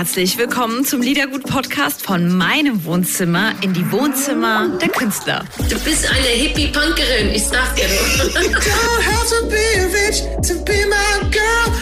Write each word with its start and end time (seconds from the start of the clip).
herzlich 0.00 0.38
willkommen 0.38 0.82
zum 0.86 1.02
Liedergut-Podcast 1.02 2.02
von 2.02 2.34
meinem 2.34 2.86
Wohnzimmer 2.86 3.52
in 3.60 3.74
die 3.74 3.92
Wohnzimmer 3.92 4.78
der 4.80 4.88
Künstler. 4.88 5.44
Du 5.58 5.78
bist 5.80 6.08
eine 6.08 6.26
Hippie-Punkerin, 6.26 7.28
ich 7.34 7.44
sag 7.44 7.76
dir 7.76 7.84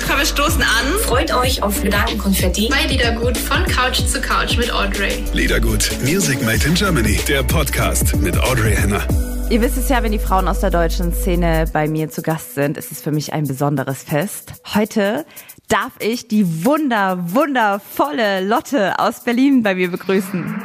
Komm, 0.08 0.18
wir 0.18 0.26
stoßen 0.26 0.60
an. 0.60 0.98
Freut 1.04 1.32
euch 1.32 1.62
auf 1.62 1.80
Gedankenkonfetti 1.80 2.68
bei 2.68 2.88
Liedergut 2.88 3.38
von 3.38 3.64
Couch 3.66 4.00
zu 4.00 4.20
Couch 4.20 4.56
mit 4.56 4.72
Audrey. 4.72 5.22
Liedergut, 5.32 5.88
Music 6.02 6.42
Made 6.42 6.66
in 6.66 6.74
Germany, 6.74 7.20
der 7.28 7.44
Podcast 7.44 8.16
mit 8.16 8.36
Audrey 8.36 8.74
Henner. 8.74 9.06
Ihr 9.48 9.60
wisst 9.60 9.78
es 9.78 9.88
ja, 9.88 10.02
wenn 10.02 10.10
die 10.10 10.18
Frauen 10.18 10.48
aus 10.48 10.58
der 10.58 10.70
deutschen 10.70 11.14
Szene 11.14 11.66
bei 11.72 11.86
mir 11.86 12.10
zu 12.10 12.22
Gast 12.22 12.56
sind, 12.56 12.76
ist 12.76 12.90
es 12.90 13.00
für 13.00 13.12
mich 13.12 13.32
ein 13.32 13.46
besonderes 13.46 14.02
Fest. 14.02 14.54
Heute 14.74 15.24
darf 15.68 15.92
ich 16.00 16.28
die 16.28 16.64
wunder, 16.64 17.18
wundervolle 17.34 18.40
Lotte 18.40 18.98
aus 18.98 19.20
Berlin 19.20 19.62
bei 19.62 19.74
mir 19.74 19.90
begrüßen. 19.90 20.62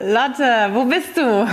Lotte, 0.00 0.70
wo 0.72 0.84
bist 0.84 1.16
du? 1.16 1.46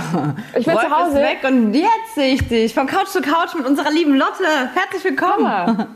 Ich 0.58 0.66
bin 0.66 0.74
Wolf 0.74 0.84
zu 0.84 0.90
Hause. 0.90 1.20
Ist 1.20 1.24
weg 1.24 1.38
und 1.44 1.72
jetzt 1.72 2.14
sehe 2.16 2.34
ich 2.34 2.46
dich 2.48 2.74
von 2.74 2.86
Couch 2.86 3.06
zu 3.06 3.22
Couch 3.22 3.54
mit 3.54 3.64
unserer 3.64 3.90
lieben 3.90 4.16
Lotte. 4.16 4.44
Herzlich 4.74 5.04
willkommen. 5.04 5.46
Hi. 5.46 5.86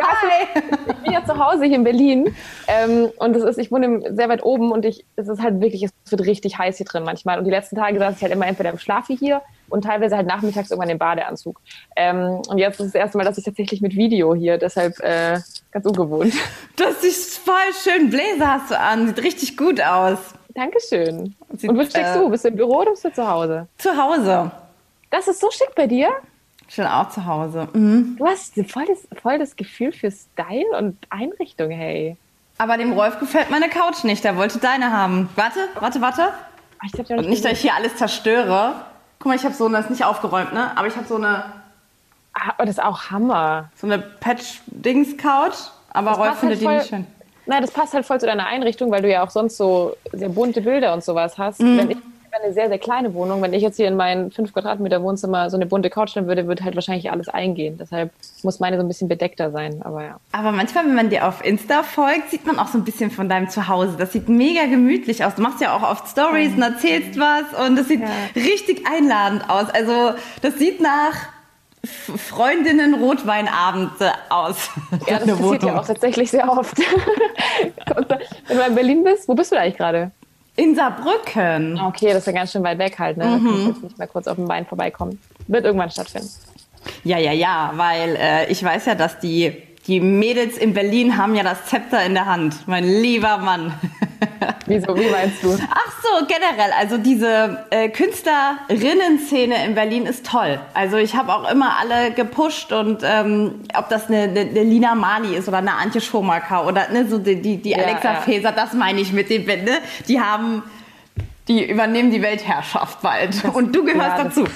Hi. 0.03 0.63
Ich 0.89 0.97
bin 0.97 1.13
ja 1.13 1.25
zu 1.25 1.39
Hause 1.39 1.65
hier 1.65 1.77
in 1.77 1.85
Berlin 1.85 2.35
ähm, 2.67 3.11
und 3.19 3.37
es 3.37 3.45
ist, 3.45 3.59
ich 3.59 3.71
wohne 3.71 4.03
sehr 4.15 4.29
weit 4.29 4.43
oben 4.43 4.73
und 4.73 4.85
ich, 4.85 5.05
es 5.17 5.29
ist 5.29 5.41
halt 5.41 5.61
wirklich, 5.61 5.85
es 5.85 5.93
wird 6.11 6.23
richtig 6.23 6.59
heiß 6.59 6.77
hier 6.77 6.87
drin 6.87 7.05
manchmal. 7.05 7.39
Und 7.39 7.45
die 7.45 7.51
letzten 7.51 7.77
Tage 7.77 7.99
saß 7.99 8.17
ich 8.17 8.23
halt 8.23 8.33
immer 8.33 8.47
entweder 8.47 8.71
im 8.71 8.79
Schlafi 8.79 9.17
hier 9.17 9.43
und 9.73 9.83
teilweise 9.83 10.17
halt 10.17 10.27
nachmittags 10.27 10.71
irgendwann 10.71 10.91
im 10.91 10.99
Badeanzug. 10.99 11.61
Ähm, 11.97 12.43
und 12.49 12.59
jetzt 12.59 12.79
ist 12.81 12.89
das 12.89 12.95
erste 12.95 13.19
Mal, 13.19 13.25
dass 13.25 13.39
ich 13.39 13.45
tatsächlich 13.45 13.81
mit 13.81 13.97
Video 13.97 14.35
hier, 14.35 14.59
deshalb 14.59 15.01
äh, 15.01 15.41
ganz 15.71 15.87
ungewohnt. 15.87 16.35
Das 16.77 17.05
ist 17.05 17.39
voll 17.39 17.55
schön. 17.83 18.09
Bläser 18.09 18.49
hast 18.49 18.71
du 18.71 18.79
an, 18.79 19.07
sieht 19.07 19.23
richtig 19.23 19.57
gut 19.57 19.81
aus. 19.81 20.19
Dankeschön. 20.55 21.35
Sieht, 21.57 21.71
und 21.71 21.79
wo 21.79 21.85
steckst 21.85 22.17
äh, 22.17 22.19
du? 22.19 22.31
Bist 22.31 22.45
du 22.45 22.49
im 22.49 22.57
Büro 22.57 22.79
oder 22.79 22.91
bist 22.93 23.05
du 23.05 23.13
zu 23.13 23.29
Hause? 23.29 23.69
Zu 23.77 23.97
Hause. 23.97 24.51
Das 25.11 25.29
ist 25.29 25.41
so 25.41 25.51
schick 25.51 25.75
bei 25.77 25.87
dir. 25.87 26.09
Ich 26.67 26.77
bin 26.77 26.87
auch 26.87 27.11
zu 27.11 27.25
Hause. 27.27 27.69
Mhm. 27.75 28.17
Du 28.19 28.27
hast 28.27 28.55
voll 28.71 28.87
das, 28.87 29.07
voll 29.21 29.39
das 29.39 29.55
Gefühl 29.55 29.93
für 29.93 30.11
Style 30.11 30.79
und 30.79 30.97
Einrichtung, 31.11 31.71
hey. 31.71 32.17
Aber 32.59 32.79
dem 32.79 32.93
Rolf 32.93 33.21
gefällt 33.21 33.51
meine 33.51 33.69
Couch 33.69 34.05
nicht. 34.05 34.25
Der 34.25 34.37
wollte 34.37 34.59
deine 34.59 34.91
haben. 34.91 35.29
Warte, 35.37 35.61
warte, 35.79 36.01
warte. 36.01 36.29
Ich 36.85 37.11
Und 37.11 37.29
nicht, 37.29 37.45
dass 37.45 37.53
ich 37.53 37.61
hier 37.61 37.75
alles 37.75 37.97
zerstöre. 37.97 38.87
Guck 39.23 39.27
mal, 39.31 39.37
ich 39.37 39.45
habe 39.45 39.55
so 39.55 39.67
eine, 39.67 39.77
das 39.77 39.85
ist 39.85 39.91
nicht 39.91 40.05
aufgeräumt, 40.05 40.53
ne? 40.53 40.77
Aber 40.77 40.89
ich 40.89 40.97
habe 40.97 41.07
so 41.07 41.15
eine, 41.15 41.45
Ah, 42.35 42.55
oh, 42.59 42.63
das 42.63 42.71
ist 42.71 42.83
auch 42.83 43.11
Hammer. 43.13 43.71
so 43.77 43.87
eine 43.87 43.99
Patch-Dings-Couch. 43.99 45.55
Aber 45.93 46.11
Das 46.11 46.19
Rolf 46.19 46.39
findet 46.39 46.57
halt 46.57 46.61
die 46.61 46.65
voll- 46.65 46.77
nicht 46.79 46.89
schön. 46.89 47.07
Nein, 47.47 47.61
das 47.63 47.71
passt 47.71 47.93
halt 47.95 48.05
voll 48.07 48.19
zu 48.19 48.27
deiner 48.27 48.47
Einrichtung, 48.47 48.91
weil 48.91 49.03
du 49.03 49.11
ja 49.11 49.23
auch 49.23 49.31
sonst 49.31 49.57
so 49.57 49.95
sehr 50.13 50.29
bunte 50.29 50.61
Bilder 50.61 50.93
und 50.95 51.05
sowas 51.05 51.39
hast. 51.39 51.61
Mhm. 51.61 51.79
Wenn 51.79 51.91
ich 51.93 51.99
eine 52.43 52.53
sehr, 52.53 52.69
sehr 52.69 52.79
kleine 52.79 53.13
Wohnung, 53.15 53.43
wenn 53.43 53.53
ich 53.53 53.63
jetzt 53.63 53.77
hier 53.77 53.89
in 53.89 53.97
mein 53.97 54.31
5 54.31 54.53
Quadratmeter 54.53 55.03
Wohnzimmer 55.03 55.51
so 55.51 55.57
eine 55.57 55.67
bunte 55.67 55.91
Couch 55.91 56.11
stellen 56.11 56.27
würde, 56.27 56.47
würde 56.47 56.65
halt 56.65 56.75
wahrscheinlich 56.75 57.11
alles 57.11 57.29
eingehen. 57.29 57.77
Deshalb 57.79 58.11
muss 58.43 58.61
meine 58.61 58.77
so 58.77 58.83
ein 58.83 58.89
bisschen 58.89 59.09
bedeckter 59.09 59.51
sein. 59.51 59.83
Aber 59.83 60.03
ja. 60.05 60.21
Aber 60.33 60.53
manchmal, 60.53 60.85
wenn 60.87 60.95
man 60.95 61.11
dir 61.11 61.27
auf 61.27 61.45
Insta 61.45 61.83
folgt, 61.83 62.31
sieht 62.31 62.47
man 62.47 62.59
auch 62.59 62.69
so 62.69 62.79
ein 62.79 62.85
bisschen 62.85 63.11
von 63.11 63.29
deinem 63.29 63.49
Zuhause. 63.51 63.97
Das 63.99 64.13
sieht 64.13 64.29
mega 64.29 64.67
gemütlich 64.67 65.25
aus. 65.25 65.35
Du 65.35 65.43
machst 65.43 65.61
ja 65.61 65.77
auch 65.77 65.83
oft 65.83 66.09
Stories 66.09 66.53
und 66.55 66.63
erzählst 66.63 67.19
was 67.19 67.67
und 67.67 67.77
das 67.77 67.89
sieht 67.89 68.01
Ja. 68.01 68.09
richtig 68.37 68.87
einladend 68.87 69.49
aus. 69.51 69.69
Also 69.71 70.13
das 70.41 70.59
sieht 70.59 70.81
nach 70.81 71.15
Freundinnen 71.85 72.95
Rotweinabend 72.95 73.91
aus. 74.29 74.71
Ja, 75.09 75.19
das 75.19 75.27
passiert 75.27 75.41
ja 75.41 75.69
Wohnung. 75.69 75.79
auch 75.79 75.87
tatsächlich 75.87 76.31
sehr 76.31 76.49
oft. 76.49 76.79
Wenn 78.49 78.57
du 78.57 78.63
in 78.65 78.75
Berlin 78.75 79.05
bist, 79.05 79.29
wo 79.29 79.35
bist 79.35 79.51
du 79.51 79.57
da 79.57 79.63
eigentlich 79.63 79.77
gerade? 79.77 80.11
In 80.57 80.75
Saarbrücken. 80.75 81.81
Okay, 81.81 82.09
das 82.09 82.19
ist 82.19 82.27
ja 82.27 82.33
ganz 82.33 82.53
schön 82.53 82.63
weit 82.63 82.79
weg 82.79 82.99
halt. 82.99 83.17
Ne? 83.17 83.25
Da 83.25 83.31
kannst 83.31 83.47
du 83.47 83.69
jetzt 83.69 83.83
nicht 83.83 83.99
mal 83.99 84.07
kurz 84.07 84.27
auf 84.27 84.37
dem 84.37 84.47
Bein 84.47 84.67
vorbeikommen. 84.67 85.19
Wird 85.47 85.65
irgendwann 85.65 85.91
stattfinden. 85.91 86.29
Ja, 87.05 87.19
ja, 87.19 87.33
ja, 87.33 87.73
weil 87.77 88.17
äh, 88.17 88.51
ich 88.51 88.63
weiß 88.63 88.87
ja, 88.87 88.95
dass 88.95 89.19
die, 89.19 89.63
die 89.87 90.01
Mädels 90.01 90.57
in 90.59 90.75
Berlin 90.75 91.17
haben 91.17 91.35
ja 91.35 91.43
das 91.43 91.67
Zepter 91.67 92.05
in 92.05 92.15
der 92.15 92.27
Hand. 92.27 92.69
Mein 92.69 92.85
lieber 92.85 93.39
Mann. 93.39 93.73
Wieso? 94.67 94.97
Wie 94.97 95.11
meinst 95.11 95.43
du? 95.43 95.59
Ach 95.71 95.93
so, 96.03 96.25
generell. 96.27 96.71
Also 96.79 96.99
diese 96.99 97.65
äh, 97.71 97.89
Künstlerinnen-Szene 97.89 99.65
in 99.67 99.75
Berlin 99.75 100.07
ist 100.07 100.25
toll. 100.25 100.61
Also 100.73 100.99
ich 100.99 101.17
habe 101.17 101.35
auch 101.35 101.51
immer 101.51 101.79
alle 101.79 102.13
gepusht 102.13 102.73
und 102.73 103.03
ähm, 103.05 103.63
ob 103.75 103.89
das 103.89 104.07
eine, 104.07 104.23
eine, 104.23 104.41
eine 104.41 104.63
Lina 104.63 104.95
Mali 104.95 105.35
ist 105.35 105.49
oder 105.49 105.59
eine 105.59 105.75
Antje 105.75 106.01
Schomaker 106.01 106.67
oder 106.67 106.89
ne, 106.91 107.09
so 107.09 107.19
die, 107.19 107.43
die, 107.43 107.57
die 107.57 107.71
Ja, 107.71 107.79
Alexa 107.79 108.13
ja. 108.13 108.21
Feser, 108.21 108.53
das 108.53 108.75
meine 108.75 109.01
ich 109.01 109.13
mit 109.13 109.31
den 109.31 109.45
ne? 109.45 109.79
Die 110.07 110.21
haben, 110.21 110.63
die 111.49 111.69
übernehmen 111.69 112.13
die 112.13 112.23
Weltherrschaft 112.23 113.03
bald. 113.03 113.45
und 113.53 113.75
du 113.75 113.85
gehörst 113.85 114.19
Ja, 114.19 114.25
das 114.25 114.35
dazu. 114.37 114.47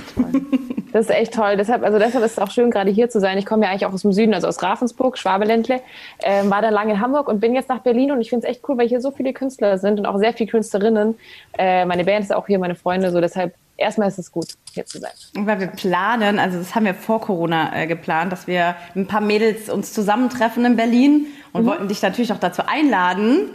Das 0.97 1.11
ist 1.11 1.15
echt 1.15 1.35
toll. 1.35 1.59
Deshalb, 1.59 1.83
also 1.83 1.99
deshalb 1.99 2.25
ist 2.25 2.33
es 2.33 2.39
auch 2.39 2.51
schön, 2.51 2.71
gerade 2.71 2.91
hier 2.91 3.11
zu 3.11 3.21
sein. 3.21 3.37
Ich 3.37 3.45
komme 3.45 3.67
ja 3.67 3.71
eigentlich 3.71 3.85
auch 3.85 3.93
aus 3.93 4.01
dem 4.01 4.15
Süden, 4.15 4.33
also 4.33 4.49
aus 4.49 4.63
Ravensburg, 4.63 5.19
Schwabeländle. 5.19 5.83
Ähm, 6.23 6.49
war 6.51 6.63
dann 6.63 6.73
lange 6.73 6.95
in 6.95 7.01
Hamburg 7.03 7.29
und 7.29 7.39
bin 7.39 7.55
jetzt 7.55 7.69
nach 7.69 7.81
Berlin 7.81 8.13
und 8.13 8.23
ich 8.23 8.31
finde 8.31 8.47
es 8.47 8.51
echt 8.51 8.67
cool, 8.67 8.79
weil 8.79 8.89
hier 8.89 9.03
so 9.03 9.11
viele 9.11 9.35
Künstler 9.35 9.77
sind 9.77 9.99
und 9.99 10.07
auch 10.07 10.17
sehr 10.17 10.33
viele 10.33 10.51
Künstlerinnen. 10.51 11.15
Äh, 11.59 11.85
meine 11.85 12.03
Band 12.03 12.25
ist 12.25 12.35
auch 12.35 12.47
hier, 12.47 12.59
meine 12.59 12.77
Freunde, 12.77 13.11
so 13.11 13.21
deshalb 13.21 13.55
erstmal 13.77 14.09
ist 14.09 14.19
es 14.19 14.33
gut, 14.33 14.55
hier 14.73 14.87
zu 14.87 14.99
sein. 14.99 15.11
Weil 15.35 15.61
wir 15.61 15.67
planen, 15.67 16.39
also 16.39 16.57
das 16.57 16.75
haben 16.75 16.87
wir 16.87 16.95
vor 16.95 17.21
Corona 17.21 17.77
äh, 17.77 17.87
geplant, 17.87 18.33
dass 18.33 18.47
wir 18.47 18.75
mit 18.95 19.05
ein 19.05 19.07
paar 19.07 19.21
Mädels 19.21 19.69
uns 19.69 19.93
zusammentreffen 19.93 20.65
in 20.65 20.77
Berlin 20.77 21.27
und 21.53 21.67
wollten 21.67 21.89
dich 21.89 22.01
natürlich 22.01 22.33
auch 22.33 22.41
dazu 22.41 22.63
einladen. 22.67 23.51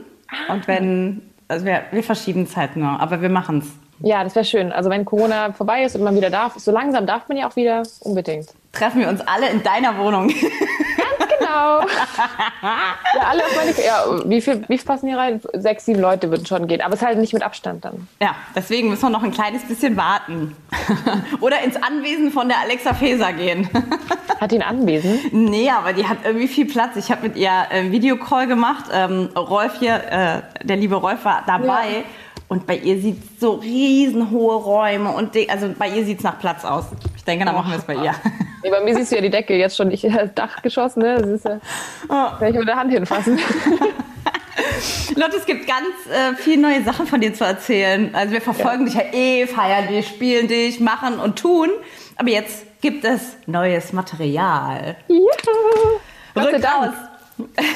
Und 0.47 0.67
wenn, 0.67 1.23
also 1.47 1.65
wir, 1.65 1.85
wir 1.89 2.03
verschieben 2.03 2.43
es 2.43 2.55
halt 2.55 2.75
nur, 2.75 2.99
aber 2.99 3.23
wir 3.23 3.29
machen 3.29 3.63
es. 3.63 3.80
Ja, 4.03 4.23
das 4.23 4.35
wäre 4.35 4.45
schön. 4.45 4.71
Also 4.71 4.89
wenn 4.89 5.05
Corona 5.05 5.53
vorbei 5.53 5.83
ist 5.83 5.95
und 5.95 6.03
man 6.03 6.15
wieder 6.15 6.29
darf, 6.29 6.55
so 6.57 6.71
langsam 6.71 7.05
darf 7.05 7.27
man 7.29 7.37
ja 7.37 7.47
auch 7.47 7.55
wieder 7.55 7.83
unbedingt. 8.01 8.49
Treffen 8.71 9.01
wir 9.01 9.09
uns 9.09 9.21
alle 9.21 9.49
in 9.49 9.63
deiner 9.63 9.97
Wohnung. 9.97 10.31
Genau. 11.41 11.81
ja, 12.61 13.21
alle 13.29 13.43
auf 13.43 13.55
meine, 13.55 13.71
ja, 13.71 14.29
wie 14.29 14.41
viel, 14.41 14.63
wie 14.67 14.77
viel 14.77 14.85
passen 14.85 15.07
hier 15.07 15.17
rein? 15.17 15.41
Sechs, 15.53 15.85
sieben 15.85 15.99
Leute 15.99 16.29
würden 16.29 16.45
schon 16.45 16.67
gehen, 16.67 16.81
aber 16.81 16.93
es 16.93 17.01
ist 17.01 17.07
halt 17.07 17.17
nicht 17.17 17.33
mit 17.33 17.43
Abstand 17.43 17.83
dann. 17.83 18.07
ja, 18.21 18.35
deswegen 18.55 18.89
müssen 18.89 19.03
wir 19.03 19.09
noch 19.09 19.23
ein 19.23 19.31
kleines 19.31 19.63
bisschen 19.63 19.97
warten. 19.97 20.55
Oder 21.41 21.61
ins 21.61 21.75
Anwesen 21.75 22.31
von 22.31 22.47
der 22.47 22.59
Alexa 22.59 22.93
Feser 22.93 23.33
gehen. 23.33 23.69
Hat 24.39 24.51
ihn 24.51 24.61
Anwesen? 24.61 25.19
Nee, 25.31 25.69
aber 25.69 25.93
die 25.93 26.07
hat 26.07 26.19
irgendwie 26.23 26.47
viel 26.47 26.65
Platz. 26.65 26.95
Ich 26.95 27.11
habe 27.11 27.27
mit 27.27 27.35
ihr 27.35 27.51
einen 27.51 27.91
Videocall 27.91 28.47
gemacht. 28.47 28.85
Ähm, 28.91 29.29
Rolf 29.35 29.77
hier, 29.77 29.95
äh, 30.09 30.65
der 30.65 30.77
liebe 30.77 30.95
Rolf 30.95 31.25
war 31.25 31.43
dabei. 31.45 31.97
Ja. 31.97 32.03
Und 32.51 32.67
bei 32.67 32.75
ihr 32.75 32.99
sieht 32.99 33.39
so 33.39 33.53
riesenhohe 33.53 34.55
Räume 34.55 35.11
und 35.11 35.37
also 35.47 35.73
bei 35.79 35.87
ihr 35.87 36.03
sieht 36.03 36.17
es 36.17 36.25
nach 36.25 36.37
Platz 36.37 36.65
aus. 36.65 36.83
Ich 37.15 37.23
denke, 37.23 37.45
dann 37.45 37.55
machen 37.55 37.71
wir 37.71 37.77
es 37.77 37.85
bei 37.85 37.95
ihr. 37.95 38.13
Nee, 38.63 38.69
bei 38.69 38.79
mir 38.81 38.93
siehst 38.93 39.11
du 39.11 39.15
ja 39.15 39.21
die 39.23 39.31
Decke 39.31 39.55
jetzt 39.55 39.75
schon 39.75 39.87
nicht 39.87 40.03
das 40.03 40.35
Dach 40.35 40.61
geschossen, 40.61 41.01
ne? 41.01 41.17
Das 41.17 41.29
ist 41.29 41.45
ja, 41.45 41.59
kann 42.37 42.49
ich 42.49 42.55
mit 42.55 42.67
der 42.67 42.75
Hand 42.75 42.91
hinfassen. 42.91 43.39
Lotte, 45.15 45.37
es 45.37 45.47
gibt 45.47 45.65
ganz 45.65 45.87
äh, 46.13 46.35
viele 46.35 46.61
neue 46.61 46.83
Sachen 46.83 47.07
von 47.07 47.19
dir 47.21 47.33
zu 47.33 47.43
erzählen. 47.43 48.13
Also 48.13 48.33
wir 48.33 48.41
verfolgen 48.41 48.85
dich 48.85 48.93
ja 48.93 49.01
eh, 49.13 49.47
feiern 49.47 49.87
dich, 49.87 50.07
spielen 50.07 50.47
dich, 50.47 50.79
machen 50.79 51.19
und 51.19 51.39
tun. 51.39 51.69
Aber 52.17 52.29
jetzt 52.29 52.81
gibt 52.81 53.03
es 53.03 53.35
neues 53.47 53.93
Material. 53.93 54.95
ja. 56.35 56.59
Dank. 56.59 56.65
aus. 56.77 56.93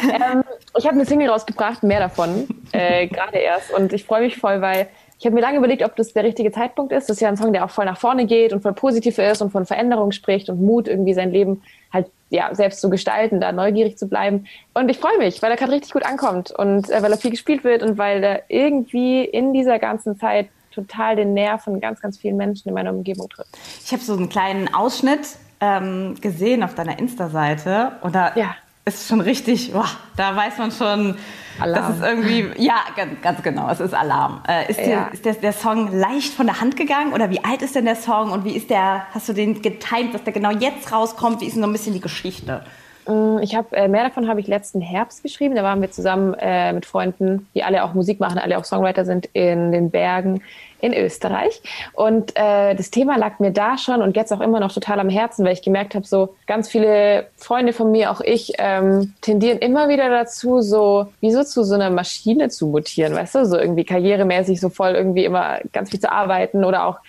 ähm, 0.04 0.44
ich 0.78 0.86
habe 0.86 0.96
eine 0.96 1.06
Single 1.06 1.30
rausgebracht, 1.30 1.82
mehr 1.82 2.00
davon, 2.00 2.48
äh, 2.76 3.08
gerade 3.08 3.38
erst. 3.38 3.72
Und 3.72 3.94
ich 3.94 4.06
freue 4.06 4.22
mich 4.22 4.38
voll, 4.38 4.62
weil 4.62 4.88
ich 5.18 5.26
habe 5.26 5.36
mir 5.36 5.42
lange 5.42 5.58
überlegt, 5.58 5.84
ob 5.84 5.96
das 5.96 6.14
der 6.14 6.24
richtige 6.24 6.52
Zeitpunkt 6.52 6.92
ist. 6.92 7.10
Das 7.10 7.18
ist 7.18 7.22
ja 7.22 7.30
ein 7.30 7.38
Song, 7.38 7.54
der 7.54 7.64
auch 7.66 7.70
voll 7.70 7.86
nach 7.86 7.98
vorne 7.98 8.26
geht 8.26 8.52
und 8.52 8.62
voll 8.62 8.74
positiv 8.74 9.18
ist 9.18 9.42
und 9.42 9.52
von 9.52 9.66
Veränderung 9.66 10.12
spricht 10.12 10.50
und 10.50 10.62
Mut, 10.62 10.88
irgendwie 10.88 11.14
sein 11.14 11.32
Leben 11.32 11.62
halt 11.94 12.08
ja 12.30 12.54
selbst 12.54 12.82
zu 12.82 12.90
gestalten, 12.90 13.40
da 13.40 13.52
neugierig 13.52 13.98
zu 13.98 14.10
bleiben. 14.10 14.46
Und 14.74 14.90
ich 14.90 14.98
freue 14.98 15.18
mich, 15.18 15.42
weil 15.42 15.52
er 15.52 15.58
gerade 15.58 15.72
richtig 15.72 15.94
gut 15.94 16.06
ankommt 16.06 16.52
und 16.52 16.90
äh, 16.90 17.02
weil 17.02 17.12
er 17.12 17.18
viel 17.18 17.32
gespielt 17.32 17.64
wird 17.64 17.82
und 17.82 17.98
weil 17.98 18.24
er 18.24 18.44
irgendwie 18.50 19.24
in 19.24 19.54
dieser 19.54 19.80
ganzen 19.80 20.18
Zeit 20.20 20.50
total 20.72 21.16
den 21.16 21.34
Nerv 21.34 21.64
von 21.64 21.80
ganz, 21.80 22.02
ganz 22.02 22.18
vielen 22.18 22.36
Menschen 22.36 22.68
in 22.68 22.74
meiner 22.74 22.92
Umgebung 22.92 23.30
trifft. 23.30 23.58
Ich 23.86 23.94
habe 23.94 24.04
so 24.04 24.14
einen 24.14 24.28
kleinen 24.28 24.74
Ausschnitt 24.74 25.38
ähm, 25.62 26.16
gesehen 26.20 26.64
auf 26.64 26.76
deiner 26.76 27.00
Insta-Seite 27.00 27.94
und 28.02 28.14
da 28.14 28.34
Ja. 28.36 28.56
Ist 28.88 29.08
schon 29.08 29.20
richtig, 29.22 29.74
boah, 29.74 29.90
da 30.16 30.36
weiß 30.36 30.60
man 30.60 30.72
schon, 30.72 31.16
Alarm. 31.60 31.88
das 31.88 31.96
ist 31.98 32.04
irgendwie, 32.04 32.64
ja, 32.64 32.76
ganz, 32.96 33.20
ganz 33.22 33.42
genau, 33.42 33.68
es 33.70 33.80
ist 33.80 33.94
Alarm. 33.96 34.42
Äh, 34.48 34.70
ist 34.70 34.80
Ja. 34.80 35.06
ist 35.08 35.26
der, 35.26 35.34
der 35.34 35.54
Song 35.54 35.92
leicht 35.92 36.34
von 36.34 36.46
der 36.46 36.62
Hand 36.62 36.78
gegangen 36.78 37.14
oder 37.14 37.30
wie 37.32 37.44
alt 37.44 37.62
ist 37.64 37.74
denn 37.76 37.86
der 37.86 37.96
Song 37.96 38.32
und 38.32 38.46
wie 38.46 38.56
ist 38.56 38.70
der, 38.70 39.08
hast 39.12 39.28
du 39.28 39.34
den 39.34 39.62
getimt, 39.62 40.14
dass 40.14 40.24
der 40.24 40.34
genau 40.34 40.52
jetzt 40.52 40.92
rauskommt? 40.92 41.42
Wie 41.42 41.46
ist 41.46 41.56
denn 41.56 41.64
so 41.64 41.68
ein 41.70 41.74
bisschen 41.74 41.94
die 41.94 42.02
Geschichte? 42.02 42.64
Mm, 43.08 43.40
ich 43.42 43.56
habe 43.56 43.76
äh, 43.76 43.88
mehr 43.88 44.04
davon 44.04 44.28
habe 44.28 44.40
ich 44.40 44.48
letzten 44.48 44.82
Herbst 44.82 45.24
geschrieben. 45.24 45.56
Da 45.56 45.64
waren 45.64 45.82
wir 45.82 45.92
zusammen 45.92 46.34
äh, 46.40 46.74
mit 46.74 46.86
Freunden, 46.86 47.48
die 47.54 47.64
alle 47.64 47.84
auch 47.84 47.94
Musik 47.94 48.20
machen, 48.20 48.38
alle 48.38 48.58
auch 48.58 48.66
Songwriter 48.66 49.06
sind 49.06 49.30
in 49.34 49.72
den 49.72 49.92
Bergen 49.92 50.42
in 50.82 50.94
Österreich. 50.94 51.62
Und 51.94 52.36
äh, 52.36 52.76
das 52.76 52.92
Thema 52.92 53.18
lag 53.18 53.40
mir 53.40 53.52
da 53.52 53.78
schon 53.78 54.02
und 54.02 54.16
jetzt 54.16 54.32
auch 54.32 54.42
immer 54.42 54.60
noch 54.60 54.72
total 54.72 55.00
am 55.00 55.10
Herzen, 55.10 55.46
weil 55.46 55.54
ich 55.54 55.62
gemerkt 55.62 55.96
habe, 55.96 56.06
so 56.06 56.36
ganz 56.48 56.70
viele 56.70 57.28
Freunde 57.38 57.74
von 57.74 57.92
mir, 57.92 58.12
auch 58.12 58.22
ich, 58.22 58.54
ähm, 58.60 59.14
tendieren 59.22 59.60
immer 59.60 59.90
wieder 59.90 60.10
dazu, 60.10 60.62
so 60.62 61.08
wie 61.22 61.32
so 61.32 61.44
zu 61.44 61.64
so 61.64 61.76
einer 61.76 61.90
Maschine 61.90 62.50
zu 62.50 62.68
mutieren, 62.68 63.16
weißt 63.16 63.36
du, 63.36 63.46
so 63.46 63.58
irgendwie 63.58 63.86
karrieremäßig 63.86 64.60
so 64.60 64.70
voll 64.70 64.92
irgendwie 64.92 65.26
immer 65.26 65.60
ganz 65.74 65.90
viel 65.90 66.00
zu 66.00 66.12
arbeiten 66.12 66.64
oder 66.64 66.86
auch 66.86 67.00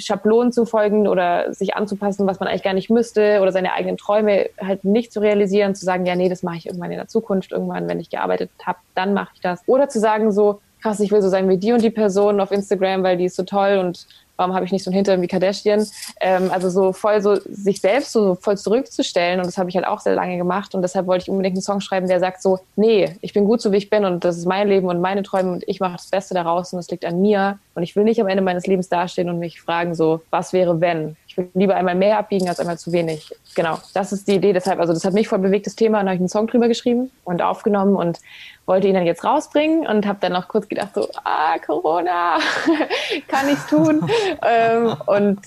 Schablonen 0.00 0.52
zu 0.52 0.64
folgen 0.64 1.06
oder 1.06 1.52
sich 1.52 1.74
anzupassen, 1.74 2.26
was 2.26 2.40
man 2.40 2.48
eigentlich 2.48 2.62
gar 2.62 2.74
nicht 2.74 2.90
müsste 2.90 3.40
oder 3.40 3.52
seine 3.52 3.72
eigenen 3.72 3.96
Träume 3.96 4.50
halt 4.60 4.84
nicht 4.84 5.12
zu 5.12 5.20
realisieren, 5.20 5.74
zu 5.74 5.84
sagen, 5.84 6.06
ja, 6.06 6.16
nee, 6.16 6.28
das 6.28 6.42
mache 6.42 6.56
ich 6.56 6.66
irgendwann 6.66 6.90
in 6.90 6.98
der 6.98 7.08
Zukunft, 7.08 7.52
irgendwann, 7.52 7.88
wenn 7.88 8.00
ich 8.00 8.10
gearbeitet 8.10 8.50
habe, 8.64 8.78
dann 8.94 9.14
mache 9.14 9.30
ich 9.34 9.40
das. 9.40 9.62
Oder 9.66 9.88
zu 9.88 10.00
sagen 10.00 10.32
so, 10.32 10.60
krass, 10.82 11.00
ich 11.00 11.12
will 11.12 11.22
so 11.22 11.28
sein 11.28 11.48
wie 11.48 11.58
die 11.58 11.72
und 11.72 11.82
die 11.82 11.90
Person 11.90 12.40
auf 12.40 12.50
Instagram, 12.50 13.02
weil 13.02 13.16
die 13.16 13.26
ist 13.26 13.36
so 13.36 13.42
toll 13.42 13.78
und 13.78 14.06
warum 14.40 14.54
habe 14.54 14.64
ich 14.64 14.72
nicht 14.72 14.82
so 14.82 14.90
einen 14.90 14.96
Hintern 14.96 15.20
wie 15.20 15.28
Kardashian? 15.28 15.86
Ähm, 16.20 16.50
also 16.50 16.70
so 16.70 16.92
voll 16.92 17.20
so 17.20 17.36
sich 17.36 17.80
selbst 17.80 18.12
so 18.12 18.34
voll 18.34 18.56
zurückzustellen 18.56 19.38
und 19.38 19.46
das 19.46 19.58
habe 19.58 19.68
ich 19.68 19.76
halt 19.76 19.86
auch 19.86 20.00
sehr 20.00 20.14
lange 20.14 20.38
gemacht 20.38 20.74
und 20.74 20.80
deshalb 20.82 21.06
wollte 21.06 21.24
ich 21.24 21.30
unbedingt 21.30 21.56
einen 21.56 21.62
Song 21.62 21.80
schreiben, 21.80 22.08
der 22.08 22.20
sagt 22.20 22.42
so, 22.42 22.58
nee, 22.74 23.14
ich 23.20 23.34
bin 23.34 23.44
gut 23.44 23.60
so 23.60 23.70
wie 23.70 23.76
ich 23.76 23.90
bin 23.90 24.04
und 24.04 24.24
das 24.24 24.38
ist 24.38 24.46
mein 24.46 24.66
Leben 24.66 24.88
und 24.88 25.00
meine 25.00 25.22
Träume 25.22 25.52
und 25.52 25.64
ich 25.68 25.78
mache 25.78 25.92
das 25.92 26.06
Beste 26.06 26.32
daraus 26.32 26.72
und 26.72 26.78
es 26.78 26.90
liegt 26.90 27.04
an 27.04 27.20
mir 27.20 27.58
und 27.74 27.82
ich 27.82 27.94
will 27.94 28.04
nicht 28.04 28.20
am 28.20 28.28
Ende 28.28 28.42
meines 28.42 28.66
Lebens 28.66 28.88
dastehen 28.88 29.28
und 29.28 29.38
mich 29.38 29.60
fragen 29.60 29.94
so, 29.94 30.22
was 30.30 30.54
wäre 30.54 30.80
wenn? 30.80 31.16
Ich 31.30 31.36
will 31.36 31.48
lieber 31.54 31.76
einmal 31.76 31.94
mehr 31.94 32.18
abbiegen 32.18 32.48
als 32.48 32.58
einmal 32.58 32.76
zu 32.76 32.90
wenig. 32.90 33.32
Genau, 33.54 33.78
das 33.94 34.12
ist 34.12 34.26
die 34.26 34.34
Idee. 34.34 34.52
Deshalb, 34.52 34.80
also 34.80 34.92
das 34.92 35.04
hat 35.04 35.14
mich 35.14 35.28
voll 35.28 35.38
bewegt, 35.38 35.64
das 35.64 35.76
Thema, 35.76 36.00
und 36.00 36.06
habe 36.06 36.16
ich 36.16 36.20
einen 36.20 36.28
Song 36.28 36.48
drüber 36.48 36.66
geschrieben 36.66 37.12
und 37.22 37.40
aufgenommen 37.40 37.94
und 37.94 38.18
wollte 38.66 38.88
ihn 38.88 38.94
dann 38.94 39.06
jetzt 39.06 39.22
rausbringen 39.22 39.86
und 39.86 40.06
habe 40.06 40.18
dann 40.20 40.32
noch 40.32 40.48
kurz 40.48 40.66
gedacht 40.66 40.90
so, 40.96 41.08
ah, 41.22 41.56
Corona, 41.64 42.38
kann 43.28 43.48
ich's 43.48 43.64
tun? 43.68 44.10
ähm, 44.44 44.96
und 45.06 45.38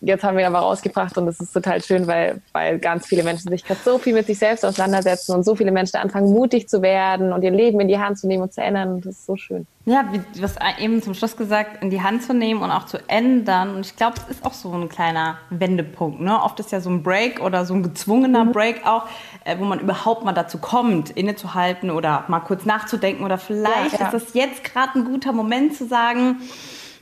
jetzt 0.00 0.24
haben 0.24 0.36
wir 0.36 0.44
ihn 0.44 0.54
aber 0.54 0.60
rausgebracht 0.60 1.16
und 1.18 1.26
das 1.26 1.40
ist 1.40 1.52
total 1.52 1.82
schön, 1.82 2.06
weil, 2.06 2.40
weil 2.52 2.78
ganz 2.78 3.06
viele 3.06 3.22
Menschen 3.22 3.50
sich 3.50 3.64
gerade 3.64 3.80
so 3.84 3.98
viel 3.98 4.14
mit 4.14 4.26
sich 4.26 4.38
selbst 4.38 4.64
auseinandersetzen 4.64 5.34
und 5.34 5.44
so 5.44 5.54
viele 5.54 5.72
Menschen 5.72 5.96
anfangen, 5.96 6.32
mutig 6.32 6.68
zu 6.68 6.82
werden 6.82 7.32
und 7.32 7.42
ihr 7.42 7.50
Leben 7.50 7.80
in 7.80 7.88
die 7.88 7.98
Hand 7.98 8.18
zu 8.18 8.26
nehmen 8.26 8.42
und 8.44 8.52
zu 8.52 8.60
ändern. 8.60 8.94
Und 8.94 9.06
das 9.06 9.16
ist 9.16 9.26
so 9.26 9.36
schön. 9.36 9.66
Ja, 9.84 10.04
wie 10.10 10.18
du 10.18 10.42
hast 10.42 10.58
eben 10.80 11.00
zum 11.00 11.14
Schluss 11.14 11.36
gesagt, 11.36 11.82
in 11.82 11.90
die 11.90 12.02
Hand 12.02 12.24
zu 12.24 12.34
nehmen 12.34 12.60
und 12.60 12.72
auch 12.72 12.86
zu 12.86 12.98
ändern. 13.08 13.76
Und 13.76 13.86
ich 13.86 13.94
glaube, 13.94 14.16
es 14.16 14.36
ist 14.36 14.44
auch 14.44 14.52
so 14.52 14.72
ein 14.72 14.88
kleiner 14.88 15.38
Wendepunkt. 15.50 16.20
Ne? 16.20 16.42
Oft 16.42 16.58
ist 16.58 16.72
ja 16.72 16.80
so 16.80 16.90
ein 16.90 17.04
Break 17.04 17.40
oder 17.40 17.64
so 17.64 17.74
ein 17.74 17.84
gezwungener 17.84 18.46
mhm. 18.46 18.52
Break 18.52 18.84
auch, 18.84 19.04
äh, 19.44 19.56
wo 19.58 19.64
man 19.64 19.78
überhaupt 19.78 20.24
mal 20.24 20.32
dazu 20.32 20.58
kommt, 20.58 21.10
innezuhalten 21.10 21.90
oder 21.90 22.24
mal 22.26 22.40
kurz 22.40 22.64
nachzudenken. 22.64 23.24
Oder 23.24 23.38
vielleicht 23.38 23.92
ja, 23.92 24.00
ja. 24.00 24.06
ist 24.06 24.12
das 24.12 24.34
jetzt 24.34 24.64
gerade 24.64 24.98
ein 24.98 25.04
guter 25.04 25.32
Moment 25.32 25.76
zu 25.76 25.86
sagen, 25.86 26.40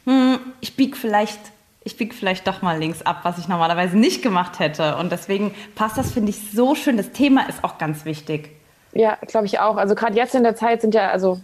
hm, 0.05 0.39
ich 0.61 0.77
biege 0.77 0.97
vielleicht 0.97 1.41
ich 1.85 1.97
biege 1.99 2.15
vielleicht 2.15 2.47
doch 2.47 2.63
mal 2.63 2.79
links 2.79 3.03
ab, 3.03 3.21
was 3.23 3.39
ich 3.39 3.47
normalerweise 3.47 3.97
nicht 3.97 4.23
gemacht 4.23 4.59
hätte. 4.59 4.97
Und 4.97 5.13
deswegen 5.13 5.55
passt 5.75 5.99
das, 5.99 6.13
finde 6.13 6.31
ich, 6.31 6.51
so 6.51 6.75
schön. 6.75 6.97
Das 6.97 7.13
Thema 7.13 7.47
ist 7.49 7.63
auch 7.63 7.77
ganz 7.79 8.07
wichtig. 8.07 8.51
Ja, 8.93 9.19
glaube 9.27 9.47
ich 9.47 9.61
auch. 9.61 9.77
Also 9.77 9.95
gerade 9.95 10.17
jetzt 10.17 10.35
in 10.35 10.45
der 10.45 10.57
Zeit 10.57 10.81
sind 10.81 10.95
ja, 10.95 11.11
also 11.11 11.41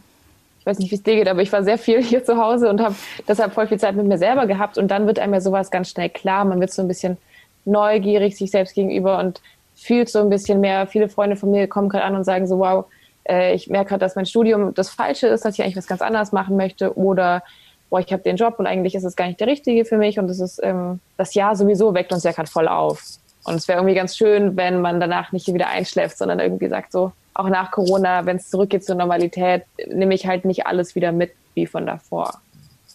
ich 0.61 0.67
weiß 0.67 0.79
nicht, 0.79 0.91
wie 0.91 0.95
es 0.95 1.03
dir 1.03 1.17
geht, 1.17 1.29
aber 1.29 1.43
ich 1.43 1.53
war 1.53 1.63
sehr 1.63 1.79
viel 1.79 2.03
hier 2.03 2.25
zu 2.25 2.39
Hause 2.39 2.71
und 2.71 2.81
habe 2.81 2.95
deshalb 3.29 3.53
voll 3.53 3.67
viel 3.67 3.79
Zeit 3.79 3.95
mit 3.97 4.07
mir 4.07 4.19
selber 4.19 4.47
gehabt. 4.47 4.79
Und 4.79 4.89
dann 4.89 5.07
wird 5.07 5.19
einem 5.19 5.35
ja 5.35 5.41
sowas 5.41 5.71
ganz 5.71 5.91
schnell 5.91 6.09
klar. 6.09 6.45
Man 6.47 6.61
wird 6.61 6.73
so 6.73 6.81
ein 6.81 6.89
bisschen 6.89 7.19
neugierig 7.67 8.37
sich 8.37 8.51
selbst 8.51 8.75
gegenüber 8.75 9.19
und 9.19 9.43
fühlt 9.75 10.09
so 10.09 10.21
ein 10.21 10.31
bisschen 10.31 10.61
mehr. 10.61 10.87
Viele 10.87 11.11
Freunde 11.11 11.37
von 11.37 11.51
mir 11.51 11.69
kommen 11.69 11.91
gerade 11.91 12.05
an 12.05 12.17
und 12.17 12.25
sagen 12.25 12.47
so, 12.47 12.59
wow, 12.59 12.87
äh, 13.29 13.55
ich 13.55 13.69
merke 13.69 13.91
gerade, 13.91 14.01
dass 14.01 14.17
mein 14.17 14.27
Studium 14.27 14.73
das 14.73 14.89
Falsche 14.89 15.27
ist, 15.27 15.45
dass 15.45 15.59
ich 15.59 15.63
eigentlich 15.63 15.77
was 15.77 15.87
ganz 15.87 16.01
anderes 16.01 16.33
machen 16.33 16.57
möchte. 16.57 16.97
Oder 16.97 17.43
boah, 17.91 18.01
ich 18.01 18.13
habe 18.13 18.23
den 18.23 18.37
Job 18.37 18.55
und 18.59 18.67
eigentlich 18.67 18.95
ist 18.95 19.05
es 19.05 19.17
gar 19.17 19.27
nicht 19.27 19.41
der 19.41 19.49
richtige 19.49 19.85
für 19.85 19.99
mich. 19.99 20.19
Und 20.19 20.29
das 20.29 20.41
ist 20.41 20.61
ähm, 20.63 21.01
das 21.17 21.35
Jahr 21.35 21.57
sowieso 21.57 21.93
weckt 21.93 22.13
uns 22.13 22.23
ja 22.23 22.33
gerade 22.33 22.51
voll 22.51 22.69
auf. 22.69 23.03
Und 23.45 23.57
es 23.57 23.69
wäre 23.69 23.79
irgendwie 23.79 23.95
ganz 23.95 24.17
schön, 24.17 24.57
wenn 24.57 24.81
man 24.81 25.01
danach 25.01 25.33
nicht 25.33 25.53
wieder 25.53 25.69
einschläft, 25.69 26.17
sondern 26.17 26.41
irgendwie 26.41 26.69
sagt 26.69 26.93
so, 26.93 27.13
auch 27.35 27.49
nach 27.49 27.71
Corona, 27.71 28.27
wenn 28.27 28.37
es 28.37 28.51
zurückgeht 28.51 28.85
zur 28.85 28.97
Normalität, 28.97 29.65
nehme 29.89 30.15
ich 30.15 30.27
halt 30.27 30.45
nicht 30.45 30.67
alles 30.67 30.95
wieder 30.95 31.13
mit 31.13 31.33
wie 31.55 31.67
von 31.67 31.87
davor. 31.87 32.41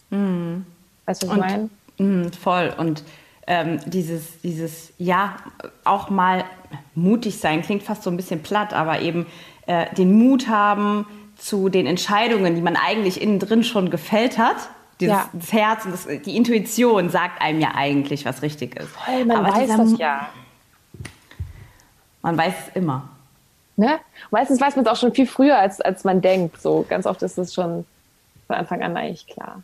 Mhm. 0.10 0.66
Weißt 1.06 1.24
du, 1.24 1.28
was 1.28 1.36
ich 1.36 1.42
meine? 1.42 1.70
Mhm, 1.98 2.32
voll. 2.34 2.74
Und 2.78 3.04
ähm, 3.48 3.80
dieses, 3.86 4.40
dieses, 4.42 4.94
ja, 4.98 5.36
auch 5.84 6.10
mal 6.10 6.46
mutig 6.96 7.40
sein, 7.40 7.62
klingt 7.62 7.84
fast 7.84 8.04
so 8.04 8.10
ein 8.10 8.18
bisschen 8.18 8.42
platt, 8.42 8.74
aber 8.74 9.02
eben 9.02 9.26
äh, 9.68 9.94
den 9.96 10.14
Mut 10.14 10.48
haben 10.48 11.06
zu 11.38 11.70
den 11.70 11.86
Entscheidungen, 11.86 12.56
die 12.56 12.62
man 12.62 12.76
eigentlich 12.76 13.22
innen 13.22 13.40
drin 13.40 13.64
schon 13.64 13.90
gefällt 13.90 14.38
hat. 14.38 14.56
Dieses, 15.00 15.14
ja. 15.14 15.30
Das 15.34 15.52
Herz 15.52 15.86
und 15.86 15.92
das, 15.92 16.08
die 16.08 16.38
Intuition 16.38 17.10
sagt 17.10 17.42
einem 17.42 17.60
ja 17.60 17.72
eigentlich, 17.76 18.26
was 18.26 18.42
richtig 18.42 18.80
ist. 18.80 18.90
Voll, 18.90 19.26
man 19.26 19.38
aber 19.38 19.54
weiß 19.54 19.62
dieser, 19.62 19.78
das 19.78 19.98
ja. 19.98 20.30
Man 22.22 22.38
weiß 22.38 22.54
es 22.68 22.76
immer. 22.76 23.10
Ne? 23.78 24.00
Meistens 24.32 24.62
weiß 24.62 24.76
man 24.78 24.86
es 24.86 24.92
auch 24.92 24.96
schon 24.96 25.14
viel 25.14 25.28
früher, 25.28 25.58
als, 25.58 25.82
als 25.82 26.06
man 26.06 26.22
denkt. 26.22 26.62
So 26.62 26.86
ganz 26.88 27.06
oft 27.06 27.22
ist 27.24 27.38
es 27.38 27.54
schon 27.54 27.86
von 28.48 28.56
Anfang 28.56 28.82
an 28.84 28.96
eigentlich 28.96 29.28
klar. 29.28 29.64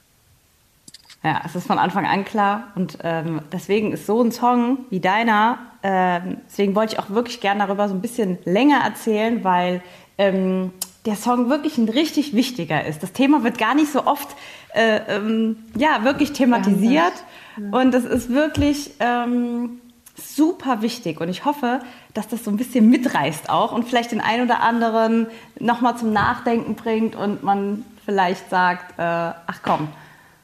Ja, 1.24 1.42
es 1.46 1.56
ist 1.56 1.68
von 1.68 1.78
Anfang 1.78 2.06
an 2.06 2.26
klar 2.26 2.70
und 2.76 2.98
ähm, 3.04 3.42
deswegen 3.52 3.94
ist 3.94 4.08
so 4.08 4.22
ein 4.24 4.32
Song 4.32 4.80
wie 4.90 5.00
deiner, 5.00 5.60
ähm, 5.84 6.38
deswegen 6.48 6.74
wollte 6.74 6.94
ich 6.94 7.00
auch 7.00 7.12
wirklich 7.12 7.40
gerne 7.42 7.66
darüber 7.66 7.88
so 7.88 7.94
ein 7.94 8.02
bisschen 8.02 8.40
länger 8.44 8.82
erzählen, 8.84 9.44
weil 9.44 9.84
ähm, 10.18 10.74
der 11.06 11.16
Song 11.16 11.50
wirklich 11.50 11.78
ein 11.78 11.90
richtig 11.90 12.36
wichtiger 12.36 12.86
ist. 12.86 13.02
Das 13.02 13.12
Thema 13.12 13.44
wird 13.44 13.58
gar 13.58 13.76
nicht 13.76 13.92
so 13.92 14.06
oft 14.06 14.30
äh, 14.74 15.00
ähm, 15.08 15.58
ja 15.76 16.04
wirklich 16.04 16.34
thematisiert 16.34 17.14
ja. 17.58 17.80
und 17.80 17.94
es 17.94 18.06
ist 18.06 18.30
wirklich 18.30 18.92
ähm, 19.00 19.82
super 20.16 20.82
wichtig 20.82 21.20
und 21.20 21.30
ich 21.30 21.46
hoffe, 21.46 21.80
dass 22.14 22.28
das 22.28 22.44
so 22.44 22.52
ein 22.52 22.58
bisschen 22.58 22.90
mitreißt 22.90 23.50
auch 23.50 23.72
und 23.72 23.88
vielleicht 23.88 24.12
den 24.12 24.22
einen 24.22 24.46
oder 24.46 24.62
anderen 24.62 25.28
nochmal 25.60 25.98
zum 25.98 26.14
Nachdenken 26.14 26.76
bringt 26.76 27.16
und 27.16 27.44
man 27.44 27.86
vielleicht 28.06 28.50
sagt, 28.50 28.92
äh, 29.00 29.02
ach 29.04 29.60
komm, 29.64 29.88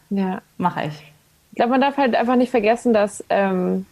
ja. 0.10 0.42
mache 0.58 0.86
ich. 0.86 1.14
Ich 1.52 1.56
glaube, 1.56 1.72
man 1.72 1.82
darf 1.82 1.98
halt 1.98 2.16
einfach 2.16 2.36
nicht 2.36 2.52
vergessen, 2.52 2.94
dass, 2.94 3.24
ähm, 3.30 3.86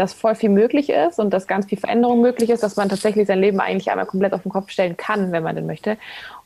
dass 0.00 0.14
voll 0.14 0.34
viel 0.34 0.48
möglich 0.48 0.88
ist 0.88 1.18
und 1.18 1.28
dass 1.28 1.46
ganz 1.46 1.66
viel 1.66 1.76
Veränderung 1.76 2.22
möglich 2.22 2.48
ist, 2.48 2.62
dass 2.62 2.76
man 2.76 2.88
tatsächlich 2.88 3.26
sein 3.26 3.38
Leben 3.38 3.60
eigentlich 3.60 3.90
einmal 3.90 4.06
komplett 4.06 4.32
auf 4.32 4.42
den 4.42 4.50
Kopf 4.50 4.70
stellen 4.70 4.96
kann, 4.96 5.30
wenn 5.30 5.42
man 5.42 5.54
denn 5.54 5.66
möchte. 5.66 5.98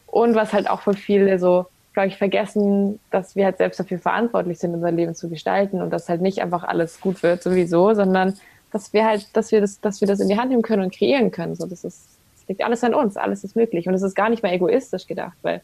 Und 0.08 0.34
was 0.34 0.52
halt 0.52 0.68
auch 0.68 0.80
für 0.80 0.94
viele 0.94 1.38
so, 1.38 1.66
glaube 1.92 2.08
ich, 2.08 2.18
vergessen, 2.18 2.98
dass 3.12 3.36
wir 3.36 3.44
halt 3.44 3.58
selbst 3.58 3.78
dafür 3.78 4.00
verantwortlich 4.00 4.58
sind, 4.58 4.74
unser 4.74 4.90
Leben 4.90 5.14
zu 5.14 5.28
gestalten 5.28 5.82
und 5.82 5.90
dass 5.90 6.08
halt 6.08 6.20
nicht 6.20 6.42
einfach 6.42 6.64
alles 6.64 7.00
gut 7.00 7.22
wird 7.22 7.44
sowieso, 7.44 7.94
sondern 7.94 8.36
dass 8.72 8.92
wir 8.92 9.06
halt, 9.06 9.28
dass 9.36 9.52
wir 9.52 9.60
das, 9.60 9.80
dass 9.80 10.00
wir 10.00 10.08
das 10.08 10.18
in 10.18 10.28
die 10.28 10.36
Hand 10.36 10.50
nehmen 10.50 10.62
können 10.62 10.82
und 10.82 10.92
kreieren 10.92 11.30
können. 11.30 11.54
So, 11.54 11.64
das 11.64 11.84
ist, 11.84 12.02
das 12.34 12.48
liegt 12.48 12.64
alles 12.64 12.82
an 12.82 12.92
uns, 12.92 13.16
alles 13.16 13.44
ist 13.44 13.54
möglich. 13.54 13.86
Und 13.86 13.94
es 13.94 14.02
ist 14.02 14.16
gar 14.16 14.30
nicht 14.30 14.42
mehr 14.42 14.52
egoistisch 14.52 15.06
gedacht, 15.06 15.36
weil 15.42 15.62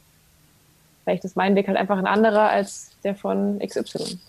vielleicht 1.03 1.25
ist 1.25 1.35
mein 1.35 1.57
Weg 1.57 1.67
halt 1.67 1.77
einfach 1.77 1.99
ein 1.99 2.07
anderer 2.07 2.51
als 2.51 2.93
der 3.03 3.17
von 3.17 3.59
XY. 3.59 4.21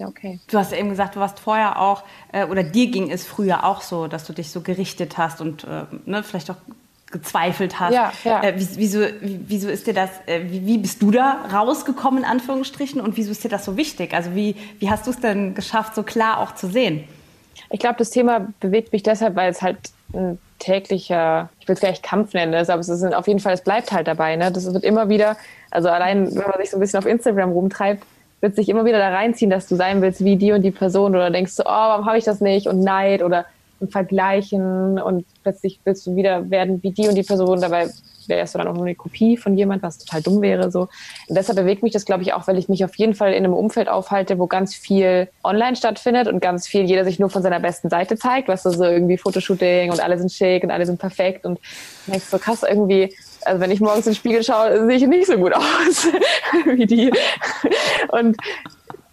Ja 0.00 0.08
okay. 0.08 0.40
Du 0.48 0.58
hast 0.58 0.72
ja 0.72 0.78
eben 0.78 0.88
gesagt, 0.88 1.14
du 1.14 1.20
warst 1.20 1.38
vorher 1.38 1.80
auch, 1.80 2.02
äh, 2.32 2.44
oder 2.46 2.62
dir 2.62 2.90
ging 2.90 3.10
es 3.10 3.24
früher 3.24 3.64
auch 3.64 3.82
so, 3.82 4.08
dass 4.08 4.24
du 4.24 4.32
dich 4.32 4.50
so 4.50 4.62
gerichtet 4.62 5.18
hast 5.18 5.40
und 5.40 5.64
äh, 5.64 5.84
ne, 6.06 6.22
vielleicht 6.22 6.50
auch 6.50 6.56
gezweifelt 7.10 7.78
hast. 7.80 7.92
Ja, 7.92 8.12
ja. 8.24 8.42
Äh, 8.42 8.54
wieso, 8.56 9.00
wieso 9.20 9.68
ist 9.68 9.86
dir 9.86 9.94
das, 9.94 10.10
äh, 10.26 10.42
wie, 10.46 10.78
bist 10.78 11.02
du 11.02 11.10
da 11.10 11.44
rausgekommen, 11.52 12.20
in 12.20 12.24
Anführungsstrichen, 12.24 13.00
und 13.00 13.16
wieso 13.16 13.30
ist 13.30 13.44
dir 13.44 13.48
das 13.48 13.64
so 13.64 13.76
wichtig? 13.76 14.14
Also 14.14 14.34
wie, 14.34 14.56
wie 14.78 14.90
hast 14.90 15.06
du 15.06 15.10
es 15.10 15.20
denn 15.20 15.54
geschafft, 15.54 15.94
so 15.94 16.02
klar 16.02 16.38
auch 16.38 16.54
zu 16.54 16.68
sehen? 16.68 17.04
Ich 17.70 17.80
glaube, 17.80 17.96
das 17.98 18.10
Thema 18.10 18.48
bewegt 18.60 18.92
mich 18.92 19.02
deshalb, 19.02 19.36
weil 19.36 19.50
es 19.50 19.62
halt 19.62 19.78
ein 20.12 20.38
täglicher, 20.58 21.48
ich 21.60 21.68
will 21.68 21.74
es 21.74 21.80
vielleicht 21.80 22.02
Kampf 22.02 22.34
nennen, 22.34 22.52
ist, 22.52 22.70
aber 22.70 22.80
es 22.80 22.88
ist 22.88 23.02
auf 23.14 23.26
jeden 23.26 23.40
Fall, 23.40 23.54
es 23.54 23.62
bleibt 23.62 23.92
halt 23.92 24.06
dabei. 24.06 24.36
Ne? 24.36 24.52
Das 24.52 24.72
wird 24.72 24.84
immer 24.84 25.08
wieder, 25.08 25.36
also 25.70 25.88
allein, 25.88 26.26
wenn 26.34 26.48
man 26.48 26.58
sich 26.58 26.70
so 26.70 26.76
ein 26.76 26.80
bisschen 26.80 26.98
auf 26.98 27.06
Instagram 27.06 27.50
rumtreibt, 27.50 28.04
wird 28.40 28.56
sich 28.56 28.68
immer 28.68 28.84
wieder 28.84 28.98
da 28.98 29.10
reinziehen, 29.10 29.50
dass 29.50 29.66
du 29.66 29.76
sein 29.76 30.02
willst 30.02 30.24
wie 30.24 30.36
die 30.36 30.52
und 30.52 30.62
die 30.62 30.70
Person 30.70 31.14
oder 31.14 31.30
denkst 31.30 31.56
du, 31.56 31.62
oh, 31.62 31.66
warum 31.66 32.06
habe 32.06 32.18
ich 32.18 32.24
das 32.24 32.40
nicht 32.40 32.66
und 32.66 32.80
Neid 32.80 33.22
oder 33.22 33.46
und 33.80 33.92
Vergleichen 33.92 34.98
und 35.00 35.24
plötzlich 35.42 35.80
willst 35.84 36.06
du 36.06 36.14
wieder 36.14 36.50
werden 36.50 36.82
wie 36.82 36.90
die 36.90 37.08
und 37.08 37.14
die 37.14 37.22
Person, 37.22 37.60
dabei 37.60 37.88
wärst 38.28 38.54
du 38.54 38.58
dann 38.58 38.68
auch 38.68 38.74
nur 38.74 38.84
eine 38.84 38.94
Kopie 38.94 39.36
von 39.36 39.56
jemand, 39.56 39.82
was 39.82 39.98
total 39.98 40.22
dumm 40.22 40.40
wäre. 40.40 40.70
So. 40.70 40.82
Und 41.28 41.36
deshalb 41.36 41.58
bewegt 41.58 41.82
mich 41.82 41.92
das, 41.92 42.04
glaube 42.04 42.22
ich, 42.22 42.32
auch, 42.32 42.46
weil 42.46 42.58
ich 42.58 42.68
mich 42.68 42.84
auf 42.84 42.94
jeden 42.96 43.14
Fall 43.14 43.32
in 43.32 43.44
einem 43.44 43.54
Umfeld 43.54 43.88
aufhalte, 43.88 44.38
wo 44.38 44.46
ganz 44.46 44.74
viel 44.74 45.28
online 45.42 45.76
stattfindet 45.76 46.28
und 46.28 46.40
ganz 46.40 46.66
viel 46.66 46.84
jeder 46.84 47.04
sich 47.04 47.18
nur 47.18 47.30
von 47.30 47.42
seiner 47.42 47.58
besten 47.60 47.90
Seite 47.90 48.16
zeigt, 48.16 48.48
weißt 48.48 48.66
du, 48.66 48.70
so 48.70 48.84
irgendwie 48.84 49.18
Fotoshooting 49.18 49.90
und 49.90 50.00
alle 50.00 50.18
sind 50.18 50.30
schick 50.30 50.62
und 50.62 50.70
alle 50.70 50.86
sind 50.86 50.98
perfekt 50.98 51.44
und 51.44 51.58
denkst 52.06 52.26
so 52.26 52.38
krass 52.38 52.62
irgendwie, 52.62 53.14
also 53.44 53.60
wenn 53.60 53.70
ich 53.70 53.80
morgens 53.80 54.06
in 54.06 54.12
den 54.12 54.16
Spiegel 54.16 54.42
schaue, 54.42 54.86
sehe 54.86 54.96
ich 54.96 55.06
nicht 55.06 55.26
so 55.26 55.36
gut 55.36 55.54
aus 55.54 56.08
wie 56.64 56.86
die. 56.86 57.12
Und 58.08 58.36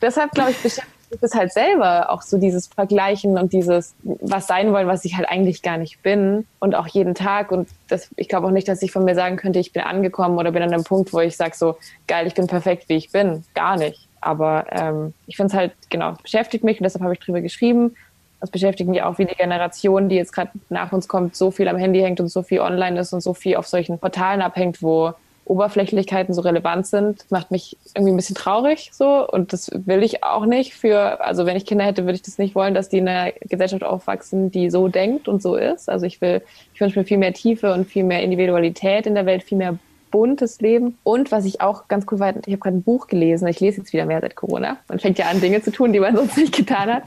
deshalb, 0.01 0.31
glaube 0.31 0.51
ich, 0.51 0.57
beschäftigt 0.57 0.97
es 1.21 1.33
halt 1.33 1.53
selber 1.53 2.09
auch 2.09 2.21
so 2.21 2.37
dieses 2.37 2.67
Vergleichen 2.67 3.37
und 3.37 3.53
dieses 3.53 3.95
was 4.03 4.47
sein 4.47 4.73
wollen, 4.73 4.87
was 4.87 5.05
ich 5.05 5.15
halt 5.15 5.29
eigentlich 5.29 5.61
gar 5.61 5.77
nicht 5.77 6.01
bin 6.03 6.45
und 6.59 6.75
auch 6.75 6.87
jeden 6.87 7.15
Tag 7.15 7.51
und 7.51 7.69
das, 7.87 8.09
ich 8.17 8.27
glaube 8.27 8.47
auch 8.47 8.51
nicht, 8.51 8.67
dass 8.67 8.81
ich 8.81 8.91
von 8.91 9.05
mir 9.05 9.15
sagen 9.15 9.37
könnte, 9.37 9.59
ich 9.59 9.71
bin 9.71 9.83
angekommen 9.83 10.37
oder 10.37 10.51
bin 10.51 10.63
an 10.63 10.73
einem 10.73 10.83
Punkt, 10.83 11.13
wo 11.13 11.19
ich 11.19 11.37
sage 11.37 11.55
so, 11.55 11.77
geil, 12.07 12.27
ich 12.27 12.33
bin 12.33 12.47
perfekt, 12.47 12.89
wie 12.89 12.95
ich 12.95 13.11
bin. 13.11 13.43
Gar 13.53 13.77
nicht. 13.77 14.07
Aber 14.19 14.65
ähm, 14.71 15.13
ich 15.27 15.37
finde 15.37 15.53
es 15.53 15.53
halt, 15.53 15.73
genau, 15.89 16.13
beschäftigt 16.21 16.63
mich 16.63 16.79
und 16.79 16.83
deshalb 16.83 17.03
habe 17.03 17.13
ich 17.13 17.19
drüber 17.19 17.41
geschrieben. 17.41 17.95
Das 18.39 18.51
beschäftigt 18.51 18.89
mich 18.89 19.01
auch, 19.01 19.17
wie 19.17 19.25
die 19.25 19.35
Generation, 19.35 20.09
die 20.09 20.15
jetzt 20.15 20.31
gerade 20.31 20.51
nach 20.69 20.91
uns 20.91 21.07
kommt, 21.07 21.35
so 21.35 21.51
viel 21.51 21.67
am 21.67 21.77
Handy 21.77 21.99
hängt 22.01 22.19
und 22.19 22.27
so 22.27 22.43
viel 22.43 22.59
online 22.59 22.99
ist 22.99 23.13
und 23.13 23.21
so 23.21 23.33
viel 23.33 23.55
auf 23.55 23.67
solchen 23.67 23.97
Portalen 23.99 24.41
abhängt, 24.41 24.81
wo 24.83 25.13
Oberflächlichkeiten 25.47 26.33
so 26.33 26.41
relevant 26.41 26.87
sind, 26.87 27.25
macht 27.31 27.51
mich 27.51 27.77
irgendwie 27.95 28.13
ein 28.13 28.17
bisschen 28.17 28.35
traurig 28.35 28.89
so 28.93 29.27
und 29.27 29.53
das 29.53 29.71
will 29.73 30.03
ich 30.03 30.23
auch 30.23 30.45
nicht 30.45 30.73
für, 30.73 31.23
also 31.23 31.45
wenn 31.45 31.55
ich 31.55 31.65
Kinder 31.65 31.85
hätte, 31.85 32.03
würde 32.03 32.15
ich 32.15 32.21
das 32.21 32.37
nicht 32.37 32.53
wollen, 32.53 32.73
dass 32.73 32.89
die 32.89 32.97
in 32.97 33.07
einer 33.07 33.31
Gesellschaft 33.41 33.83
aufwachsen, 33.83 34.51
die 34.51 34.69
so 34.69 34.87
denkt 34.87 35.27
und 35.27 35.41
so 35.41 35.55
ist. 35.55 35.89
Also 35.89 36.05
ich 36.05 36.21
will, 36.21 36.41
ich 36.73 36.81
wünsche 36.81 36.99
mir 36.99 37.05
viel 37.05 37.17
mehr 37.17 37.33
Tiefe 37.33 37.73
und 37.73 37.85
viel 37.85 38.03
mehr 38.03 38.21
Individualität 38.23 39.07
in 39.07 39.15
der 39.15 39.25
Welt, 39.25 39.43
viel 39.43 39.57
mehr 39.57 39.77
buntes 40.11 40.61
Leben. 40.61 40.97
Und 41.03 41.31
was 41.31 41.45
ich 41.45 41.61
auch 41.61 41.87
ganz 41.87 42.05
cool 42.11 42.19
war, 42.19 42.29
ich 42.29 42.53
habe 42.53 42.57
gerade 42.57 42.77
ein 42.77 42.83
Buch 42.83 43.07
gelesen, 43.07 43.47
ich 43.47 43.59
lese 43.59 43.79
jetzt 43.79 43.93
wieder 43.93 44.05
mehr 44.05 44.21
seit 44.21 44.35
Corona. 44.35 44.77
Man 44.87 44.99
fängt 44.99 45.17
ja 45.17 45.27
an, 45.27 45.41
Dinge 45.41 45.61
zu 45.61 45.71
tun, 45.71 45.93
die 45.93 45.99
man 45.99 46.15
sonst 46.15 46.37
nicht 46.37 46.55
getan 46.55 46.93
hat. 46.93 47.03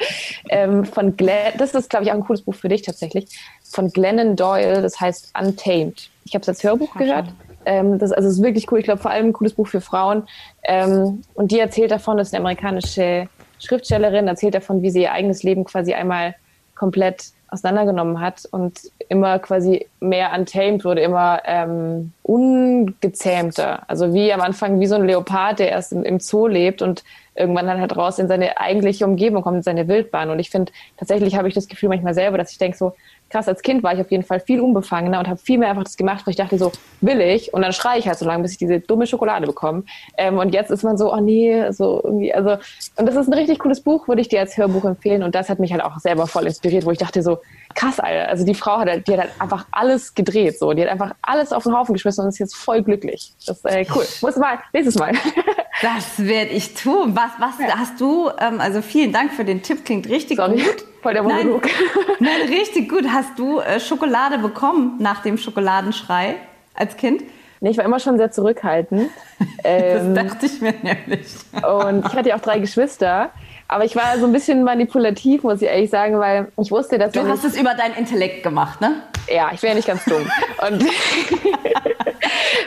Ähm, 0.49 0.85
von 0.85 1.17
Glenn, 1.17 1.53
das 1.59 1.75
ist, 1.75 1.91
glaube 1.91 2.05
ich, 2.05 2.11
auch 2.11 2.17
ein 2.17 2.25
cooles 2.25 2.43
Buch 2.43 2.55
für 2.55 2.69
dich 2.69 2.83
tatsächlich. 2.83 3.27
Von 3.65 3.91
Glennon 3.91 4.37
Doyle, 4.37 4.83
das 4.83 5.01
heißt 5.01 5.33
Untamed. 5.39 6.11
Ich 6.25 6.35
habe 6.35 6.43
es 6.43 6.49
als 6.49 6.63
Hörbuch 6.63 6.95
gehört. 6.97 7.27
Ähm, 7.67 7.99
das, 7.99 8.13
also 8.13 8.29
das 8.29 8.37
ist 8.37 8.43
wirklich 8.43 8.71
cool. 8.73 8.79
Ich 8.79 8.85
glaube, 8.85 9.03
vor 9.03 9.11
allem 9.11 9.27
ein 9.27 9.33
cooles 9.33 9.55
Buch 9.55 9.67
für 9.67 9.81
Frauen. 9.81 10.25
Ähm, 10.63 11.23
und 11.35 11.51
die 11.51 11.59
erzählt 11.59 11.91
davon, 11.91 12.17
das 12.17 12.29
ist 12.29 12.35
eine 12.35 12.41
amerikanische 12.41 13.29
Schriftstellerin, 13.59 14.29
erzählt 14.29 14.55
davon, 14.55 14.83
wie 14.83 14.91
sie 14.91 15.03
ihr 15.03 15.13
eigenes 15.13 15.43
Leben 15.43 15.65
quasi 15.65 15.93
einmal 15.93 16.35
komplett 16.75 17.33
auseinandergenommen 17.51 18.21
hat 18.21 18.49
und 18.51 18.81
immer 19.09 19.39
quasi 19.39 19.87
mehr 20.01 20.33
untamed 20.37 20.85
wurde, 20.85 21.01
immer 21.01 21.43
ähm, 21.45 22.13
ungezähmter. 22.23 23.83
Also 23.89 24.15
wie 24.15 24.33
am 24.33 24.41
Anfang 24.41 24.81
wie 24.81 24.87
so 24.87 24.95
ein 24.95 25.05
Leopard, 25.05 25.59
der 25.59 25.71
erst 25.71 25.93
im, 25.93 26.05
im 26.05 26.21
Zoo 26.21 26.47
lebt 26.47 26.83
und 26.83 27.03
irgendwann 27.35 27.67
dann 27.67 27.81
halt 27.81 27.97
raus 27.97 28.19
in 28.19 28.29
seine 28.29 28.59
eigentliche 28.59 29.05
Umgebung 29.05 29.43
kommt, 29.43 29.59
in 29.59 29.63
seine 29.63 29.89
Wildbahn. 29.89 30.31
Und 30.31 30.39
ich 30.39 30.51
finde, 30.51 30.73
tatsächlich 30.97 31.37
habe 31.37 31.49
ich 31.49 31.55
das 31.55 31.69
Gefühl 31.69 31.89
manchmal 31.89 32.15
selber, 32.15 32.39
dass 32.39 32.53
ich 32.53 32.59
denke 32.59 32.77
so, 32.77 32.95
krass, 33.31 33.49
als 33.49 33.63
Kind 33.63 33.83
war 33.83 33.95
ich 33.95 34.01
auf 34.01 34.11
jeden 34.11 34.25
Fall 34.25 34.41
viel 34.41 34.61
unbefangener 34.61 35.21
und 35.21 35.29
habe 35.29 35.39
viel 35.39 35.59
mehr 35.59 35.71
einfach 35.71 35.85
das 35.85 35.97
gemacht, 35.97 36.27
weil 36.27 36.33
ich 36.33 36.37
dachte 36.37 36.59
so, 36.59 36.73
will 37.01 37.21
ich? 37.21 37.55
Und 37.55 37.63
dann 37.63 37.73
schreie 37.73 37.99
ich 37.99 38.09
halt 38.09 38.19
so 38.19 38.27
lange, 38.27 38.43
bis 38.43 38.53
ich 38.53 38.59
diese 38.59 38.81
dumme 38.81 39.07
Schokolade 39.07 39.47
bekomme. 39.47 39.85
Ähm, 40.19 40.39
und 40.39 40.53
jetzt 40.53 40.71
ist 40.71 40.83
man 40.83 40.99
so, 40.99 41.13
oh 41.13 41.21
nee, 41.21 41.71
so 41.71 42.01
irgendwie, 42.03 42.35
also, 42.35 42.57
und 42.97 43.07
das 43.07 43.17
ist 43.17 43.29
ein 43.29 43.35
richtig 43.35 43.61
cooles 43.61 43.81
Buch, 43.81 44.09
würde 44.09 44.21
ich 44.21 44.29
dir 44.29 44.41
als 44.41 44.57
Hörbuch 44.57 44.85
empfehlen. 44.85 45.23
Und 45.23 45.35
das 45.35 45.49
hat 45.49 45.61
mich 45.61 45.73
halt 45.73 45.83
auch 45.83 45.99
selber 45.99 46.27
voll 46.27 46.47
inspiriert, 46.47 46.85
wo 46.85 46.91
ich 46.91 46.99
dachte 46.99 47.23
so, 47.23 47.39
krass, 47.75 48.01
Alter, 48.01 48.29
also 48.29 48.45
die 48.45 48.55
Frau 48.55 48.79
hat 48.79 48.89
halt, 48.89 49.07
die 49.07 49.13
hat 49.13 49.21
halt 49.21 49.41
einfach 49.41 49.67
alles 49.71 50.15
gedreht, 50.15 50.59
so, 50.59 50.73
die 50.73 50.83
hat 50.83 50.91
einfach 50.91 51.15
alles 51.23 51.53
auf 51.53 51.63
den 51.63 51.77
Haufen 51.77 51.93
geschmissen 51.93 52.25
und 52.25 52.29
ist 52.29 52.39
jetzt 52.39 52.57
voll 52.57 52.83
glücklich. 52.83 53.33
Das 53.47 53.59
ist 53.59 53.65
äh, 53.65 53.87
cool. 53.95 54.05
Muss 54.23 54.37
mal, 54.37 54.59
nächstes 54.73 54.97
Mal. 54.99 55.13
Das 55.83 56.27
werde 56.27 56.51
ich 56.51 56.75
tun. 56.75 57.17
Was, 57.17 57.31
was 57.39 57.59
ja. 57.59 57.79
hast 57.79 58.01
du, 58.01 58.31
ähm, 58.39 58.61
also 58.61 58.83
vielen 58.83 59.13
Dank 59.13 59.33
für 59.33 59.45
den 59.45 59.63
Tipp, 59.63 59.85
klingt 59.85 60.09
richtig 60.09 60.37
Sorry. 60.37 60.57
gut. 60.63 60.85
Voll 61.03 61.15
der 61.15 61.23
Monolog. 61.23 61.63
Nein, 61.63 62.31
nein, 62.41 62.49
richtig 62.49 62.89
gut. 62.91 63.07
Hast 63.09 63.39
du 63.39 63.61
äh, 63.61 63.81
Schokolade 63.81 64.39
bekommen 64.39 64.97
nach 64.99 65.23
dem 65.23 65.39
Schokoladenschrei 65.39 66.37
als 66.75 66.97
Kind? 66.97 67.23
Nee, 67.63 67.71
ich 67.71 67.79
war 67.79 67.85
immer 67.85 68.01
schon 68.01 68.17
sehr 68.17 68.31
zurückhaltend. 68.31 69.11
Ähm, 69.63 70.15
das 70.15 70.27
dachte 70.27 70.47
ich 70.47 70.61
mir 70.61 70.75
nämlich. 70.83 71.27
und 71.63 72.07
ich 72.07 72.13
hatte 72.15 72.31
ja 72.31 72.37
auch 72.37 72.41
drei 72.41 72.59
Geschwister. 72.59 73.31
Aber 73.69 73.85
ich 73.85 73.95
war 73.95 74.19
so 74.19 74.27
ein 74.27 74.33
bisschen 74.33 74.65
manipulativ, 74.65 75.45
muss 75.45 75.63
ich 75.63 75.69
ehrlich 75.69 75.91
sagen, 75.91 76.19
weil 76.19 76.49
ich 76.61 76.71
wusste, 76.71 76.99
dass. 76.99 77.13
Du 77.13 77.27
hast 77.27 77.45
es 77.45 77.59
über 77.59 77.75
dein 77.75 77.95
Intellekt 77.95 78.43
gemacht, 78.43 78.81
ne? 78.81 79.03
Ja, 79.31 79.51
ich 79.53 79.63
wäre 79.63 79.73
ja 79.73 79.77
nicht 79.77 79.89
ganz 79.89 80.05
dumm. 80.05 80.29
Und 80.69 80.85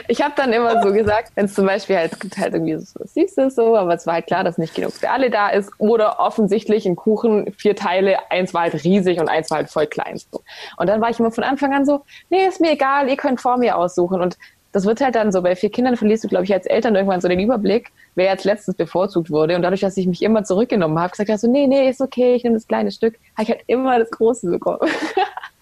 ich 0.08 0.22
habe 0.22 0.34
dann 0.36 0.52
immer 0.52 0.82
so 0.82 0.92
gesagt, 0.92 1.32
wenn 1.34 1.46
es 1.46 1.54
zum 1.54 1.66
Beispiel 1.66 1.96
halt, 1.96 2.18
gibt 2.20 2.38
halt 2.38 2.54
irgendwie 2.54 2.76
so 2.76 3.00
Süßes 3.04 3.54
so, 3.54 3.76
aber 3.76 3.94
es 3.94 4.06
war 4.06 4.14
halt 4.14 4.26
klar, 4.26 4.44
dass 4.44 4.58
nicht 4.58 4.74
genug 4.74 4.92
für 4.92 5.10
alle 5.10 5.30
da 5.30 5.48
ist. 5.48 5.70
Oder 5.78 6.20
offensichtlich 6.20 6.86
ein 6.86 6.96
Kuchen, 6.96 7.52
vier 7.56 7.76
Teile, 7.76 8.30
eins 8.30 8.54
war 8.54 8.62
halt 8.62 8.84
riesig 8.84 9.20
und 9.20 9.28
eins 9.28 9.50
war 9.50 9.58
halt 9.58 9.70
voll 9.70 9.86
klein. 9.86 10.16
So. 10.16 10.42
Und 10.76 10.88
dann 10.88 11.00
war 11.00 11.10
ich 11.10 11.20
immer 11.20 11.30
von 11.30 11.44
Anfang 11.44 11.74
an 11.74 11.84
so, 11.84 12.04
nee, 12.30 12.46
ist 12.46 12.60
mir 12.60 12.72
egal, 12.72 13.08
ihr 13.08 13.16
könnt 13.16 13.40
vor 13.40 13.56
mir 13.56 13.76
aussuchen. 13.76 14.20
Und 14.20 14.38
das 14.72 14.86
wird 14.86 15.00
halt 15.00 15.14
dann 15.14 15.30
so, 15.30 15.40
bei 15.40 15.54
vier 15.54 15.70
Kindern 15.70 15.96
verlierst 15.96 16.24
du, 16.24 16.28
glaube 16.28 16.44
ich, 16.44 16.52
als 16.52 16.66
Eltern 16.66 16.96
irgendwann 16.96 17.20
so 17.20 17.28
den 17.28 17.38
Überblick, 17.38 17.92
wer 18.16 18.30
als 18.30 18.42
letztes 18.42 18.74
bevorzugt 18.74 19.30
wurde. 19.30 19.54
Und 19.54 19.62
dadurch, 19.62 19.82
dass 19.82 19.96
ich 19.96 20.06
mich 20.08 20.20
immer 20.20 20.42
zurückgenommen 20.42 20.98
habe, 20.98 21.12
gesagt 21.12 21.28
habe, 21.30 21.38
so, 21.38 21.48
nee, 21.48 21.68
nee, 21.68 21.88
ist 21.88 22.00
okay, 22.00 22.34
ich 22.34 22.42
nehme 22.42 22.56
das 22.56 22.66
kleine 22.66 22.90
Stück, 22.90 23.14
habe 23.34 23.44
ich 23.44 23.50
halt 23.50 23.62
immer 23.68 24.00
das 24.00 24.10
Große 24.10 24.50
bekommen. 24.50 24.80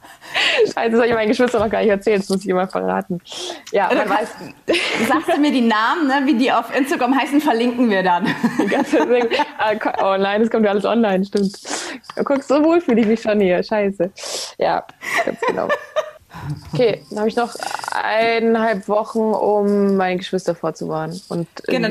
Scheiße, 0.73 0.91
das 0.91 1.01
habe 1.01 1.07
ich 1.07 1.15
meinen 1.15 1.29
Geschwistern 1.29 1.63
noch 1.63 1.71
gar 1.71 1.81
nicht 1.81 1.91
erzählt, 1.91 2.23
das 2.23 2.29
muss 2.29 2.41
ich 2.41 2.49
immer 2.49 2.67
verraten. 2.69 3.21
Ja, 3.73 3.89
man 3.93 4.09
weiß. 4.09 4.29
Sagst 5.09 5.29
du 5.29 5.41
mir 5.41 5.53
die 5.53 5.63
Namen, 5.63 6.07
ne, 6.07 6.23
wie 6.25 6.35
die 6.35 6.51
auf 6.53 6.75
Instagram 6.77 7.19
heißen, 7.19 7.41
verlinken 7.41 7.91
wir 7.91 8.03
dann. 8.03 8.27
Ah, 9.59 9.75
oh 10.03 10.17
nein, 10.19 10.41
das 10.41 10.51
kommt 10.51 10.65
ja 10.65 10.71
alles 10.71 10.85
online, 10.85 11.25
stimmt. 11.25 11.57
Guck, 12.25 12.43
so 12.43 12.63
wohl 12.65 12.81
fühle 12.81 13.01
ich 13.01 13.07
mich 13.07 13.21
schon 13.21 13.41
hier, 13.41 13.63
scheiße. 13.63 14.11
Ja, 14.59 14.85
ganz 15.25 15.41
genau. 15.47 15.69
Okay, 16.73 17.03
dann 17.11 17.21
habe 17.21 17.29
ich 17.29 17.37
noch 17.37 17.55
eineinhalb 17.93 18.89
Wochen, 18.89 19.19
um 19.19 19.97
meine 19.97 20.17
Geschwister 20.17 20.55
vorzuwarnen. 20.55 21.21
Und 21.29 21.47
genau. 21.67 21.89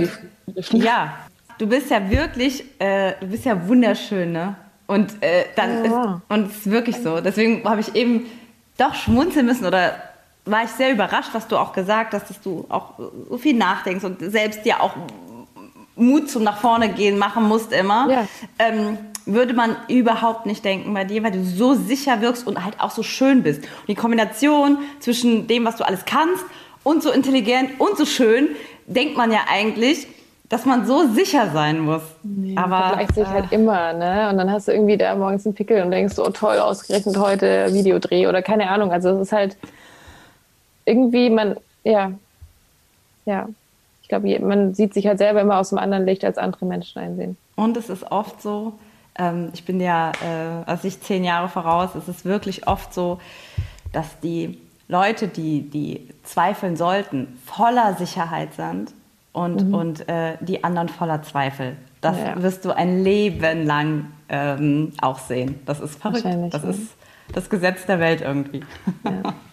Ja, 0.71 1.17
du 1.57 1.67
bist 1.67 1.89
ja 1.89 2.09
wirklich, 2.09 2.63
äh, 2.79 3.13
du 3.19 3.27
bist 3.27 3.45
ja 3.45 3.67
wunderschön, 3.67 4.31
ne? 4.31 4.55
Und 4.91 5.23
äh, 5.23 5.45
dann 5.55 5.85
ja. 5.85 5.85
ist, 5.85 6.21
und 6.27 6.51
es 6.51 6.57
ist 6.57 6.69
wirklich 6.69 6.97
so. 6.97 7.21
Deswegen 7.21 7.63
habe 7.63 7.79
ich 7.79 7.95
eben 7.95 8.25
doch 8.77 8.93
schmunzeln 8.93 9.45
müssen 9.45 9.65
oder 9.65 9.95
war 10.43 10.65
ich 10.65 10.69
sehr 10.71 10.91
überrascht, 10.91 11.29
was 11.31 11.47
du 11.47 11.55
auch 11.55 11.71
gesagt 11.71 12.13
hast, 12.13 12.29
dass 12.29 12.41
du 12.41 12.65
auch 12.67 12.99
so 13.29 13.37
viel 13.37 13.55
nachdenkst 13.55 14.03
und 14.03 14.19
selbst 14.19 14.65
dir 14.65 14.81
auch 14.81 14.91
Mut 15.95 16.29
zum 16.29 16.43
nach 16.43 16.57
vorne 16.57 16.89
gehen 16.89 17.17
machen 17.17 17.47
musst 17.47 17.71
immer. 17.71 18.09
Ja. 18.11 18.27
Ähm, 18.59 18.97
würde 19.25 19.53
man 19.53 19.77
überhaupt 19.87 20.45
nicht 20.45 20.65
denken 20.65 20.93
bei 20.93 21.05
dir, 21.05 21.23
weil 21.23 21.31
du 21.31 21.45
so 21.45 21.73
sicher 21.73 22.19
wirkst 22.19 22.45
und 22.45 22.65
halt 22.65 22.81
auch 22.81 22.91
so 22.91 23.01
schön 23.01 23.43
bist. 23.43 23.61
Und 23.61 23.87
die 23.87 23.95
Kombination 23.95 24.79
zwischen 24.99 25.47
dem, 25.47 25.63
was 25.63 25.77
du 25.77 25.85
alles 25.85 26.03
kannst 26.03 26.43
und 26.83 27.01
so 27.01 27.11
intelligent 27.11 27.79
und 27.79 27.97
so 27.97 28.05
schön, 28.05 28.49
denkt 28.87 29.15
man 29.15 29.31
ja 29.31 29.45
eigentlich, 29.49 30.05
dass 30.51 30.65
man 30.65 30.85
so 30.85 31.07
sicher 31.07 31.49
sein 31.51 31.79
muss. 31.79 32.01
Nee, 32.23 32.57
aber 32.57 32.89
vergleicht 32.89 33.15
sich 33.15 33.25
halt 33.25 33.53
äh, 33.53 33.55
immer, 33.55 33.93
ne? 33.93 34.29
Und 34.29 34.37
dann 34.37 34.51
hast 34.51 34.67
du 34.67 34.73
irgendwie 34.73 34.97
da 34.97 35.15
morgens 35.15 35.45
einen 35.45 35.55
Pickel 35.55 35.81
und 35.81 35.91
denkst, 35.91 36.19
oh 36.19 36.29
toll, 36.29 36.59
ausgerechnet 36.59 37.17
heute 37.17 37.73
Videodreh 37.73 38.27
oder 38.27 38.41
keine 38.41 38.69
Ahnung. 38.69 38.91
Also 38.91 39.11
es 39.11 39.27
ist 39.27 39.31
halt 39.31 39.55
irgendwie, 40.83 41.29
man, 41.29 41.55
ja, 41.85 42.11
ja. 43.25 43.47
Ich 44.01 44.09
glaube, 44.09 44.37
man 44.41 44.73
sieht 44.73 44.93
sich 44.93 45.07
halt 45.07 45.19
selber 45.19 45.39
immer 45.39 45.57
aus 45.57 45.71
einem 45.71 45.81
anderen 45.81 46.05
Licht, 46.05 46.25
als 46.25 46.37
andere 46.37 46.65
Menschen 46.65 47.01
einsehen. 47.01 47.37
Und 47.55 47.77
es 47.77 47.89
ist 47.89 48.11
oft 48.11 48.41
so, 48.41 48.73
ähm, 49.17 49.51
ich 49.53 49.63
bin 49.63 49.79
ja, 49.79 50.11
äh, 50.11 50.69
als 50.69 50.83
ich 50.83 50.99
zehn 50.99 51.23
Jahre 51.23 51.47
voraus, 51.47 51.95
es 51.95 52.09
ist 52.09 52.25
wirklich 52.25 52.67
oft 52.67 52.93
so, 52.93 53.21
dass 53.93 54.19
die 54.19 54.59
Leute, 54.89 55.29
die, 55.29 55.61
die 55.61 56.09
zweifeln 56.23 56.75
sollten, 56.75 57.39
voller 57.45 57.93
Sicherheit 57.93 58.53
sind 58.53 58.91
und, 59.33 59.67
mhm. 59.67 59.73
und 59.73 60.09
äh, 60.09 60.37
die 60.41 60.63
anderen 60.63 60.89
voller 60.89 61.21
Zweifel. 61.23 61.75
Das 62.01 62.17
ja. 62.17 62.41
wirst 62.41 62.65
du 62.65 62.71
ein 62.71 63.03
Leben 63.03 63.65
lang 63.65 64.07
ähm, 64.29 64.93
auch 65.01 65.19
sehen. 65.19 65.59
Das 65.65 65.79
ist 65.79 66.01
verrückt. 66.01 66.25
Das 66.51 66.63
ist 66.63 66.93
das 67.33 67.49
Gesetz 67.49 67.85
der 67.85 67.99
Welt 67.99 68.21
irgendwie. 68.21 68.63
Ja. 69.03 69.33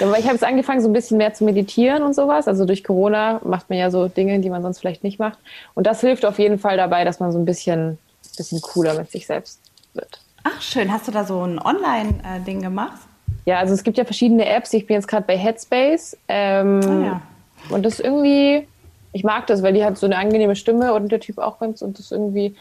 Ja, 0.00 0.08
aber 0.08 0.18
ich 0.18 0.24
habe 0.24 0.34
jetzt 0.34 0.44
angefangen, 0.44 0.80
so 0.80 0.88
ein 0.88 0.92
bisschen 0.92 1.18
mehr 1.18 1.34
zu 1.34 1.44
meditieren 1.44 2.02
und 2.02 2.12
sowas. 2.12 2.48
Also 2.48 2.64
durch 2.64 2.82
Corona 2.82 3.40
macht 3.44 3.70
man 3.70 3.78
ja 3.78 3.92
so 3.92 4.08
Dinge, 4.08 4.40
die 4.40 4.50
man 4.50 4.60
sonst 4.60 4.80
vielleicht 4.80 5.04
nicht 5.04 5.20
macht. 5.20 5.38
Und 5.74 5.86
das 5.86 6.00
hilft 6.00 6.24
auf 6.26 6.40
jeden 6.40 6.58
Fall 6.58 6.76
dabei, 6.76 7.04
dass 7.04 7.20
man 7.20 7.30
so 7.30 7.38
ein 7.38 7.44
bisschen 7.44 7.96
bisschen 8.38 8.62
cooler 8.62 8.94
mit 8.94 9.10
sich 9.10 9.26
selbst 9.26 9.60
wird. 9.92 10.20
Ach, 10.44 10.62
schön. 10.62 10.90
Hast 10.90 11.06
du 11.06 11.12
da 11.12 11.24
so 11.24 11.42
ein 11.42 11.58
Online-Ding 11.58 12.62
gemacht? 12.62 13.00
Ja, 13.44 13.58
also 13.58 13.74
es 13.74 13.82
gibt 13.82 13.98
ja 13.98 14.04
verschiedene 14.04 14.48
Apps. 14.48 14.72
Ich 14.72 14.86
bin 14.86 14.94
jetzt 14.94 15.08
gerade 15.08 15.26
bei 15.26 15.36
Headspace. 15.36 16.16
Ähm, 16.28 16.80
ah, 16.82 17.04
ja. 17.04 17.22
Und 17.68 17.84
das 17.84 18.00
irgendwie, 18.00 18.66
ich 19.12 19.24
mag 19.24 19.46
das, 19.46 19.62
weil 19.62 19.72
die 19.72 19.84
hat 19.84 19.98
so 19.98 20.06
eine 20.06 20.16
angenehme 20.16 20.56
Stimme 20.56 20.94
und 20.94 21.10
der 21.10 21.20
Typ 21.20 21.38
auch 21.38 21.58
ganz 21.58 21.82
und 21.82 21.98
das 21.98 22.12
irgendwie, 22.12 22.54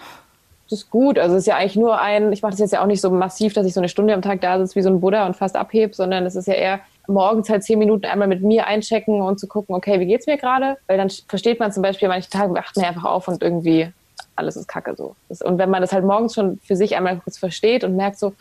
das 0.70 0.80
ist 0.80 0.90
gut. 0.90 1.20
Also 1.20 1.36
es 1.36 1.42
ist 1.42 1.48
ja 1.48 1.58
eigentlich 1.58 1.76
nur 1.76 2.00
ein, 2.00 2.32
ich 2.32 2.42
mache 2.42 2.52
das 2.52 2.60
jetzt 2.60 2.74
ja 2.74 2.82
auch 2.82 2.88
nicht 2.88 3.02
so 3.02 3.10
massiv, 3.10 3.54
dass 3.54 3.66
ich 3.66 3.74
so 3.74 3.80
eine 3.80 3.90
Stunde 3.90 4.14
am 4.14 4.22
Tag 4.22 4.42
da 4.42 4.58
sitze 4.58 4.76
wie 4.76 4.82
so 4.82 4.90
ein 4.90 5.02
Buddha 5.02 5.26
und 5.26 5.36
fast 5.36 5.56
abhebe, 5.56 5.94
sondern 5.94 6.26
es 6.26 6.36
ist 6.36 6.48
ja 6.48 6.54
eher 6.54 6.80
morgens 7.08 7.50
halt 7.50 7.64
zehn 7.64 7.80
Minuten 7.80 8.06
einmal 8.06 8.28
mit 8.28 8.42
mir 8.42 8.68
einchecken 8.68 9.22
und 9.22 9.40
zu 9.40 9.48
gucken, 9.48 9.76
okay, 9.76 10.00
wie 10.00 10.06
geht's 10.06 10.28
mir 10.28 10.38
gerade? 10.38 10.78
Weil 10.88 10.98
dann 10.98 11.10
versteht 11.10 11.60
man 11.60 11.72
zum 11.72 11.84
Beispiel, 11.84 12.08
manche 12.08 12.30
Tage 12.30 12.54
wacht 12.54 12.76
man 12.76 12.86
einfach 12.86 13.06
auf 13.06 13.28
und 13.28 13.42
irgendwie 13.42 13.90
alles 14.36 14.56
ist 14.56 14.68
kacke 14.68 14.96
so. 14.96 15.16
Und 15.44 15.58
wenn 15.58 15.70
man 15.70 15.82
das 15.82 15.92
halt 15.92 16.06
morgens 16.06 16.36
schon 16.36 16.60
für 16.64 16.76
sich 16.76 16.96
einmal 16.96 17.18
kurz 17.18 17.38
versteht 17.38 17.84
und 17.84 17.96
merkt 17.96 18.20
so, 18.20 18.34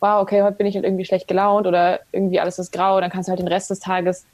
wow, 0.00 0.20
okay, 0.20 0.42
heute 0.42 0.56
bin 0.56 0.66
ich 0.66 0.74
halt 0.74 0.84
irgendwie 0.84 1.04
schlecht 1.04 1.28
gelaunt 1.28 1.66
oder 1.66 2.00
irgendwie 2.12 2.40
alles 2.40 2.58
ist 2.58 2.72
grau, 2.72 3.00
dann 3.00 3.10
kannst 3.10 3.28
du 3.28 3.30
halt 3.30 3.40
den 3.40 3.48
Rest 3.48 3.70
des 3.70 3.78
Tages 3.78 4.26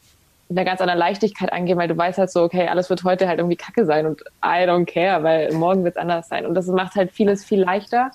mit 0.51 0.59
einer 0.59 0.65
ganz 0.69 0.81
anderen 0.81 0.99
Leichtigkeit 0.99 1.53
angehen, 1.53 1.79
weil 1.79 1.87
du 1.87 1.97
weißt 1.97 2.19
halt 2.19 2.31
so, 2.31 2.43
okay, 2.43 2.67
alles 2.67 2.91
wird 2.91 3.05
heute 3.05 3.29
halt 3.29 3.39
irgendwie 3.39 3.57
kacke 3.57 3.87
sein 3.87 4.05
und 4.05 4.21
I 4.45 4.67
don't 4.67 4.85
care, 4.85 5.23
weil 5.23 5.53
morgen 5.53 5.85
wird 5.85 5.95
es 5.95 6.03
anders 6.03 6.29
sein. 6.29 6.45
Und 6.45 6.55
das 6.55 6.67
macht 6.67 6.97
halt 6.97 7.13
vieles 7.13 7.45
viel 7.45 7.63
leichter. 7.63 8.11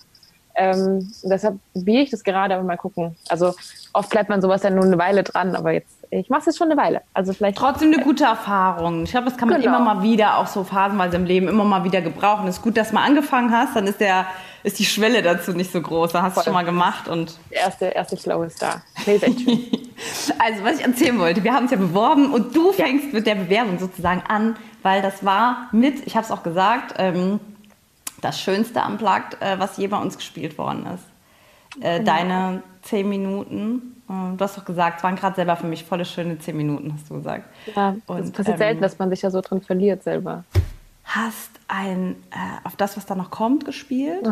Ähm, 0.54 1.10
deshalb 1.24 1.56
biege 1.74 2.02
ich 2.02 2.12
das 2.12 2.26
gerade, 2.26 2.56
aber 2.56 2.64
mal 2.64 2.76
gucken. 2.76 3.16
Also 3.30 3.54
oft 3.94 4.10
bleibt 4.10 4.30
man 4.30 4.42
sowas 4.42 4.62
dann 4.62 4.76
nur 4.76 4.84
eine 4.84 4.98
Weile 4.98 5.24
dran, 5.24 5.56
aber 5.56 5.72
jetzt, 5.72 5.95
ich 6.12 6.30
mache 6.30 6.42
es 6.42 6.46
jetzt 6.48 6.58
schon 6.58 6.72
eine 6.72 6.80
Weile. 6.82 7.02
Also 7.14 7.34
vielleicht 7.34 7.58
Trotzdem 7.58 7.94
eine 7.94 8.04
gute 8.04 8.24
Erfahrung. 8.26 9.04
Ich 9.04 9.12
glaube, 9.12 9.26
das 9.30 9.38
kann 9.38 9.50
man 9.50 9.62
Genau. 9.62 9.78
immer 9.78 9.96
mal 9.96 10.04
wieder, 10.04 10.38
auch 10.38 10.48
so 10.48 10.64
phasenweise 10.64 11.16
im 11.18 11.26
Leben, 11.26 11.48
immer 11.48 11.64
mal 11.64 11.84
wieder 11.84 12.02
gebrauchen. 12.02 12.48
Es 12.48 12.58
ist 12.58 12.62
gut, 12.62 12.78
dass 12.78 12.90
du 12.90 12.96
mal 12.96 13.04
angefangen 13.04 13.52
hast, 13.52 13.76
dann 13.76 13.88
ist, 13.88 14.00
der, 14.00 14.26
ist 14.64 14.80
die 14.80 14.86
Schwelle 14.86 15.22
dazu 15.22 15.52
nicht 15.54 15.72
so 15.72 15.82
groß. 15.82 16.12
Da 16.12 16.22
hast 16.24 16.32
du 16.32 16.36
Voll. 16.36 16.44
schon 16.46 16.54
mal 16.54 16.66
gemacht 16.66 17.08
und 17.08 17.38
der 17.52 17.62
erste, 17.62 17.86
erste 17.86 18.18
Flow 18.18 18.44
ist 18.44 18.62
da. 18.62 18.82
Nee, 19.06 19.16
ist 19.16 19.24
echt 19.24 19.42
schön. 19.42 19.60
Also, 20.40 20.64
was 20.66 20.80
ich 20.80 20.86
erzählen 20.86 21.18
wollte, 21.20 21.42
wir 21.46 21.54
haben 21.54 21.66
es 21.66 21.72
ja 21.72 21.78
beworben 21.78 22.34
und 22.34 22.54
du 22.54 22.74
fängst 22.74 23.14
mit 23.14 23.26
der 23.26 23.36
Bewerbung 23.36 23.80
sozusagen 23.80 24.24
an, 24.28 24.58
weil 24.84 25.02
das 25.02 25.24
war 25.24 25.70
mit, 25.72 26.06
ich 26.06 26.18
habe 26.18 26.26
es 26.26 26.32
auch 26.32 26.44
gesagt, 26.44 26.96
ähm, 26.98 27.40
das 28.22 28.42
Schönste 28.42 28.82
am 28.84 28.98
Plugged, 28.98 29.42
äh, 29.42 29.58
was 29.58 29.78
je 29.78 29.88
bei 29.88 29.98
uns 29.98 30.18
gespielt 30.18 30.58
worden 30.58 30.86
ist. 30.94 31.82
Äh, 31.82 32.04
deine 32.04 32.62
zehn 32.82 33.08
Minuten, 33.08 33.95
du 34.08 34.38
hast 34.40 34.58
doch 34.58 34.66
gesagt, 34.66 34.98
es 34.98 35.04
waren 35.04 35.16
gerade 35.16 35.36
selber 35.36 35.56
für 35.56 35.68
mich 35.68 35.84
volle 35.84 36.06
schöne 36.06 36.38
zehn 36.40 36.58
Minuten, 36.58 36.94
hast 36.94 37.10
du 37.10 37.16
gesagt. 37.16 37.46
Ja, 37.76 37.92
es 37.92 38.04
Und, 38.08 38.34
passiert 38.34 38.56
ähm, 38.56 38.58
selten, 38.58 38.82
dass 38.82 39.00
man 39.00 39.10
sich 39.10 39.22
ja 39.22 39.32
so 39.32 39.42
drin 39.42 39.62
verliert 39.62 40.04
selber. 40.04 40.44
Hast 41.04 41.52
ein, 41.68 42.16
äh, 42.32 42.68
auf 42.68 42.76
das, 42.76 42.98
was 42.98 43.06
da 43.06 43.16
noch 43.16 43.32
kommt, 43.32 43.66
gespielt. 43.66 44.26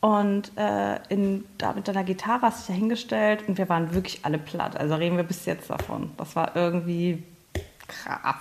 Und 0.00 0.50
äh, 0.56 0.98
in, 1.10 1.44
da 1.58 1.72
mit 1.74 1.86
deiner 1.86 2.04
Gitarre 2.04 2.42
hast 2.42 2.56
du 2.56 2.72
dich 2.72 2.76
dahingestellt 2.76 3.46
und 3.46 3.56
wir 3.56 3.68
waren 3.68 3.94
wirklich 3.94 4.24
alle 4.24 4.38
platt. 4.38 4.76
Also 4.76 4.94
reden 4.96 5.16
wir 5.16 5.24
bis 5.24 5.44
jetzt 5.46 5.70
davon. 5.70 6.10
Das 6.16 6.34
war 6.34 6.56
irgendwie 6.56 7.22
krass. 7.86 8.36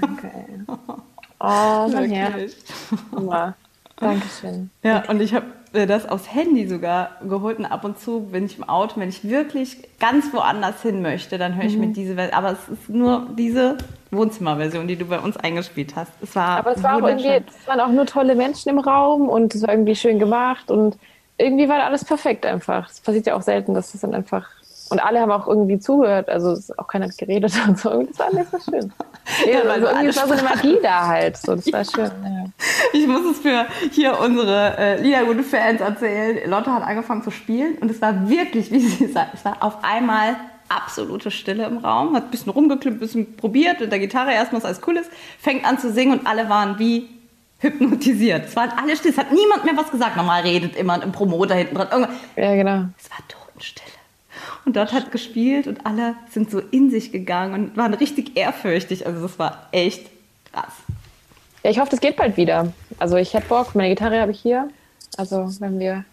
Danke. 0.00 0.30
ey. 0.32 0.60
Oh, 1.44 1.88
mein 1.92 2.08
Herz. 2.08 2.52
Dankeschön. 3.96 4.70
Ja, 4.84 5.02
und 5.08 5.20
ich 5.20 5.34
habe 5.34 5.46
das 5.72 6.06
aufs 6.08 6.32
Handy 6.32 6.66
sogar 6.68 7.12
geholt 7.26 7.58
und 7.58 7.64
ab 7.64 7.84
und 7.84 7.98
zu 7.98 8.20
bin 8.20 8.44
ich 8.44 8.58
im 8.58 8.64
Auto, 8.68 9.00
wenn 9.00 9.08
ich 9.08 9.26
wirklich 9.28 9.78
ganz 9.98 10.32
woanders 10.32 10.82
hin 10.82 11.00
möchte, 11.02 11.38
dann 11.38 11.56
höre 11.56 11.64
ich 11.64 11.74
Mhm. 11.74 11.80
mir 11.80 11.92
diese 11.94 12.14
Version. 12.14 12.34
Aber 12.36 12.52
es 12.52 12.68
ist 12.68 12.88
nur 12.90 13.26
diese 13.38 13.78
Wohnzimmerversion, 14.10 14.86
die 14.86 14.96
du 14.96 15.06
bei 15.06 15.18
uns 15.18 15.36
eingespielt 15.38 15.96
hast. 15.96 16.12
Es 16.22 16.36
war 16.36 16.58
Aber 16.58 16.72
es 16.76 16.82
war 16.82 16.96
auch 16.96 17.08
irgendwie, 17.08 17.28
es 17.48 17.66
waren 17.66 17.80
auch 17.80 17.88
nur 17.88 18.04
tolle 18.06 18.34
Menschen 18.34 18.68
im 18.68 18.78
Raum 18.78 19.28
und 19.28 19.54
es 19.54 19.62
war 19.62 19.70
irgendwie 19.70 19.96
schön 19.96 20.18
gemacht 20.18 20.70
und 20.70 20.98
irgendwie 21.38 21.68
war 21.68 21.82
alles 21.82 22.04
perfekt 22.04 22.44
einfach. 22.44 22.90
Es 22.90 23.00
passiert 23.00 23.26
ja 23.26 23.34
auch 23.34 23.42
selten, 23.42 23.72
dass 23.74 23.94
es 23.94 24.02
dann 24.02 24.14
einfach. 24.14 24.46
Und 24.92 25.00
alle 25.00 25.20
haben 25.20 25.32
auch 25.32 25.48
irgendwie 25.48 25.78
zugehört, 25.78 26.28
also 26.28 26.52
es 26.52 26.68
ist 26.68 26.78
auch 26.78 26.86
keiner 26.86 27.06
hat 27.06 27.16
geredet 27.16 27.52
und 27.68 27.78
so. 27.78 28.02
Das 28.02 28.18
war 28.18 28.26
alles 28.26 28.50
so 28.50 28.58
schön. 28.70 28.92
Ja, 29.46 29.60
weil 29.60 29.70
also 29.70 29.86
irgendwie 29.86 30.16
war 30.16 30.26
so 30.26 30.32
eine 30.32 30.42
Magie 30.42 30.78
da 30.82 31.06
halt. 31.06 31.36
So, 31.36 31.54
das 31.54 31.66
war 31.72 31.84
schön. 31.84 32.10
Ja. 32.24 32.44
Ich 32.92 33.06
muss 33.06 33.24
es 33.24 33.38
für 33.38 33.66
hier 33.92 34.18
unsere 34.18 34.76
äh, 34.76 35.00
liedergute 35.00 35.44
Fans 35.44 35.80
erzählen. 35.80 36.50
Lotte 36.50 36.72
hat 36.72 36.82
angefangen 36.82 37.22
zu 37.22 37.30
spielen 37.30 37.76
und 37.80 37.88
es 37.90 38.02
war 38.02 38.28
wirklich, 38.28 38.72
wie 38.72 38.80
sie 38.80 39.06
sagt, 39.06 39.34
es 39.34 39.44
war 39.44 39.62
auf 39.62 39.78
einmal 39.82 40.34
absolute 40.68 41.30
Stille 41.30 41.64
im 41.66 41.78
Raum, 41.78 42.16
hat 42.16 42.24
ein 42.24 42.30
bisschen 42.30 42.50
rumgeklippt, 42.50 42.96
ein 42.96 43.00
bisschen 43.00 43.36
probiert 43.36 43.80
mit 43.80 43.92
der 43.92 44.00
Gitarre 44.00 44.32
erstmal, 44.32 44.60
was 44.60 44.66
alles 44.66 44.80
cool 44.86 44.96
ist, 44.96 45.10
fängt 45.38 45.64
an 45.64 45.78
zu 45.78 45.92
singen 45.92 46.18
und 46.18 46.26
alle 46.26 46.48
waren 46.48 46.78
wie 46.80 47.08
hypnotisiert. 47.62 48.46
Es 48.46 48.56
waren 48.56 48.70
alle 48.76 48.96
still, 48.96 49.12
es 49.12 49.18
hat 49.18 49.32
niemand 49.32 49.64
mehr 49.64 49.76
was 49.76 49.90
gesagt. 49.90 50.16
Normal 50.16 50.42
redet 50.42 50.76
immer 50.76 51.00
ein 51.00 51.12
Promoter 51.12 51.54
hinten 51.54 51.76
dran. 51.76 51.88
Irgendwann. 51.90 52.16
ja, 52.36 52.54
genau. 52.54 52.84
Es 52.98 53.10
war 53.10 53.18
Totenstille. 53.28 53.91
Und 54.64 54.76
dort 54.76 54.92
hat 54.92 55.10
gespielt 55.10 55.66
und 55.66 55.84
alle 55.86 56.14
sind 56.30 56.50
so 56.50 56.60
in 56.60 56.90
sich 56.90 57.10
gegangen 57.10 57.54
und 57.54 57.76
waren 57.76 57.94
richtig 57.94 58.36
ehrfürchtig. 58.36 59.06
Also 59.06 59.22
das 59.22 59.38
war 59.38 59.66
echt 59.72 60.08
krass. 60.52 60.72
Ja, 61.62 61.70
ich 61.70 61.78
hoffe, 61.78 61.90
das 61.90 62.00
geht 62.00 62.16
bald 62.16 62.36
wieder. 62.36 62.72
Also 62.98 63.16
ich 63.16 63.34
hätte 63.34 63.48
Bock, 63.48 63.74
meine 63.74 63.88
Gitarre 63.88 64.20
habe 64.20 64.32
ich 64.32 64.40
hier. 64.40 64.68
Also 65.16 65.48
wenn 65.60 65.78
wir. 65.78 66.04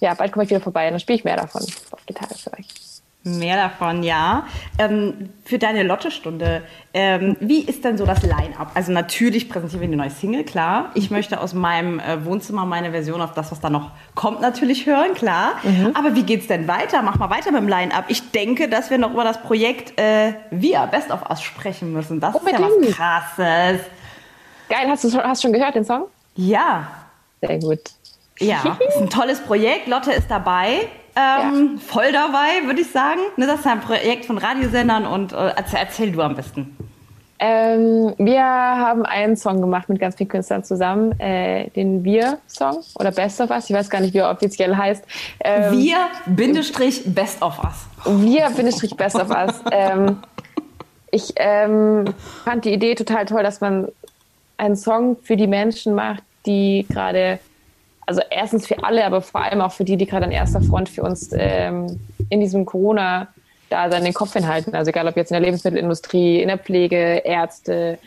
Ja, 0.00 0.14
bald 0.14 0.32
komme 0.32 0.44
ich 0.44 0.50
wieder 0.50 0.60
vorbei, 0.60 0.90
dann 0.90 1.00
spiele 1.00 1.18
ich 1.18 1.24
mehr 1.24 1.36
davon 1.36 1.62
auf 1.62 2.06
Gitarre 2.06 2.34
euch. 2.58 2.73
Mehr 3.26 3.56
davon, 3.56 4.02
ja. 4.02 4.44
Ähm, 4.78 5.30
für 5.46 5.58
deine 5.58 5.82
Lotte-Stunde, 5.82 6.62
ähm, 6.92 7.36
wie 7.40 7.60
ist 7.60 7.82
denn 7.82 7.96
so 7.96 8.04
das 8.04 8.22
Line-Up? 8.22 8.72
Also 8.74 8.92
natürlich 8.92 9.48
präsentieren 9.48 9.80
wir 9.80 9.88
eine 9.88 9.96
neue 9.96 10.10
Single, 10.10 10.44
klar. 10.44 10.90
Ich 10.92 11.10
möchte 11.10 11.40
aus 11.40 11.54
meinem 11.54 12.00
äh, 12.00 12.22
Wohnzimmer 12.26 12.66
meine 12.66 12.90
Version 12.90 13.22
auf 13.22 13.32
das, 13.32 13.50
was 13.50 13.60
da 13.60 13.70
noch 13.70 13.92
kommt, 14.14 14.42
natürlich 14.42 14.84
hören, 14.84 15.14
klar. 15.14 15.54
Aber 15.94 16.14
wie 16.14 16.22
geht's 16.22 16.48
denn 16.48 16.68
weiter? 16.68 17.00
Mach 17.00 17.18
mal 17.18 17.30
weiter 17.30 17.50
mit 17.50 17.62
dem 17.62 17.68
Line-Up. 17.68 18.04
Ich 18.08 18.30
denke, 18.30 18.68
dass 18.68 18.90
wir 18.90 18.98
noch 18.98 19.12
über 19.12 19.24
das 19.24 19.40
Projekt 19.40 19.98
äh, 19.98 20.34
Wir, 20.50 20.86
Best 20.88 21.10
of 21.10 21.28
Us, 21.30 21.40
sprechen 21.40 21.94
müssen. 21.94 22.20
Das 22.20 22.34
ist 22.34 22.46
ja 22.46 22.58
Unbedingt. 22.58 22.90
was 22.90 22.96
Krasses. 22.96 23.80
Geil, 24.68 24.86
hast 24.88 25.02
du 25.04 25.12
hast 25.16 25.40
schon 25.40 25.52
gehört 25.54 25.74
den 25.74 25.84
Song? 25.86 26.08
Ja, 26.36 26.88
Sehr 27.40 27.58
gut. 27.58 27.80
Ja, 28.38 28.76
ist 28.86 28.96
ein 29.00 29.08
tolles 29.08 29.40
Projekt. 29.40 29.86
Lotte 29.86 30.12
ist 30.12 30.30
dabei. 30.30 30.88
Ähm, 31.16 31.78
Voll 31.78 32.12
dabei, 32.12 32.66
würde 32.66 32.80
ich 32.80 32.90
sagen. 32.90 33.20
Ne, 33.36 33.46
Das 33.46 33.60
ist 33.60 33.66
ein 33.66 33.80
Projekt 33.80 34.24
von 34.24 34.38
Radiosendern 34.38 35.06
und 35.06 35.32
äh, 35.32 35.52
erzähl, 35.56 35.78
erzähl 35.80 36.12
du 36.12 36.20
am 36.22 36.34
besten. 36.34 36.76
Ähm, 37.40 38.14
wir 38.16 38.42
haben 38.42 39.04
einen 39.04 39.36
Song 39.36 39.60
gemacht 39.60 39.88
mit 39.88 39.98
ganz 39.98 40.16
vielen 40.16 40.28
Künstlern 40.28 40.62
zusammen, 40.62 41.18
äh, 41.20 41.68
den 41.70 42.04
Wir-Song 42.04 42.78
oder 42.98 43.10
Best 43.10 43.40
of 43.40 43.50
Us, 43.50 43.68
ich 43.68 43.76
weiß 43.76 43.90
gar 43.90 44.00
nicht, 44.00 44.14
wie 44.14 44.18
er 44.18 44.30
offiziell 44.30 44.76
heißt. 44.76 45.04
Ähm, 45.40 45.72
Wir, 45.72 45.96
Bindestrich, 46.26 47.02
Best 47.06 47.42
of 47.42 47.58
Us. 47.62 47.86
Wir, 48.22 48.48
Bindestrich 48.50 48.96
Best 48.96 49.16
of 49.16 49.30
Us. 49.30 49.60
ähm, 49.72 50.18
ich 51.10 51.32
ähm, 51.36 52.04
fand 52.44 52.64
die 52.64 52.72
Idee 52.72 52.94
total 52.94 53.26
toll, 53.26 53.42
dass 53.42 53.60
man 53.60 53.88
einen 54.56 54.76
Song 54.76 55.16
für 55.22 55.36
die 55.36 55.46
Menschen 55.46 55.94
macht, 55.94 56.22
die 56.46 56.86
gerade, 56.88 57.38
also 58.06 58.20
erstens 58.30 58.66
für 58.66 58.82
alle, 58.84 59.04
aber 59.04 59.20
vor 59.20 59.42
allem 59.42 59.60
auch 59.60 59.72
für 59.72 59.84
die, 59.84 59.96
die 59.96 60.06
gerade 60.06 60.26
an 60.26 60.32
erster 60.32 60.60
Front 60.60 60.88
für 60.88 61.02
uns 61.02 61.30
ähm, 61.32 61.98
in 62.28 62.40
diesem 62.40 62.64
Corona 62.64 63.28
Dasein 63.70 64.04
den 64.04 64.14
Kopf 64.14 64.32
hinhalten. 64.34 64.74
Also 64.74 64.90
egal 64.90 65.08
ob 65.08 65.16
jetzt 65.16 65.30
in 65.30 65.34
der 65.34 65.42
Lebensmittelindustrie, 65.42 66.40
in 66.40 66.48
der 66.48 66.58
Pflege, 66.58 67.22
Ärzte, 67.24 67.98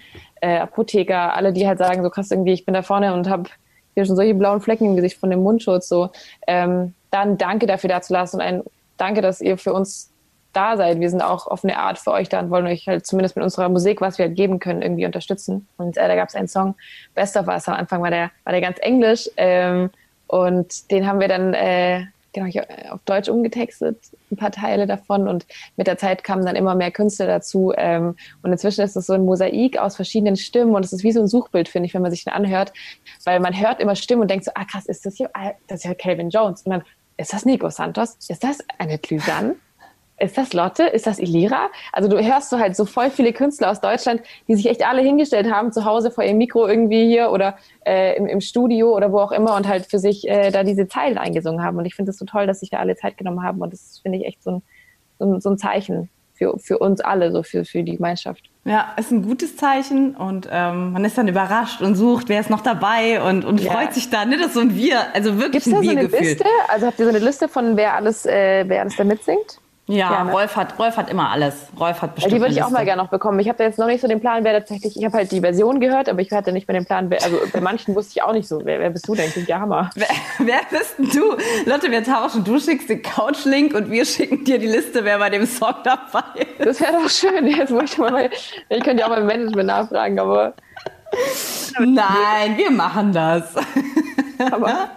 äh, 0.41 0.57
Apotheker, 0.57 1.33
alle, 1.35 1.51
die 1.51 1.67
halt 1.67 1.79
sagen, 1.79 2.03
so 2.03 2.09
krass 2.09 2.31
irgendwie, 2.31 2.53
ich 2.53 2.65
bin 2.65 2.73
da 2.73 2.83
vorne 2.83 3.13
und 3.13 3.27
habe 3.27 3.49
hier 3.95 4.05
schon 4.05 4.15
solche 4.15 4.35
blauen 4.35 4.61
Flecken 4.61 4.85
im 4.85 4.95
Gesicht 4.95 5.17
von 5.17 5.31
dem 5.31 5.41
Mundschutz. 5.41 5.89
So, 5.89 6.09
ähm, 6.45 6.93
dann 7.09 7.37
danke 7.37 7.65
dafür 7.65 7.89
da 7.89 8.01
zu 8.01 8.13
lassen 8.13 8.37
und 8.37 8.41
ein 8.41 8.63
Danke, 8.97 9.21
dass 9.21 9.41
ihr 9.41 9.57
für 9.57 9.73
uns 9.73 10.09
da 10.57 10.75
seid. 10.75 10.99
Wir 10.99 11.09
sind 11.09 11.21
auch 11.21 11.45
auf 11.45 11.63
eine 11.63 11.77
Art 11.77 11.99
für 11.99 12.11
euch 12.11 12.29
da 12.29 12.39
und 12.39 12.49
wollen 12.49 12.65
euch 12.65 12.87
halt 12.87 13.05
zumindest 13.05 13.35
mit 13.35 13.43
unserer 13.43 13.69
Musik, 13.69 14.01
was 14.01 14.17
wir 14.17 14.25
halt 14.25 14.35
geben 14.35 14.59
können, 14.59 14.81
irgendwie 14.81 15.05
unterstützen. 15.05 15.67
Und 15.77 15.97
äh, 15.97 16.07
da 16.07 16.15
gab 16.15 16.29
es 16.29 16.35
einen 16.35 16.47
Song, 16.47 16.75
Best 17.13 17.37
of 17.37 17.47
Us. 17.47 17.67
Am 17.67 17.75
Anfang 17.75 18.01
war 18.01 18.09
der, 18.09 18.31
war 18.43 18.53
der 18.53 18.61
ganz 18.61 18.77
englisch 18.81 19.29
ähm, 19.37 19.91
und 20.25 20.89
den 20.89 21.07
haben 21.07 21.19
wir 21.19 21.27
dann 21.27 21.53
äh, 21.53 22.05
genau, 22.33 22.49
auf 22.89 23.01
Deutsch 23.05 23.29
umgetextet, 23.29 23.97
ein 24.31 24.37
paar 24.37 24.51
Teile 24.51 24.87
davon. 24.87 25.27
Und 25.27 25.45
mit 25.75 25.85
der 25.85 25.97
Zeit 25.99 26.23
kamen 26.23 26.43
dann 26.43 26.55
immer 26.55 26.73
mehr 26.73 26.91
Künstler 26.91 27.27
dazu. 27.27 27.71
Ähm, 27.77 28.15
und 28.41 28.51
inzwischen 28.51 28.81
ist 28.81 28.95
es 28.95 29.05
so 29.05 29.13
ein 29.13 29.25
Mosaik 29.25 29.77
aus 29.77 29.95
verschiedenen 29.95 30.37
Stimmen 30.37 30.73
und 30.73 30.83
es 30.83 30.91
ist 30.91 31.03
wie 31.03 31.11
so 31.11 31.21
ein 31.21 31.27
Suchbild, 31.27 31.69
finde 31.69 31.85
ich, 31.85 31.93
wenn 31.93 32.01
man 32.01 32.11
sich 32.11 32.23
den 32.23 32.33
anhört. 32.33 32.73
Weil 33.25 33.39
man 33.39 33.57
hört 33.59 33.79
immer 33.79 33.95
Stimmen 33.95 34.23
und 34.23 34.31
denkt 34.31 34.45
so, 34.45 34.51
ah 34.55 34.65
krass, 34.65 34.87
ist 34.87 35.05
das 35.05 35.15
hier, 35.17 35.29
ah, 35.33 35.51
das 35.67 35.79
ist 35.79 35.85
ja 35.85 35.93
Calvin 35.93 36.31
Jones. 36.31 36.63
Und 36.63 36.71
dann, 36.71 36.83
ist 37.17 37.33
das 37.33 37.45
Nico 37.45 37.69
Santos? 37.69 38.17
Ist 38.27 38.43
das 38.43 38.59
Annette 38.77 39.13
Lysanne? 39.13 39.55
Ist 40.19 40.35
das 40.37 40.53
Lotte? 40.53 40.83
Ist 40.83 41.05
das 41.05 41.19
Elira? 41.19 41.69
Also 41.93 42.09
du 42.09 42.19
hörst 42.19 42.49
so 42.49 42.57
halt 42.57 42.75
so 42.75 42.85
voll 42.85 43.11
viele 43.11 43.33
Künstler 43.33 43.69
aus 43.69 43.81
Deutschland, 43.81 44.21
die 44.47 44.55
sich 44.55 44.65
echt 44.67 44.83
alle 44.85 45.01
hingestellt 45.01 45.51
haben, 45.51 45.71
zu 45.71 45.85
Hause 45.85 46.09
vor 46.09 46.23
ihrem 46.23 46.37
Mikro 46.39 46.67
irgendwie 46.67 47.05
hier 47.07 47.29
oder 47.31 47.57
äh, 47.85 48.17
im, 48.17 48.25
im 48.25 48.41
Studio 48.41 48.95
oder 48.95 49.11
wo 49.11 49.19
auch 49.19 49.31
immer 49.31 49.55
und 49.55 49.67
halt 49.67 49.85
für 49.85 49.99
sich 49.99 50.27
äh, 50.27 50.49
da 50.49 50.63
diese 50.63 50.87
Zeilen 50.87 51.19
eingesungen 51.19 51.63
haben. 51.63 51.77
Und 51.77 51.85
ich 51.85 51.93
finde 51.93 52.09
es 52.11 52.17
so 52.17 52.25
toll, 52.25 52.47
dass 52.47 52.61
sich 52.61 52.71
da 52.71 52.77
alle 52.79 52.95
Zeit 52.95 53.17
genommen 53.17 53.43
haben. 53.43 53.61
Und 53.61 53.71
das 53.73 53.99
finde 54.01 54.17
ich 54.17 54.25
echt 54.25 54.41
so 54.41 54.51
ein, 54.51 54.63
so 55.19 55.25
ein, 55.25 55.39
so 55.39 55.49
ein 55.51 55.57
Zeichen 55.59 56.09
für, 56.33 56.57
für 56.57 56.79
uns 56.79 56.99
alle, 57.01 57.31
so 57.31 57.43
für, 57.43 57.63
für 57.63 57.83
die 57.83 57.97
Gemeinschaft. 57.97 58.49
Ja, 58.65 58.93
ist 58.97 59.11
ein 59.11 59.21
gutes 59.21 59.55
Zeichen 59.55 60.15
und 60.15 60.47
ähm, 60.51 60.93
man 60.93 61.05
ist 61.05 61.17
dann 61.17 61.27
überrascht 61.27 61.81
und 61.81 61.95
sucht, 61.95 62.27
wer 62.27 62.39
ist 62.39 62.49
noch 62.49 62.61
dabei 62.61 63.21
und, 63.21 63.45
und 63.45 63.61
Ja. 63.61 63.71
freut 63.71 63.93
sich 63.93 64.09
dann. 64.09 64.29
Ne? 64.29 64.37
Das 64.37 64.47
ist 64.47 64.53
so 64.55 64.59
ein 64.61 64.75
Wir, 64.75 65.13
also 65.15 65.39
wirklich 65.39 65.63
Gibt 65.63 65.67
es 65.67 65.71
da 65.73 65.79
ein 65.79 65.83
so 65.85 65.91
eine. 65.91 66.01
Liste? 66.07 66.45
Also 66.69 66.87
habt 66.87 66.99
ihr 66.99 67.05
so 67.05 67.09
eine 67.09 67.19
Liste 67.19 67.47
von 67.47 67.77
wer 67.77 67.93
alles, 67.93 68.25
äh, 68.25 68.65
wer 68.67 68.81
alles 68.81 68.95
da 68.95 69.03
mitsingt? 69.03 69.59
Ja, 69.87 70.11
Ja, 70.11 70.23
ne? 70.25 70.31
Rolf, 70.33 70.55
hat, 70.57 70.77
Rolf 70.77 70.97
hat 70.97 71.09
immer 71.09 71.29
alles. 71.31 71.67
Rolf 71.79 72.01
hat 72.01 72.15
bestimmt 72.15 72.33
die 72.35 72.41
würde 72.41 72.53
ich 72.53 72.61
auch 72.61 72.69
mal 72.69 72.83
gerne 72.83 73.01
noch 73.01 73.09
bekommen. 73.09 73.39
Ich 73.39 73.47
habe 73.47 73.57
da 73.57 73.63
jetzt 73.63 73.79
noch 73.79 73.87
nicht 73.87 74.01
so 74.01 74.07
den 74.07 74.19
Plan, 74.19 74.43
wer 74.43 74.53
tatsächlich, 74.53 74.97
ich 74.97 75.05
habe 75.05 75.17
halt 75.17 75.31
die 75.31 75.39
Version 75.39 75.79
gehört, 75.79 76.09
aber 76.09 76.19
ich 76.21 76.29
hatte 76.31 76.51
nicht 76.51 76.67
mehr 76.67 76.77
den 76.77 76.85
Plan, 76.85 77.09
wer, 77.09 77.23
also 77.23 77.37
bei 77.53 77.61
manchen 77.61 77.95
wusste 77.95 78.11
ich 78.17 78.23
auch 78.23 78.33
nicht 78.33 78.47
so, 78.47 78.59
wer, 78.65 78.79
wer 78.79 78.89
bist 78.89 79.07
du 79.07 79.15
denn? 79.15 79.31
Klingt 79.31 79.47
ja 79.47 79.59
Hammer. 79.59 79.89
Wer, 79.95 80.07
wer 80.39 80.59
bist 80.69 80.97
denn 80.97 81.09
du? 81.09 81.37
Lotte, 81.69 81.89
wir 81.89 82.03
tauschen. 82.03 82.43
Du 82.43 82.59
schickst 82.59 82.89
den 82.89 83.01
Couch-Link 83.01 83.73
und 83.73 83.89
wir 83.89 84.05
schicken 84.05 84.43
dir 84.43 84.59
die 84.59 84.67
Liste, 84.67 85.05
wer 85.05 85.19
bei 85.19 85.29
dem 85.29 85.45
Song 85.45 85.75
dabei 85.83 86.23
ist. 86.57 86.65
Das 86.67 86.81
wäre 86.81 86.93
doch 86.93 87.09
schön. 87.09 87.47
Jetzt 87.47 87.71
muss 87.71 87.83
ich 87.93 87.97
mal, 87.97 88.29
ich 88.69 88.83
könnte 88.83 89.01
ja 89.01 89.05
auch 89.07 89.15
beim 89.15 89.25
Management 89.25 89.67
nachfragen, 89.67 90.19
aber, 90.19 90.53
Nein, 91.79 92.57
wir 92.57 92.71
machen 92.71 93.13
das. 93.13 93.53
aber 94.51 94.89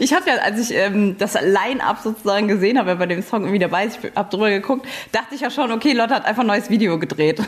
Ich 0.00 0.12
habe 0.12 0.28
ja, 0.28 0.36
als 0.36 0.58
ich 0.58 0.76
ähm, 0.76 1.16
das 1.18 1.34
Line-Up 1.34 1.98
sozusagen 2.02 2.48
gesehen 2.48 2.78
habe, 2.78 2.96
bei 2.96 3.06
dem 3.06 3.22
Song 3.22 3.42
irgendwie 3.42 3.58
dabei 3.58 3.86
ist, 3.86 3.98
ich 4.02 4.14
habe 4.14 4.30
drüber 4.30 4.50
geguckt, 4.50 4.86
dachte 5.12 5.34
ich 5.34 5.40
ja 5.40 5.50
schon, 5.50 5.72
okay, 5.72 5.92
Lotte 5.92 6.14
hat 6.14 6.24
einfach 6.24 6.42
ein 6.42 6.48
neues 6.48 6.70
Video 6.70 6.98
gedreht. 6.98 7.40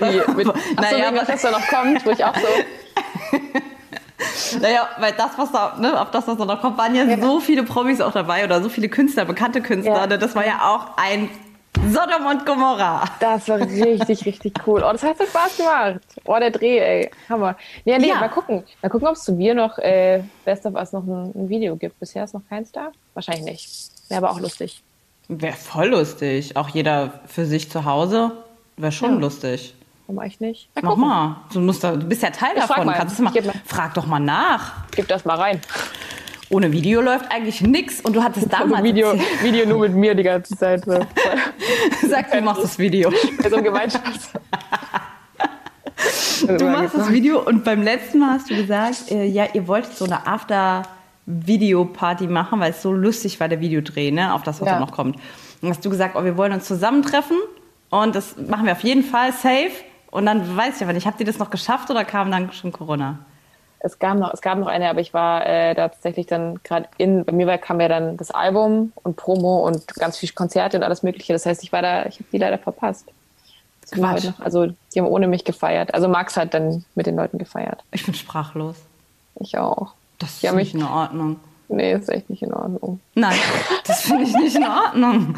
Wie, 0.00 0.34
mit, 0.34 0.48
achso, 0.48 0.60
naja, 0.76 1.10
was 1.14 1.42
da 1.42 1.50
noch 1.50 1.66
kommt, 1.66 2.04
wo 2.04 2.10
ich 2.10 2.24
auch 2.24 2.36
so... 2.36 2.46
Naja, 4.60 4.88
weil 4.98 5.12
das, 5.12 5.30
was 5.36 5.52
da, 5.52 5.76
ne, 5.78 6.00
auf 6.00 6.10
das, 6.10 6.26
was 6.26 6.38
da 6.38 6.44
noch 6.44 6.60
kommt, 6.60 6.78
waren 6.78 6.94
ja, 6.94 7.04
ja, 7.04 7.20
so 7.20 7.38
viele 7.38 7.62
Promis 7.62 8.00
auch 8.00 8.12
dabei 8.12 8.44
oder 8.44 8.62
so 8.62 8.68
viele 8.68 8.88
Künstler, 8.88 9.24
bekannte 9.24 9.60
Künstler. 9.60 9.94
Ja. 9.94 10.06
Ne, 10.06 10.18
das 10.18 10.34
war 10.34 10.46
ja 10.46 10.60
auch 10.62 10.96
ein 10.96 11.28
Sodom 11.76 12.26
und 12.26 12.44
Gomorra. 12.44 13.04
Das 13.20 13.48
war 13.48 13.60
richtig, 13.60 14.26
richtig 14.26 14.54
cool. 14.66 14.82
Oh, 14.82 14.92
das 14.92 15.02
hat 15.02 15.18
so 15.18 15.24
Spaß 15.24 15.56
gemacht. 15.56 16.00
Oh, 16.24 16.36
der 16.38 16.50
Dreh, 16.50 16.78
ey. 16.78 17.10
Hammer. 17.28 17.56
Nee, 17.84 17.98
nee, 17.98 18.08
ja. 18.08 18.20
mal 18.20 18.28
gucken. 18.28 18.64
Mal 18.82 18.88
gucken, 18.88 19.08
ob 19.08 19.14
es 19.14 19.24
zu 19.24 19.32
mir 19.32 19.54
noch 19.54 19.78
äh, 19.78 20.22
Best 20.44 20.66
of 20.66 20.74
Us 20.74 20.92
noch 20.92 21.04
ein, 21.04 21.32
ein, 21.34 21.48
Video 21.48 21.76
gibt. 21.76 21.98
Bisher 22.00 22.24
ist 22.24 22.34
noch 22.34 22.42
keins 22.48 22.72
da. 22.72 22.90
Wahrscheinlich 23.14 23.44
nicht. 23.44 23.90
Wäre 24.08 24.18
aber 24.24 24.32
auch 24.32 24.40
lustig. 24.40 24.82
Wäre 25.28 25.56
voll 25.56 25.88
lustig. 25.88 26.56
Auch 26.56 26.68
jeder 26.68 27.20
für 27.26 27.46
sich 27.46 27.70
zu 27.70 27.84
Hause. 27.84 28.32
Wäre 28.76 28.92
schon 28.92 29.14
ja. 29.14 29.20
lustig. 29.20 29.74
Warum 30.06 30.20
eigentlich 30.20 30.40
nicht? 30.40 30.70
Mal 30.74 30.82
Nochmal. 30.82 31.36
Du, 31.52 31.60
musst 31.60 31.84
da, 31.84 31.94
du 31.94 32.06
bist 32.06 32.22
ja 32.22 32.30
Teil 32.30 32.52
ich 32.54 32.62
davon. 32.62 32.86
Mal. 32.86 32.94
Kannst 32.94 33.18
du 33.18 33.22
mal, 33.22 33.32
frag 33.66 33.94
doch 33.94 34.06
mal 34.06 34.18
nach. 34.18 34.72
Gib 34.96 35.06
das 35.08 35.24
mal 35.24 35.36
rein. 35.36 35.60
Ohne 36.50 36.72
Video 36.72 37.02
läuft 37.02 37.30
eigentlich 37.30 37.60
nichts 37.60 38.00
und 38.00 38.16
du 38.16 38.22
hattest 38.22 38.50
damals. 38.50 38.82
Video, 38.82 39.12
Video 39.42 39.66
nur 39.66 39.80
mit 39.80 39.94
mir 39.94 40.14
die 40.14 40.22
ganze 40.22 40.56
Zeit. 40.56 40.84
So. 40.84 40.98
Sag, 42.08 42.32
du 42.32 42.40
machst 42.40 42.62
das 42.62 42.78
Video. 42.78 43.12
So 43.48 43.56
ein 43.56 43.64
Gemeinschafts. 43.64 44.30
du 46.46 46.64
machst 46.64 46.94
das 46.94 47.10
Video 47.10 47.44
und 47.44 47.64
beim 47.64 47.82
letzten 47.82 48.20
Mal 48.20 48.32
hast 48.32 48.50
du 48.50 48.56
gesagt, 48.56 49.10
äh, 49.10 49.24
ja, 49.24 49.46
ihr 49.52 49.68
wolltet 49.68 49.94
so 49.94 50.06
eine 50.06 50.26
After-Video-Party 50.26 52.28
machen, 52.28 52.60
weil 52.60 52.70
es 52.70 52.80
so 52.80 52.92
lustig 52.92 53.38
war, 53.40 53.48
der 53.48 53.60
Videodreh, 53.60 54.10
ne, 54.10 54.32
auf 54.32 54.42
das, 54.42 54.62
was 54.62 54.68
ja. 54.68 54.74
da 54.74 54.80
noch 54.80 54.92
kommt. 54.92 55.16
Und 55.60 55.68
hast 55.68 55.84
du 55.84 55.90
gesagt, 55.90 56.16
oh, 56.16 56.24
wir 56.24 56.38
wollen 56.38 56.52
uns 56.52 56.64
zusammentreffen 56.64 57.36
und 57.90 58.14
das 58.14 58.36
machen 58.38 58.64
wir 58.64 58.72
auf 58.72 58.84
jeden 58.84 59.02
Fall 59.02 59.32
safe. 59.32 59.72
Und 60.10 60.24
dann 60.24 60.56
weiß 60.56 60.76
ich 60.76 60.82
aber 60.82 60.94
nicht, 60.94 61.06
habt 61.06 61.20
ihr 61.20 61.26
das 61.26 61.38
noch 61.38 61.50
geschafft 61.50 61.90
oder 61.90 62.06
kam 62.06 62.30
dann 62.30 62.52
schon 62.52 62.72
Corona? 62.72 63.18
Es 63.80 63.98
gab 63.98 64.18
noch, 64.18 64.32
es 64.34 64.40
gab 64.40 64.58
noch 64.58 64.66
eine, 64.66 64.88
aber 64.90 65.00
ich 65.00 65.14
war 65.14 65.46
äh, 65.46 65.74
da 65.74 65.88
tatsächlich 65.88 66.26
dann 66.26 66.60
gerade 66.64 66.88
in, 66.96 67.24
bei 67.24 67.32
mir 67.32 67.46
war, 67.46 67.58
kam 67.58 67.80
ja 67.80 67.88
dann 67.88 68.16
das 68.16 68.30
Album 68.30 68.92
und 69.02 69.16
Promo 69.16 69.66
und 69.66 69.86
ganz 69.94 70.18
viele 70.18 70.32
Konzerte 70.32 70.76
und 70.76 70.82
alles 70.82 71.02
Mögliche. 71.02 71.32
Das 71.32 71.46
heißt, 71.46 71.62
ich 71.62 71.72
war 71.72 71.82
da, 71.82 72.06
ich 72.06 72.16
habe 72.16 72.24
die 72.32 72.38
leider 72.38 72.58
verpasst. 72.58 73.06
Quatsch. 73.90 74.24
Noch, 74.24 74.40
also 74.40 74.66
die 74.94 75.00
haben 75.00 75.06
ohne 75.06 75.28
mich 75.28 75.44
gefeiert. 75.44 75.94
Also 75.94 76.08
Max 76.08 76.36
hat 76.36 76.54
dann 76.54 76.84
mit 76.94 77.06
den 77.06 77.16
Leuten 77.16 77.38
gefeiert. 77.38 77.82
Ich 77.92 78.04
bin 78.04 78.14
sprachlos. 78.14 78.76
Ich 79.40 79.56
auch. 79.56 79.94
Das 80.18 80.42
ist 80.42 80.54
nicht 80.54 80.74
in 80.74 80.82
Ordnung. 80.82 81.36
Nee, 81.70 81.92
ist 81.92 82.08
echt 82.08 82.30
nicht 82.30 82.42
in 82.42 82.52
Ordnung. 82.52 82.98
Nein, 83.14 83.36
das 83.86 84.00
finde 84.00 84.24
ich 84.24 84.34
nicht 84.34 84.56
in 84.56 84.64
Ordnung. 84.64 85.34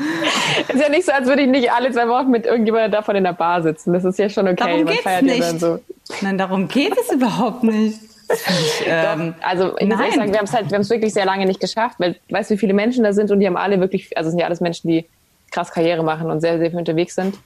ist 0.69 0.81
ja 0.81 0.89
nicht 0.89 1.05
so, 1.05 1.13
als 1.13 1.27
würde 1.27 1.43
ich 1.43 1.49
nicht 1.49 1.73
alle 1.73 1.91
zwei 1.91 2.09
Wochen 2.09 2.31
mit 2.31 2.47
irgendjemandem 2.47 2.93
davon 2.93 3.17
in 3.17 3.25
der 3.25 3.33
Bar 3.33 3.63
sitzen. 3.63 3.93
Das 3.93 4.05
ist 4.05 4.19
ja 4.19 4.29
schon 4.29 4.47
okay. 4.47 4.57
Darum 4.57 4.85
Man 4.85 4.95
geht's 4.95 5.23
nicht. 5.23 5.41
Ja 5.41 5.59
so. 5.59 5.81
Nein, 6.21 6.39
darum 6.39 6.69
geht 6.69 6.97
es 6.97 7.13
überhaupt 7.13 7.65
nicht. 7.65 7.99
Ich, 8.33 8.85
ähm, 8.87 9.35
also 9.43 9.77
ich 9.79 9.89
muss 9.89 9.99
sagen, 9.99 10.33
wir 10.33 10.39
haben 10.39 10.45
es 10.45 10.53
halt, 10.53 10.71
wir 10.71 10.75
haben 10.75 10.83
es 10.83 10.91
wirklich 10.91 11.13
sehr 11.13 11.25
lange 11.25 11.47
nicht 11.47 11.61
geschafft, 11.61 11.97
weil 11.99 12.17
weißt 12.31 12.51
du, 12.51 12.55
wie 12.55 12.59
viele 12.59 12.75
Menschen 12.75 13.05
da 13.05 13.13
sind 13.13 13.31
und 13.31 13.41
die 13.41 13.47
haben 13.47 13.57
alle 13.57 13.81
wirklich, 13.81 14.17
also 14.17 14.29
es 14.29 14.33
sind 14.33 14.41
ja 14.41 14.47
alles 14.47 14.61
Menschen, 14.61 14.89
die 14.89 15.07
krass 15.51 15.71
Karriere 15.73 16.03
machen 16.03 16.31
und 16.31 16.41
sehr, 16.41 16.59
sehr 16.59 16.71
viel 16.71 16.79
unterwegs 16.79 17.15
sind. 17.15 17.37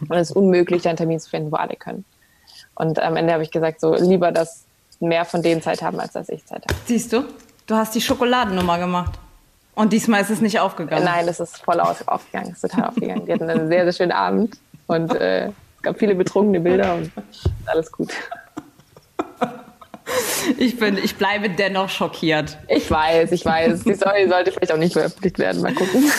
Und 0.00 0.12
es 0.12 0.30
ist 0.30 0.36
unmöglich, 0.36 0.82
da 0.82 0.90
einen 0.90 0.96
Termin 0.96 1.20
zu 1.20 1.28
finden, 1.30 1.50
wo 1.50 1.56
alle 1.56 1.76
können. 1.76 2.04
Und 2.74 3.00
am 3.00 3.16
Ende 3.16 3.32
habe 3.32 3.42
ich 3.42 3.50
gesagt, 3.50 3.80
so 3.80 3.94
lieber, 3.94 4.32
dass 4.32 4.64
mehr 5.00 5.24
von 5.24 5.42
denen 5.42 5.62
Zeit 5.62 5.82
haben, 5.82 5.98
als 6.00 6.12
dass 6.12 6.28
ich 6.28 6.44
Zeit 6.46 6.64
habe. 6.68 6.74
Siehst 6.86 7.12
du? 7.12 7.24
Du 7.66 7.74
hast 7.74 7.94
die 7.94 8.00
Schokoladennummer 8.00 8.78
gemacht. 8.78 9.18
Und 9.74 9.92
diesmal 9.92 10.20
ist 10.20 10.30
es 10.30 10.40
nicht 10.40 10.60
aufgegangen. 10.60 11.04
Nein, 11.04 11.26
es 11.26 11.40
ist 11.40 11.58
voll 11.58 11.80
aufgegangen. 11.80 12.52
Es 12.52 12.62
ist 12.62 12.70
total 12.70 12.90
aufgegangen. 12.90 13.26
Wir 13.26 13.34
hatten 13.34 13.50
einen 13.50 13.68
sehr, 13.68 13.84
sehr 13.84 13.92
schönen 13.92 14.12
Abend 14.12 14.56
und 14.86 15.14
äh, 15.14 15.46
es 15.46 15.82
gab 15.82 15.98
viele 15.98 16.14
betrunkene 16.14 16.60
Bilder 16.60 16.94
und 16.94 17.10
alles 17.66 17.90
gut. 17.90 18.12
Ich, 20.58 20.78
bin, 20.78 20.98
ich 20.98 21.16
bleibe 21.16 21.50
dennoch 21.50 21.88
schockiert. 21.88 22.58
Ich 22.68 22.90
weiß, 22.90 23.32
ich 23.32 23.44
weiß. 23.44 23.84
Die 23.84 23.94
Story 23.94 24.28
sollte 24.28 24.52
vielleicht 24.52 24.72
auch 24.72 24.78
nicht 24.78 24.92
veröffentlicht 24.92 25.38
werden. 25.38 25.62
Mal 25.62 25.74
gucken. 25.74 26.04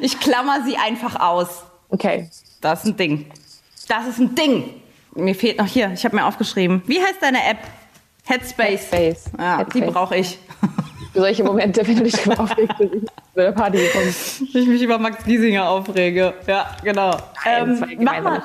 Ich 0.00 0.18
klammer 0.20 0.62
sie 0.64 0.76
einfach 0.76 1.20
aus. 1.20 1.64
Okay. 1.88 2.30
Das 2.60 2.84
ist 2.84 2.90
ein 2.90 2.96
Ding. 2.96 3.30
Das 3.88 4.06
ist 4.06 4.18
ein 4.18 4.34
Ding. 4.34 4.80
Mir 5.14 5.34
fehlt 5.34 5.58
noch 5.58 5.66
hier, 5.66 5.90
ich 5.92 6.04
habe 6.04 6.16
mir 6.16 6.24
aufgeschrieben. 6.24 6.82
Wie 6.86 7.00
heißt 7.00 7.16
deine 7.20 7.44
App? 7.44 7.58
Headspace. 8.24 8.90
Headspace. 8.92 9.30
Ja, 9.38 9.58
Headspace. 9.58 9.82
die 9.82 9.90
brauche 9.90 10.16
ich. 10.16 10.38
Für 11.12 11.20
solche 11.20 11.42
Momente, 11.42 11.86
wenn 11.86 11.96
du 11.96 12.04
dich 12.04 12.12
drüber 12.12 12.40
aufregst, 12.40 12.76
zu 12.78 13.06
der 13.34 13.52
Party 13.52 13.80
kommst. 13.92 14.42
Ich 14.42 14.66
mich 14.66 14.80
über 14.80 14.98
Max 14.98 15.24
Giesinger 15.24 15.68
aufrege. 15.68 16.34
Ja, 16.46 16.76
genau. 16.84 17.16
Nein, 17.44 17.82
ähm, 17.82 17.98
mach 18.04 18.22
mal. 18.22 18.42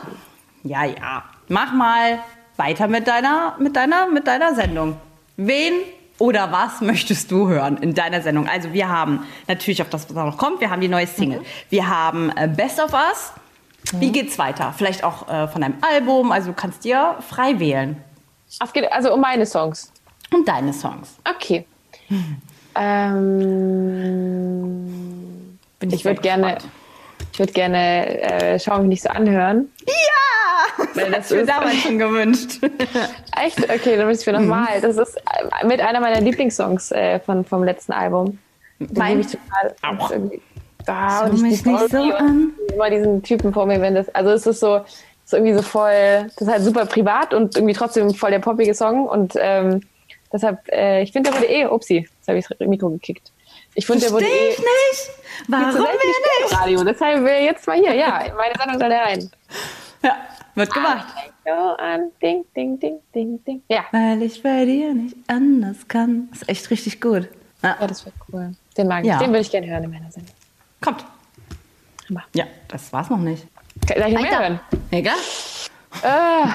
Ja, 0.63 0.85
ja. 0.85 1.23
Mach 1.47 1.73
mal 1.73 2.19
weiter 2.57 2.87
mit 2.87 3.07
deiner, 3.07 3.55
mit 3.59 3.75
deiner, 3.75 4.07
mit 4.07 4.27
deiner 4.27 4.55
Sendung. 4.55 4.97
Wen 5.37 5.73
oder 6.17 6.51
was 6.51 6.81
möchtest 6.81 7.31
du 7.31 7.47
hören 7.47 7.77
in 7.77 7.93
deiner 7.93 8.21
Sendung? 8.21 8.47
Also 8.47 8.73
wir 8.73 8.87
haben 8.87 9.25
natürlich 9.47 9.81
auf 9.81 9.89
das, 9.89 10.07
was 10.13 10.25
noch 10.25 10.37
kommt, 10.37 10.61
wir 10.61 10.69
haben 10.69 10.81
die 10.81 10.87
neue 10.87 11.07
Single. 11.07 11.39
Mhm. 11.39 11.45
Wir 11.69 11.89
haben 11.89 12.31
äh, 12.35 12.47
Best 12.47 12.79
of 12.79 12.93
Us. 12.93 13.33
Wie 13.99 14.07
mhm. 14.07 14.13
geht's 14.13 14.39
weiter? 14.39 14.73
Vielleicht 14.75 15.03
auch 15.03 15.27
äh, 15.27 15.47
von 15.47 15.61
deinem 15.61 15.77
Album. 15.81 16.31
Also 16.31 16.49
du 16.49 16.53
kannst 16.53 16.83
dir 16.85 17.17
frei 17.27 17.59
wählen. 17.59 17.97
Es 18.47 18.71
geht 18.73 18.91
also 18.91 19.13
um 19.13 19.21
meine 19.21 19.45
Songs. 19.45 19.91
Um 20.33 20.43
deine 20.45 20.73
Songs. 20.73 21.17
Okay. 21.23 21.65
Hm. 22.07 22.41
Ähm, 22.77 23.25
ich, 25.81 25.93
ich 25.93 26.03
würde 26.03 26.19
gerne, 26.19 26.57
ich 27.35 27.39
würde 27.39 27.51
gerne 27.51 28.21
äh, 28.21 28.59
schauen, 28.59 28.85
wie 28.85 28.87
nicht 28.87 29.03
so 29.03 29.09
anhören. 29.09 29.69
Ja, 29.85 30.85
Weil 30.93 31.11
das, 31.11 31.27
das 31.27 31.31
ist 31.31 31.49
damals 31.49 31.75
schon 31.81 31.99
gewünscht. 31.99 32.61
Echt? 33.43 33.61
Okay, 33.61 33.97
dann 33.97 34.07
müssen 34.07 34.25
wir 34.25 34.39
nochmal. 34.39 34.79
Das 34.81 34.95
ist 34.95 35.17
äh, 35.17 35.67
mit 35.67 35.81
einer 35.81 35.99
meiner 35.99 36.21
Lieblingssongs 36.21 36.93
äh, 36.93 37.19
von, 37.19 37.43
vom 37.43 37.65
letzten 37.65 37.91
Album. 37.91 38.39
Mein 38.79 39.19
ich 39.19 39.27
total. 39.27 39.75
Auch. 39.81 40.13
Ah, 40.87 41.25
und 41.25 41.35
ich 41.35 41.41
mich 41.41 41.65
nicht 41.65 41.89
so 41.89 41.97
an. 41.97 42.53
immer 42.73 42.89
diesen 42.89 43.21
Typen 43.21 43.51
vor 43.51 43.65
mir, 43.65 43.81
wenn 43.81 43.95
das, 43.95 44.07
also 44.15 44.31
es 44.31 44.47
ist 44.47 44.61
so, 44.61 44.77
ist 45.25 45.33
irgendwie 45.33 45.55
so 45.55 45.61
voll, 45.61 46.29
das 46.37 46.41
ist 46.41 46.47
halt 46.47 46.61
super 46.61 46.85
privat 46.85 47.33
und 47.33 47.57
irgendwie 47.57 47.73
trotzdem 47.73 48.13
voll 48.13 48.31
der 48.31 48.39
poppige 48.39 48.73
Song 48.73 49.07
und 49.07 49.33
ähm, 49.37 49.81
deshalb, 50.31 50.59
äh, 50.71 51.01
ich 51.01 51.11
finde, 51.11 51.31
der 51.31 51.39
wurde 51.39 51.51
eh, 51.51 51.65
upsi, 51.65 52.07
jetzt 52.17 52.27
habe 52.29 52.37
ich 52.37 52.47
das 52.47 52.65
Mikro 52.65 52.91
gekickt. 52.91 53.33
Ich 53.75 53.85
finde, 53.85 54.01
der 54.01 54.11
wurde 54.11 54.25
eh. 54.25 54.49
Ich 54.51 54.57
nicht! 54.57 55.11
Warum 55.47 55.75
wir 55.75 55.81
nicht? 55.81 56.59
Radio. 56.59 56.83
Deshalb 56.83 57.23
will 57.23 57.43
jetzt 57.43 57.67
mal 57.67 57.77
hier, 57.77 57.93
ja, 57.93 58.19
in 58.19 58.35
meine 58.35 58.53
Sendung 58.57 58.79
soll 58.79 58.89
der 58.89 59.01
rein. 59.01 59.29
Ja, 60.01 60.17
wird 60.55 60.73
gemacht. 60.73 61.07
An, 61.77 62.11
ding, 62.21 62.43
ding, 62.55 62.79
ding, 62.79 62.99
ding, 63.13 63.43
ding. 63.43 63.61
Ja. 63.67 63.85
Weil 63.91 64.23
ich 64.23 64.41
bei 64.41 64.65
dir 64.65 64.93
nicht 64.93 65.15
anders 65.27 65.87
kann. 65.87 66.29
Das 66.31 66.41
ist 66.41 66.49
echt 66.49 66.71
richtig 66.71 67.01
gut. 67.01 67.27
Ja, 67.61 67.77
ja 67.79 67.87
das 67.87 68.03
wird 68.05 68.15
cool. 68.31 68.55
Den 68.77 68.87
mag 68.87 69.03
ich. 69.03 69.09
Ja. 69.09 69.19
Den 69.19 69.29
würde 69.29 69.41
ich 69.41 69.51
gerne 69.51 69.67
hören 69.67 69.83
in 69.83 69.91
meiner 69.91 70.11
Sendung. 70.11 70.33
Kommt. 70.81 71.05
Ja, 72.33 72.45
das 72.67 72.91
war's 72.93 73.09
noch 73.09 73.17
nicht. 73.17 73.45
Darf 73.87 74.07
ich 74.07 74.13
noch 74.13 74.21
mehr 74.21 74.39
hören? 74.39 74.59
Egal. 74.91 75.15
Äh. 76.03 76.47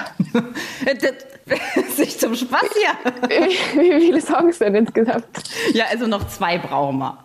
Sich 1.95 2.19
zum 2.19 2.35
Spaß 2.35 2.69
hier. 2.73 3.11
Wie, 3.29 3.91
wie 3.91 4.01
viele 4.01 4.21
Songs 4.21 4.59
denn 4.59 4.75
insgesamt? 4.75 5.25
Ja, 5.73 5.85
also 5.91 6.07
noch 6.07 6.27
zwei 6.27 6.57
brauchen 6.57 6.99
wir. 6.99 7.17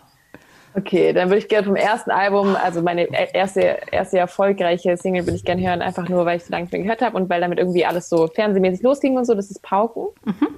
Okay, 0.77 1.15
dann 1.15 1.31
würde 1.31 1.39
ich 1.39 1.49
gerne 1.49 1.67
vom 1.67 1.77
ersten 1.77 2.11
Album, 2.11 2.55
also 2.55 2.83
meine 2.83 3.09
erste, 3.35 3.79
erste 3.91 4.19
erfolgreiche 4.19 4.99
Single, 4.99 5.25
würde 5.25 5.37
ich 5.37 5.45
gerne 5.45 5.67
hören, 5.67 5.81
einfach 5.81 6.07
nur, 6.07 6.27
weil 6.27 6.37
ich 6.37 6.45
so 6.45 6.53
lange 6.53 6.67
von 6.67 6.83
gehört 6.83 7.01
habe 7.01 7.17
und 7.17 7.31
weil 7.31 7.41
damit 7.41 7.59
irgendwie 7.59 7.87
alles 7.87 8.11
so 8.11 8.27
fernsehmäßig 8.27 8.83
losging 8.83 9.17
und 9.17 9.25
so. 9.25 9.35
Das 9.35 9.51
ist 9.51 9.63
Pauken. 9.63 10.09
Mhm. 10.25 10.49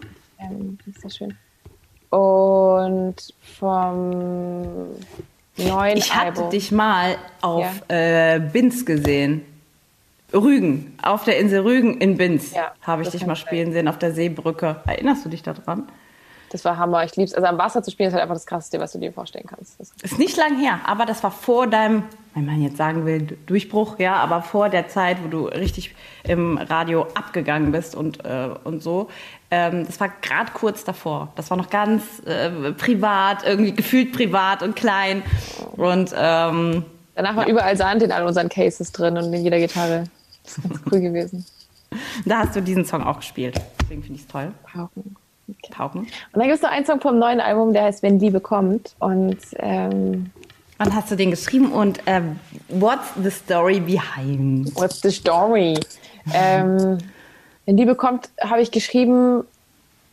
Ähm, 0.41 0.79
das 0.85 0.95
ist 0.95 1.01
sehr 1.03 1.11
schön. 1.11 1.39
Und 2.11 3.17
vom 3.59 4.89
neuen 5.57 5.97
ich 5.99 6.13
hatte 6.15 6.41
Album. 6.41 6.51
dich 6.51 6.73
mal 6.73 7.17
auf 7.41 7.67
ja. 7.89 8.35
äh, 8.35 8.41
Binz 8.41 8.85
gesehen. 8.85 9.45
Rügen, 10.33 10.97
auf 11.03 11.25
der 11.25 11.39
Insel 11.39 11.61
Rügen 11.61 11.99
in 11.99 12.17
Binz 12.17 12.55
ja, 12.55 12.73
habe 12.83 13.03
ich 13.03 13.09
dich 13.09 13.25
mal 13.27 13.37
spielen 13.37 13.73
sehen, 13.73 13.89
auf 13.89 13.99
der 13.99 14.13
Seebrücke. 14.13 14.83
Erinnerst 14.87 15.25
du 15.25 15.29
dich 15.29 15.43
daran? 15.43 15.89
Das 16.51 16.65
war 16.65 16.79
Hammer. 16.79 17.05
Ich 17.05 17.15
lieb's. 17.17 17.35
Also 17.35 17.47
am 17.47 17.59
Wasser 17.59 17.83
zu 17.83 17.91
spielen 17.91 18.09
ist 18.09 18.15
halt 18.15 18.23
einfach 18.23 18.35
das 18.35 18.47
Krasseste, 18.47 18.81
was 18.81 18.93
du 18.93 18.99
dir 18.99 19.13
vorstellen 19.13 19.47
kannst. 19.47 19.79
Das 19.79 19.93
ist 20.03 20.19
nicht 20.19 20.37
lang 20.37 20.59
her, 20.59 20.81
aber 20.85 21.05
das 21.05 21.23
war 21.23 21.31
vor 21.31 21.67
deinem, 21.67 22.05
wenn 22.35 22.47
man 22.47 22.63
jetzt 22.63 22.77
sagen 22.77 23.05
will, 23.05 23.39
Durchbruch, 23.47 23.99
ja, 23.99 24.15
aber 24.17 24.43
vor 24.43 24.69
der 24.69 24.89
Zeit, 24.89 25.19
wo 25.23 25.29
du 25.29 25.47
richtig 25.47 25.95
im 26.25 26.57
Radio 26.57 27.07
abgegangen 27.15 27.73
bist 27.73 27.95
und, 27.95 28.25
äh, 28.25 28.49
und 28.65 28.83
so. 28.83 29.09
Ähm, 29.51 29.87
das 29.87 30.01
war 30.01 30.09
gerade 30.23 30.53
kurz 30.53 30.85
davor. 30.85 31.33
Das 31.37 31.51
war 31.51 31.57
noch 31.57 31.71
ganz 31.71 32.23
äh, 32.25 32.73
privat, 32.73 33.45
irgendwie 33.45 33.73
gefühlt 33.73 34.13
privat 34.13 34.63
und 34.63 34.75
klein. 34.75 35.23
Und 35.73 36.15
ähm, 36.17 36.85
danach 37.15 37.37
war 37.37 37.45
ja. 37.45 37.51
überall 37.51 37.77
Sand 37.77 38.03
in 38.03 38.13
all 38.13 38.27
unseren 38.27 38.49
Cases 38.49 38.91
drin 38.93 39.17
und 39.19 39.33
in 39.33 39.43
jeder 39.43 39.59
Gitarre. 39.59 40.05
Das 40.49 40.59
ist 40.59 40.69
ganz 40.69 40.81
cool 40.91 41.01
gewesen. 41.01 41.45
Da 42.25 42.41
hast 42.41 42.57
du 42.57 42.63
diesen 42.63 42.85
Song 42.85 43.03
auch 43.03 43.19
gespielt. 43.19 43.61
Deswegen 43.81 44.03
finde 44.03 44.17
ich 44.17 44.23
es 44.23 44.29
toll. 44.29 44.53
Pauken. 44.65 45.17
taugen. 45.71 46.01
Und 46.01 46.09
dann 46.33 46.43
gibt 46.43 46.57
es 46.57 46.63
noch 46.63 46.71
einen 46.71 46.87
Song 46.87 47.01
vom 47.01 47.19
neuen 47.19 47.41
Album, 47.41 47.73
der 47.73 47.85
heißt 47.85 48.03
Wenn 48.03 48.19
Liebe 48.19 48.41
kommt. 48.41 48.95
Und 48.99 49.39
ähm, 49.57 50.31
Wann 50.79 50.95
hast 50.95 51.11
du 51.11 51.17
den 51.17 51.31
geschrieben 51.31 51.73
und 51.73 52.01
ähm, 52.07 52.39
what's 52.69 53.09
the 53.21 53.31
story 53.31 53.81
behind? 53.81 54.75
what's 54.77 55.01
the 55.03 55.11
story? 55.11 55.79
Ähm, 56.33 56.99
Wenn 57.67 57.77
Liebe 57.77 57.95
kommt, 57.95 58.31
habe 58.41 58.61
ich 58.61 58.71
geschrieben 58.71 59.45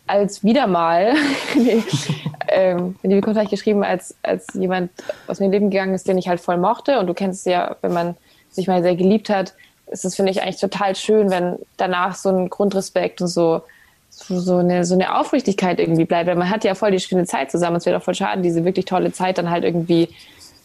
als 0.07 0.43
wieder 0.43 0.67
mal. 0.67 1.13
nee, 1.55 1.83
ähm, 2.47 2.95
Wenn 3.01 3.11
Liebe 3.11 3.21
kommt, 3.21 3.35
habe 3.35 3.45
ich 3.45 3.51
geschrieben 3.51 3.83
als, 3.83 4.15
als 4.23 4.47
jemand 4.53 4.91
aus 5.27 5.39
meinem 5.39 5.51
Leben 5.51 5.69
gegangen 5.69 5.93
ist, 5.93 6.07
den 6.07 6.17
ich 6.17 6.27
halt 6.27 6.39
voll 6.39 6.57
mochte. 6.57 6.99
Und 6.99 7.07
du 7.07 7.13
kennst 7.13 7.41
es 7.41 7.51
ja, 7.51 7.75
wenn 7.81 7.93
man 7.93 8.15
sich 8.49 8.67
mal 8.67 8.81
sehr 8.81 8.95
geliebt 8.95 9.29
hat, 9.29 9.53
ist 9.87 10.05
es, 10.05 10.15
finde 10.15 10.31
ich, 10.31 10.41
eigentlich 10.41 10.59
total 10.59 10.95
schön, 10.95 11.29
wenn 11.29 11.57
danach 11.77 12.15
so 12.15 12.29
ein 12.29 12.49
Grundrespekt 12.49 13.21
und 13.21 13.27
so 13.27 13.61
so, 14.17 14.57
eine, 14.57 14.85
so 14.85 14.93
eine 14.93 15.17
Aufrichtigkeit 15.17 15.79
irgendwie 15.79 16.05
bleibt. 16.05 16.27
Weil 16.27 16.35
man 16.35 16.49
hat 16.49 16.63
ja 16.63 16.75
voll 16.75 16.91
die 16.91 16.99
schöne 16.99 17.25
Zeit 17.25 17.51
zusammen. 17.51 17.77
Es 17.77 17.85
wäre 17.85 17.97
doch 17.97 18.03
voll 18.03 18.15
schade, 18.15 18.41
diese 18.41 18.63
wirklich 18.63 18.85
tolle 18.85 19.11
Zeit 19.11 19.37
dann 19.37 19.49
halt 19.49 19.63
irgendwie 19.63 20.09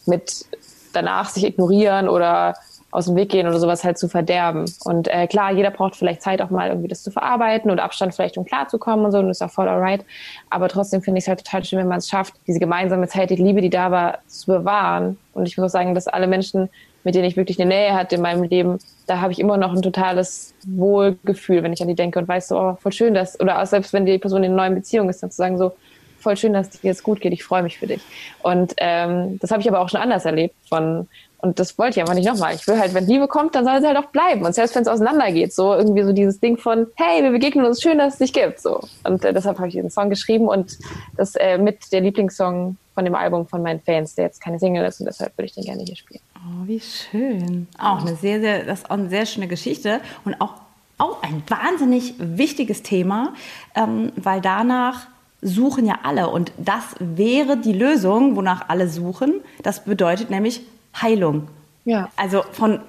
mit 0.06 0.44
danach 0.92 1.28
sich 1.28 1.44
ignorieren 1.44 2.08
oder 2.08 2.54
aus 2.92 3.06
dem 3.06 3.14
Weg 3.14 3.28
gehen 3.28 3.46
oder 3.46 3.60
sowas 3.60 3.84
halt 3.84 3.98
zu 3.98 4.08
verderben. 4.08 4.64
Und 4.84 5.06
äh, 5.08 5.28
klar, 5.28 5.52
jeder 5.52 5.70
braucht 5.70 5.94
vielleicht 5.94 6.22
Zeit 6.22 6.42
auch 6.42 6.50
mal 6.50 6.68
irgendwie 6.68 6.88
das 6.88 7.02
zu 7.02 7.12
verarbeiten 7.12 7.70
oder 7.70 7.84
Abstand 7.84 8.14
vielleicht, 8.14 8.36
um 8.36 8.44
klarzukommen 8.44 9.04
und 9.04 9.12
so. 9.12 9.18
Und 9.18 9.28
das 9.28 9.38
ist 9.38 9.42
auch 9.42 9.50
voll 9.50 9.68
alright. 9.68 10.04
Aber 10.48 10.68
trotzdem 10.68 11.00
finde 11.00 11.18
ich 11.18 11.24
es 11.24 11.28
halt 11.28 11.44
total 11.44 11.64
schön, 11.64 11.78
wenn 11.78 11.88
man 11.88 11.98
es 11.98 12.08
schafft, 12.08 12.34
diese 12.48 12.58
gemeinsame 12.58 13.06
Zeit, 13.06 13.30
die 13.30 13.36
Liebe, 13.36 13.60
die 13.60 13.70
da 13.70 13.92
war, 13.92 14.18
zu 14.26 14.46
bewahren. 14.46 15.18
Und 15.34 15.46
ich 15.46 15.56
muss 15.56 15.66
auch 15.66 15.72
sagen, 15.72 15.94
dass 15.94 16.08
alle 16.08 16.26
Menschen, 16.26 16.68
mit 17.04 17.14
denen 17.14 17.26
ich 17.26 17.36
wirklich 17.36 17.60
eine 17.60 17.68
Nähe 17.68 17.94
hatte 17.94 18.16
in 18.16 18.22
meinem 18.22 18.42
Leben, 18.42 18.78
da 19.10 19.20
habe 19.20 19.32
ich 19.32 19.40
immer 19.40 19.56
noch 19.56 19.72
ein 19.72 19.82
totales 19.82 20.54
Wohlgefühl, 20.64 21.64
wenn 21.64 21.72
ich 21.72 21.82
an 21.82 21.88
die 21.88 21.96
denke 21.96 22.20
und 22.20 22.28
weiß 22.28 22.46
so, 22.46 22.58
oh, 22.58 22.78
voll 22.80 22.92
schön, 22.92 23.12
dass, 23.12 23.38
oder 23.40 23.60
auch 23.60 23.66
selbst 23.66 23.92
wenn 23.92 24.06
die 24.06 24.18
Person 24.18 24.44
in 24.44 24.52
einer 24.52 24.62
neuen 24.62 24.76
Beziehung 24.76 25.08
ist, 25.10 25.20
dann 25.20 25.32
zu 25.32 25.36
sagen 25.36 25.58
so, 25.58 25.72
voll 26.20 26.36
schön, 26.36 26.52
dass 26.52 26.68
es 26.68 26.80
dir 26.80 26.88
jetzt 26.88 27.02
gut 27.02 27.20
geht, 27.20 27.32
ich 27.32 27.42
freue 27.42 27.64
mich 27.64 27.78
für 27.78 27.88
dich. 27.88 28.02
Und 28.44 28.74
ähm, 28.76 29.38
das 29.40 29.50
habe 29.50 29.62
ich 29.62 29.68
aber 29.68 29.80
auch 29.80 29.88
schon 29.88 30.00
anders 30.00 30.26
erlebt 30.26 30.54
von, 30.68 31.08
und 31.38 31.58
das 31.58 31.76
wollte 31.76 31.98
ich 31.98 32.00
einfach 32.02 32.14
nicht 32.14 32.28
nochmal. 32.28 32.54
Ich 32.54 32.68
will 32.68 32.78
halt, 32.78 32.94
wenn 32.94 33.06
Liebe 33.06 33.26
kommt, 33.26 33.56
dann 33.56 33.64
soll 33.64 33.80
sie 33.80 33.88
halt 33.88 33.96
auch 33.96 34.10
bleiben. 34.10 34.44
Und 34.44 34.54
selbst 34.54 34.76
wenn 34.76 34.82
es 34.82 34.88
auseinandergeht, 34.88 35.52
so 35.52 35.74
irgendwie 35.74 36.04
so 36.04 36.12
dieses 36.12 36.38
Ding 36.38 36.56
von, 36.56 36.86
hey, 36.94 37.24
wir 37.24 37.32
begegnen 37.32 37.64
uns, 37.66 37.82
schön, 37.82 37.98
dass 37.98 38.12
es 38.12 38.18
dich 38.20 38.32
gibt. 38.32 38.60
So. 38.60 38.80
Und 39.02 39.24
äh, 39.24 39.32
deshalb 39.32 39.58
habe 39.58 39.66
ich 39.66 39.74
diesen 39.74 39.90
Song 39.90 40.08
geschrieben 40.08 40.46
und 40.46 40.78
das 41.16 41.34
äh, 41.34 41.58
mit 41.58 41.92
der 41.92 42.02
Lieblingssong 42.02 42.76
von 42.94 43.04
dem 43.04 43.14
Album 43.16 43.48
von 43.48 43.62
meinen 43.62 43.80
Fans, 43.80 44.14
der 44.14 44.26
jetzt 44.26 44.40
keine 44.40 44.60
Single 44.60 44.84
ist 44.84 45.00
und 45.00 45.06
deshalb 45.06 45.36
würde 45.36 45.46
ich 45.46 45.54
den 45.54 45.64
gerne 45.64 45.82
hier 45.82 45.96
spielen. 45.96 46.20
Oh, 46.42 46.66
wie 46.66 46.80
schön. 46.80 47.68
Auch 47.78 48.00
eine 48.00 48.16
sehr, 48.16 48.40
sehr, 48.40 48.64
das 48.64 48.80
ist 48.80 48.90
auch 48.90 48.94
eine 48.94 49.10
sehr 49.10 49.26
schöne 49.26 49.48
Geschichte 49.48 50.00
und 50.24 50.40
auch, 50.40 50.54
auch 50.96 51.22
ein 51.22 51.42
wahnsinnig 51.48 52.14
wichtiges 52.18 52.82
Thema, 52.82 53.34
ähm, 53.74 54.12
weil 54.16 54.40
danach 54.40 55.08
suchen 55.42 55.86
ja 55.86 56.00
alle 56.02 56.28
und 56.28 56.52
das 56.58 56.94
wäre 56.98 57.56
die 57.56 57.72
Lösung, 57.72 58.36
wonach 58.36 58.68
alle 58.68 58.88
suchen. 58.88 59.40
Das 59.62 59.84
bedeutet 59.84 60.30
nämlich 60.30 60.62
Heilung. 61.00 61.48
Ja. 61.84 62.08
Also 62.16 62.42
von, 62.52 62.80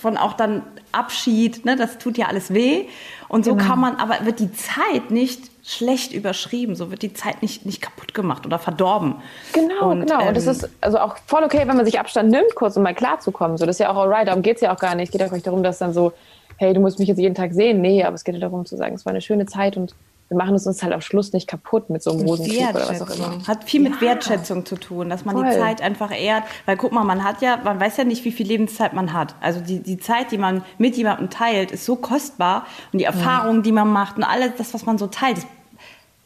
von 0.00 0.16
auch 0.16 0.34
dann 0.34 0.62
Abschied, 0.92 1.64
ne, 1.64 1.76
das 1.76 1.98
tut 1.98 2.18
ja 2.18 2.26
alles 2.26 2.52
weh. 2.52 2.86
Und 3.28 3.44
so 3.44 3.56
kann 3.56 3.80
man, 3.80 3.96
aber 3.96 4.24
wird 4.24 4.40
die 4.40 4.52
Zeit 4.52 5.10
nicht 5.10 5.50
schlecht 5.64 6.12
überschrieben, 6.12 6.76
so 6.76 6.90
wird 6.90 7.02
die 7.02 7.14
Zeit 7.14 7.40
nicht, 7.40 7.64
nicht 7.64 7.80
kaputt 7.80 8.12
gemacht 8.12 8.44
oder 8.44 8.58
verdorben. 8.58 9.16
Genau, 9.54 9.90
und, 9.90 10.00
genau. 10.02 10.28
Und 10.28 10.36
das 10.36 10.44
ähm, 10.44 10.52
ist 10.52 10.68
also 10.80 10.98
auch 10.98 11.16
voll 11.26 11.42
okay, 11.42 11.62
wenn 11.66 11.76
man 11.76 11.86
sich 11.86 11.98
Abstand 11.98 12.30
nimmt, 12.30 12.54
kurz 12.54 12.76
um 12.76 12.82
mal 12.82 12.94
klarzukommen. 12.94 13.56
So, 13.56 13.64
das 13.64 13.76
ist 13.76 13.80
ja 13.80 13.90
auch 13.90 13.96
alright, 13.96 14.28
darum 14.28 14.42
geht 14.42 14.56
es 14.56 14.62
ja 14.62 14.74
auch 14.74 14.78
gar 14.78 14.94
nicht. 14.94 15.08
Es 15.08 15.12
geht 15.12 15.22
ja 15.22 15.26
auch 15.26 15.32
nicht 15.32 15.46
darum, 15.46 15.62
dass 15.62 15.78
dann 15.78 15.94
so, 15.94 16.12
hey, 16.58 16.74
du 16.74 16.80
musst 16.80 16.98
mich 16.98 17.08
jetzt 17.08 17.18
jeden 17.18 17.34
Tag 17.34 17.54
sehen. 17.54 17.80
Nee, 17.80 18.04
aber 18.04 18.14
es 18.14 18.24
geht 18.24 18.34
ja 18.34 18.40
darum 18.40 18.66
zu 18.66 18.76
sagen, 18.76 18.94
es 18.94 19.06
war 19.06 19.10
eine 19.10 19.22
schöne 19.22 19.46
Zeit 19.46 19.76
und 19.76 19.94
wir 20.28 20.38
machen 20.38 20.54
es 20.54 20.66
uns 20.66 20.82
halt 20.82 20.92
am 20.92 21.02
Schluss 21.02 21.32
nicht 21.32 21.46
kaputt 21.46 21.90
mit 21.90 22.02
so 22.02 22.10
einem 22.10 22.26
Rosenkrieg 22.26 22.70
oder 22.70 22.88
was 22.88 23.02
auch 23.02 23.10
immer. 23.10 23.46
Hat 23.46 23.64
viel 23.64 23.82
mit 23.82 24.00
Wertschätzung 24.00 24.64
zu 24.64 24.76
tun, 24.76 25.10
dass 25.10 25.24
man 25.24 25.36
die 25.36 25.42
Voll. 25.42 25.52
Zeit 25.52 25.82
einfach 25.82 26.10
ehrt. 26.18 26.44
Weil 26.64 26.76
guck 26.76 26.92
mal, 26.92 27.04
man 27.04 27.24
hat 27.24 27.42
ja, 27.42 27.58
man 27.62 27.78
weiß 27.78 27.98
ja 27.98 28.04
nicht, 28.04 28.24
wie 28.24 28.32
viel 28.32 28.46
Lebenszeit 28.46 28.94
man 28.94 29.12
hat. 29.12 29.34
Also 29.40 29.60
die, 29.60 29.80
die 29.80 29.98
Zeit, 29.98 30.32
die 30.32 30.38
man 30.38 30.64
mit 30.78 30.96
jemandem 30.96 31.28
teilt, 31.28 31.72
ist 31.72 31.84
so 31.84 31.96
kostbar. 31.96 32.66
Und 32.92 33.00
die 33.00 33.04
Erfahrungen, 33.04 33.62
die 33.62 33.72
man 33.72 33.92
macht 33.92 34.16
und 34.16 34.24
alles 34.24 34.52
das, 34.56 34.72
was 34.72 34.86
man 34.86 34.96
so 34.96 35.08
teilt, 35.08 35.36
das, 35.36 35.46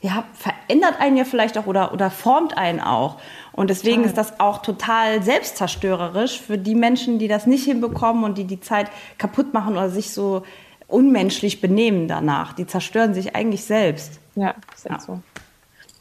ja, 0.01 0.25
verändert 0.33 1.01
einen 1.01 1.17
ja 1.17 1.25
vielleicht 1.25 1.59
auch 1.59 1.67
oder, 1.67 1.93
oder 1.93 2.11
formt 2.11 2.57
einen 2.57 2.81
auch. 2.81 3.17
Und 3.53 3.69
deswegen 3.69 4.05
ist 4.05 4.17
das 4.17 4.39
auch 4.39 4.63
total 4.63 5.25
selbstzerstörerisch 5.25 6.41
für 6.41 6.57
die 6.57 6.77
Menschen, 6.77 7.19
die 7.19 7.27
das 7.27 7.49
nicht 7.49 7.65
hinbekommen 7.65 8.23
und 8.23 8.39
die 8.39 8.45
die 8.45 8.61
Zeit 8.61 8.89
kaputt 9.19 9.53
machen 9.53 9.73
oder 9.73 9.91
sich 9.91 10.13
so 10.13 10.45
unmenschlich 10.89 11.61
benehmen 11.61 12.09
danach. 12.09 12.53
Die 12.55 12.67
zerstören 12.67 13.15
sich 13.15 13.37
eigentlich 13.37 13.65
selbst. 13.65 14.19
Ja, 14.35 14.55
ist 14.75 14.87
Ja. 14.89 14.99
so. 14.99 15.21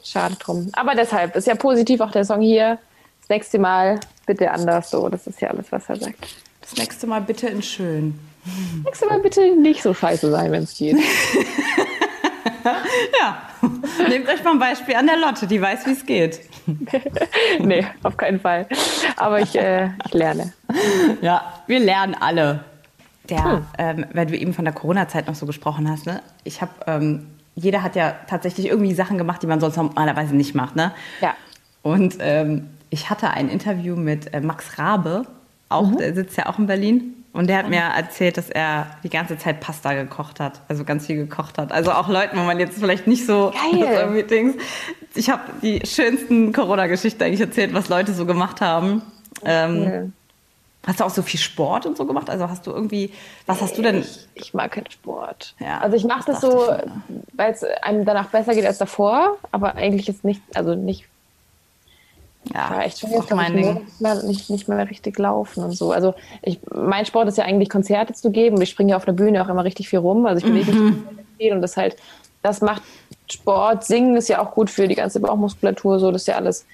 Schade 0.04 0.36
drum. 0.39 0.69
Aber 0.73 0.95
deshalb 0.95 1.36
ist 1.36 1.47
ja 1.47 1.56
positiv 1.56 2.00
auch 2.02 2.12
der 2.12 2.23
Song 2.26 2.41
hier. 2.41 2.80
Das 3.21 3.30
nächste 3.30 3.60
Mal 3.60 4.00
bitte 4.26 4.50
anders 4.52 4.89
so. 4.89 5.10
Das 5.10 5.28
ist 5.28 5.41
ja 5.41 5.50
alles, 5.50 5.71
was 5.71 5.89
er 5.89 5.97
sagt. 5.97 6.36
Das 6.62 6.76
nächste 6.78 7.08
Mal 7.08 7.21
bitte 7.21 7.47
in 7.47 7.62
schön. 7.62 8.17
Nächste 8.86 9.08
Mal 9.08 9.19
bitte 9.19 9.56
nicht 9.58 9.84
so 9.84 9.93
scheiße 9.93 10.32
sein, 10.32 10.52
wenn 10.52 10.63
es 10.63 10.76
geht. 10.78 10.97
Ja, 13.21 13.43
nehmt 14.10 14.28
euch 14.28 14.43
mal 14.43 14.52
ein 14.52 14.60
Beispiel 14.60 14.95
an 14.95 15.08
der 15.08 15.15
Lotte, 15.17 15.47
die 15.47 15.62
weiß, 15.62 15.86
wie 15.86 15.91
es 15.91 16.06
geht. 16.06 16.41
nee, 17.60 17.86
auf 18.04 18.17
keinen 18.17 18.41
Fall. 18.41 18.67
Aber 19.15 19.39
ich, 19.39 19.56
äh, 19.56 19.89
ich 20.06 20.13
lerne. 20.13 20.52
Ja, 21.21 21.62
wir 21.67 21.80
lernen 21.80 22.13
alle. 22.19 22.65
Der, 23.29 23.63
ähm, 23.77 24.05
weil 24.13 24.25
du 24.25 24.37
eben 24.37 24.53
von 24.53 24.65
der 24.65 24.73
Corona-Zeit 24.73 25.27
noch 25.27 25.35
so 25.35 25.45
gesprochen 25.45 25.89
hast, 25.89 26.05
ne? 26.05 26.21
Ich 26.43 26.61
habe, 26.61 26.71
ähm, 26.87 27.27
jeder 27.55 27.83
hat 27.83 27.95
ja 27.95 28.15
tatsächlich 28.27 28.67
irgendwie 28.67 28.93
Sachen 28.93 29.17
gemacht, 29.17 29.41
die 29.43 29.47
man 29.47 29.59
sonst 29.59 29.77
normalerweise 29.77 30.35
nicht 30.35 30.55
macht, 30.55 30.75
ne? 30.75 30.93
Ja. 31.21 31.35
Und 31.81 32.17
ähm, 32.19 32.69
ich 32.89 33.09
hatte 33.09 33.29
ein 33.31 33.49
Interview 33.49 33.95
mit 33.95 34.33
äh, 34.33 34.41
Max 34.41 34.77
Rabe, 34.77 35.25
auch, 35.69 35.95
der 35.95 36.13
sitzt 36.13 36.37
ja 36.37 36.45
auch 36.47 36.59
in 36.59 36.67
Berlin. 36.67 37.13
Und 37.33 37.47
der 37.47 37.57
hat 37.57 37.69
mir 37.69 37.81
erzählt, 37.81 38.37
dass 38.37 38.49
er 38.49 38.87
die 39.03 39.09
ganze 39.09 39.37
Zeit 39.37 39.59
Pasta 39.59 39.93
gekocht 39.93 40.39
hat, 40.39 40.61
also 40.69 40.83
ganz 40.83 41.05
viel 41.05 41.17
gekocht 41.17 41.59
hat. 41.59 41.71
Also 41.71 41.91
auch 41.91 42.07
Leuten, 42.07 42.37
wo 42.37 42.41
man 42.41 42.59
jetzt 42.59 42.79
vielleicht 42.79 43.05
nicht 43.05 43.27
so 43.27 43.53
Geil. 43.71 44.23
Dings. 44.29 44.55
Ich 45.13 45.29
habe 45.29 45.43
die 45.61 45.81
schönsten 45.85 46.51
Corona-Geschichten 46.51 47.21
eigentlich 47.21 47.41
erzählt, 47.41 47.73
was 47.73 47.89
Leute 47.89 48.13
so 48.13 48.25
gemacht 48.25 48.61
haben. 48.61 49.03
Ähm, 49.45 49.77
Cool. 49.77 50.11
Hast 50.88 51.02
du 51.02 51.04
auch 51.04 51.10
so 51.10 51.21
viel 51.21 51.39
Sport 51.39 51.86
und 51.86 51.97
so 51.97 52.06
gemacht? 52.06 52.30
Also 52.30 52.50
hast 52.50 52.65
du 52.65 52.71
irgendwie, 52.71 53.12
was 53.45 53.62
hast 53.62 53.78
du 53.78 53.82
denn? 53.82 53.97
Ich, 54.00 54.28
ich 54.36 54.54
mag 54.54 54.71
keinen 54.71 54.89
Sport. 54.89 55.54
Ja, 55.60 55.80
also 55.80 55.97
ich 55.97 56.06
mache 56.06 56.32
das 56.32 56.39
das, 56.39 56.50
so, 56.50 56.71
weil 57.34 57.52
es 57.52 57.63
einem 57.82 58.06
danach 58.06 58.30
besser 58.30 58.56
geht 58.56 58.65
als 58.65 58.78
davor, 58.78 59.38
aber 59.52 59.76
eigentlich 59.76 60.08
ist 60.08 60.23
nicht, 60.23 60.41
also 60.56 60.76
nicht, 60.76 61.06
Ja, 62.54 62.73
ja, 62.80 62.86
ich 62.86 63.00
bin 63.02 63.10
ist 63.12 63.15
jetzt 63.17 63.28
glaub 63.28 63.41
ich, 63.41 63.54
mein 63.54 63.56
Ding. 63.56 63.91
Mehr, 64.00 64.23
nicht, 64.23 64.50
nicht 64.50 64.69
mehr 64.69 64.89
richtig 64.89 65.19
laufen 65.19 65.63
und 65.63 65.71
so. 65.73 65.91
Also 65.91 66.13
ich, 66.41 66.60
mein 66.73 67.06
Sport 67.06 67.28
ist 67.28 67.38
ja 67.38 67.43
eigentlich 67.43 67.69
Konzerte 67.69 68.13
zu 68.13 68.32
geben. 68.32 68.62
Ich 68.62 68.69
springe 68.69 68.91
ja 68.91 68.95
auf 68.97 69.06
der 69.06 69.12
Bühne 69.12 69.43
auch 69.43 69.50
immer 69.50 69.65
richtig 69.65 69.89
viel 69.89 70.00
rum. 70.00 70.26
Also 70.26 70.38
ich 70.39 70.45
bewege 70.45 70.71
mich 70.71 70.80
Mhm. 70.80 71.08
viel 71.38 71.52
und 71.54 71.62
das 71.62 71.76
halt, 71.76 71.97
das 72.41 72.62
macht 72.62 72.82
Sport. 73.30 73.84
Singen 73.84 74.15
ist 74.15 74.30
ja 74.30 74.41
auch 74.41 74.52
gut 74.52 74.69
für 74.69 74.88
die 74.88 74.95
ganze 74.95 75.19
Bauchmuskulatur, 75.19 76.00
so 76.00 76.12
das 76.12 76.21
ist 76.21 76.28
ja 76.28 76.36
alles, 76.36 76.65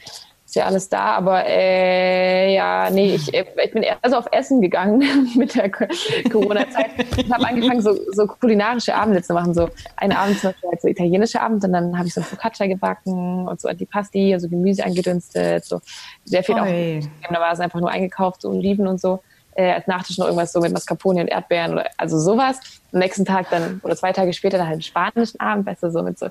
ist 0.45 0.56
ja 0.56 0.65
alles 0.65 0.89
da. 0.89 1.15
Aber 1.15 1.45
äh, 1.45 2.53
ja, 2.53 2.89
nee, 2.89 3.15
ich, 3.15 3.34
äh, 3.34 3.45
ich 3.63 3.71
bin 3.71 3.84
eher 3.84 3.97
so 4.08 4.17
auf 4.17 4.27
Essen 4.32 4.62
gegangen 4.62 5.29
mit 5.36 5.56
der 5.56 5.71
Co- 5.71 5.86
Corona-Zeit 6.32 6.91
und 7.17 7.34
habe 7.34 7.47
angefangen, 7.47 7.82
so, 7.82 7.97
so 8.12 8.27
kulinarische 8.27 8.93
Abende 8.95 9.21
zu 9.21 9.34
machen. 9.34 9.53
So 9.53 9.69
einen 9.97 10.13
Abend 10.13 10.39
zum 10.39 10.51
Beispiel 10.51 10.69
halt 10.69 10.82
so 10.82 10.88
italienische 10.88 11.41
Abend 11.41 11.63
und 11.63 11.73
dann 11.73 11.97
habe 11.97 12.08
ich 12.08 12.13
so 12.13 12.21
Focaccia 12.21 12.67
gebacken 12.67 13.47
und 13.47 13.60
so 13.62 13.67
Antipasti, 13.67 14.34
also 14.34 14.49
Gemüse 14.49 14.84
angedünstet, 14.84 15.65
so 15.65 15.79
sehr 16.25 16.43
viel 16.43 16.56
auch 16.60 16.65
Oi. 16.65 16.99
da 17.29 17.39
war 17.39 17.53
es 17.53 17.60
einfach 17.60 17.79
nur 17.79 17.89
eingekauft, 17.89 18.41
so 18.41 18.49
Oliven 18.49 18.88
und 18.88 18.99
so. 18.99 19.21
Äh, 19.55 19.71
als 19.71 19.87
Nachtisch 19.87 20.17
noch 20.17 20.25
irgendwas 20.25 20.51
so 20.51 20.59
mit 20.61 20.71
Mascarpone 20.73 21.21
und 21.21 21.27
Erdbeeren 21.27 21.73
oder 21.73 21.89
also 21.97 22.19
sowas. 22.19 22.59
Am 22.91 22.99
nächsten 22.99 23.25
Tag 23.25 23.49
dann 23.49 23.79
oder 23.83 23.95
zwei 23.95 24.11
Tage 24.13 24.33
später 24.33 24.57
dann 24.57 24.67
halt 24.67 24.75
einen 24.75 24.81
spanischen 24.81 25.39
Abend, 25.39 25.65
weißt 25.65 25.83
du, 25.83 25.91
so 25.91 26.03
mit 26.03 26.17
so 26.19 26.27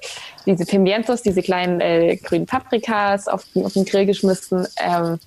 diese 0.46 0.64
Pimientos, 0.64 1.22
diese 1.22 1.42
kleinen 1.42 1.80
äh, 1.80 2.16
grünen 2.16 2.46
Paprikas 2.46 3.28
auf, 3.28 3.44
den- 3.54 3.64
auf 3.66 3.72
den 3.72 3.84
Grill 3.84 4.06
geschmissen, 4.06 4.66
ähm, 4.78 5.18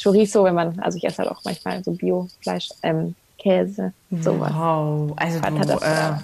Chorizo, 0.00 0.44
wenn 0.44 0.54
man, 0.54 0.78
also 0.80 0.96
ich 0.96 1.04
esse 1.04 1.18
halt 1.18 1.28
auch 1.30 1.40
manchmal 1.44 1.82
so 1.82 1.92
Biofleisch, 1.92 2.68
ähm, 2.82 3.16
Käse, 3.38 3.92
sowas. 4.10 4.52
Wow, 4.54 5.14
also 5.16 5.40
du, 5.40 5.54
das 5.64 5.68
äh, 5.70 5.78
da? 5.80 6.22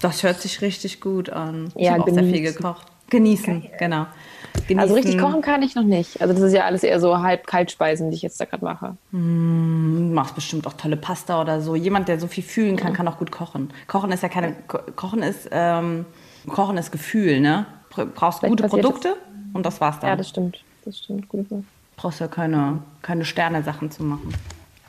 das 0.00 0.22
hört 0.22 0.40
sich 0.40 0.60
richtig 0.62 1.00
gut 1.00 1.30
an. 1.30 1.72
Ich 1.76 1.86
Ja, 1.86 1.92
habe 1.92 2.04
auch 2.04 2.08
sehr 2.08 2.24
viel 2.24 2.42
gekocht. 2.42 2.86
Genießen, 3.10 3.68
genau. 3.78 4.06
Genießen. 4.54 4.78
Also 4.78 4.94
richtig 4.94 5.18
kochen 5.18 5.42
kann 5.42 5.62
ich 5.62 5.74
noch 5.74 5.82
nicht. 5.84 6.20
Also 6.20 6.34
das 6.34 6.42
ist 6.42 6.52
ja 6.52 6.64
alles 6.64 6.82
eher 6.84 7.00
so 7.00 7.18
halb 7.18 7.46
Kaltspeisen, 7.46 8.10
die 8.10 8.16
ich 8.16 8.22
jetzt 8.22 8.40
da 8.40 8.44
gerade 8.44 8.64
mache. 8.64 8.96
Du 9.10 9.16
machst 9.18 10.34
bestimmt 10.34 10.66
auch 10.66 10.74
tolle 10.74 10.96
Pasta 10.96 11.40
oder 11.40 11.60
so. 11.60 11.74
Jemand, 11.74 12.08
der 12.08 12.20
so 12.20 12.26
viel 12.26 12.44
fühlen 12.44 12.76
kann, 12.76 12.92
kann 12.92 13.08
auch 13.08 13.18
gut 13.18 13.30
kochen. 13.32 13.72
Kochen 13.86 14.12
ist 14.12 14.22
ja 14.22 14.28
keine, 14.28 14.54
Ko- 14.68 14.78
Kochen 14.96 15.22
ist, 15.22 15.48
ähm, 15.50 16.04
Kochen 16.48 16.76
ist 16.78 16.90
Gefühl, 16.92 17.40
ne? 17.40 17.66
Br- 17.90 18.06
Brauchst 18.06 18.40
Vielleicht 18.40 18.50
gute 18.58 18.68
Produkte 18.68 19.16
und 19.52 19.64
das 19.66 19.80
war's 19.80 19.98
dann. 20.00 20.10
Ja, 20.10 20.16
das 20.16 20.28
stimmt. 20.28 20.62
Das 20.84 20.98
stimmt. 20.98 21.28
Gute 21.28 21.44
Frage. 21.48 21.64
Brauchst 21.96 22.20
ja 22.20 22.28
keine, 22.28 22.78
keine 23.02 23.24
Sterne-Sachen 23.24 23.90
zu 23.90 24.02
machen. 24.02 24.32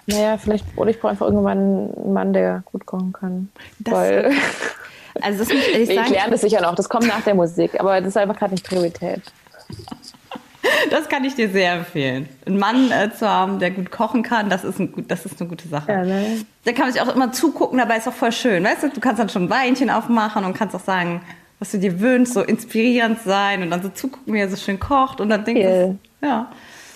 Naja, 0.06 0.38
vielleicht, 0.38 0.66
oder 0.76 0.90
ich 0.90 1.00
brauche 1.00 1.12
einfach 1.12 1.28
irgendwann 1.28 1.58
einen 1.58 2.14
Mann, 2.14 2.34
der 2.34 2.64
gut 2.72 2.86
kochen 2.86 3.14
kann. 3.14 3.50
Das- 3.80 3.94
Weil, 3.94 4.32
Also 5.22 5.40
das 5.44 5.50
muss 5.54 5.68
ich 5.68 5.88
Wir 5.90 5.96
sagen, 5.96 6.08
klären 6.08 6.32
das 6.32 6.42
sicher 6.42 6.60
noch. 6.62 6.74
Das 6.76 6.90
kommt 6.90 7.08
nach 7.08 7.22
der 7.22 7.36
Musik, 7.36 7.80
aber 7.80 8.00
das 8.00 8.10
ist 8.10 8.18
einfach 8.18 8.36
gerade 8.38 8.52
nicht 8.54 8.68
Priorität. 8.68 9.22
Das 10.90 11.10
kann 11.10 11.24
ich 11.24 11.36
dir 11.36 11.50
sehr 11.50 11.74
empfehlen. 11.74 12.30
Einen 12.46 12.58
Mann 12.58 12.92
äh, 12.92 13.12
zu 13.14 13.28
haben, 13.28 13.60
der 13.60 13.72
gut 13.72 13.92
kochen 13.92 14.24
kann, 14.24 14.50
das 14.50 14.64
ist, 14.64 14.80
ein 14.80 14.92
gut, 14.92 15.10
das 15.10 15.26
ist 15.26 15.40
eine 15.40 15.50
gute 15.50 15.68
Sache. 15.68 15.92
Ja, 15.92 16.04
ne? 16.04 16.46
Da 16.64 16.72
kann 16.72 16.86
man 16.86 16.94
sich 16.94 17.02
auch 17.02 17.14
immer 17.14 17.32
zugucken, 17.32 17.78
dabei 17.78 17.98
ist 17.98 18.08
auch 18.08 18.14
voll 18.14 18.32
schön. 18.32 18.64
Weißt 18.64 18.84
du, 18.84 18.90
du 18.90 19.00
kannst 19.00 19.20
dann 19.20 19.30
schon 19.30 19.46
ein 19.46 19.50
Weinchen 19.50 19.90
aufmachen 19.90 20.46
und 20.46 20.54
kannst 20.54 20.76
auch 20.76 20.84
sagen, 20.84 21.22
was 21.60 21.72
du 21.72 21.80
dir 21.80 22.00
wünschst, 22.00 22.34
so 22.34 22.42
inspirierend 22.42 23.20
sein 23.22 23.64
und 23.64 23.72
dann 23.72 23.82
so 23.82 23.90
zugucken, 23.90 24.34
wie 24.34 24.40
er 24.40 24.50
so 24.50 24.58
schön 24.58 24.80
kocht 24.80 25.22
und 25.22 25.30
dann 25.30 25.46
denkst 25.46 25.62
du, 25.62 25.98
ja. 26.22 26.48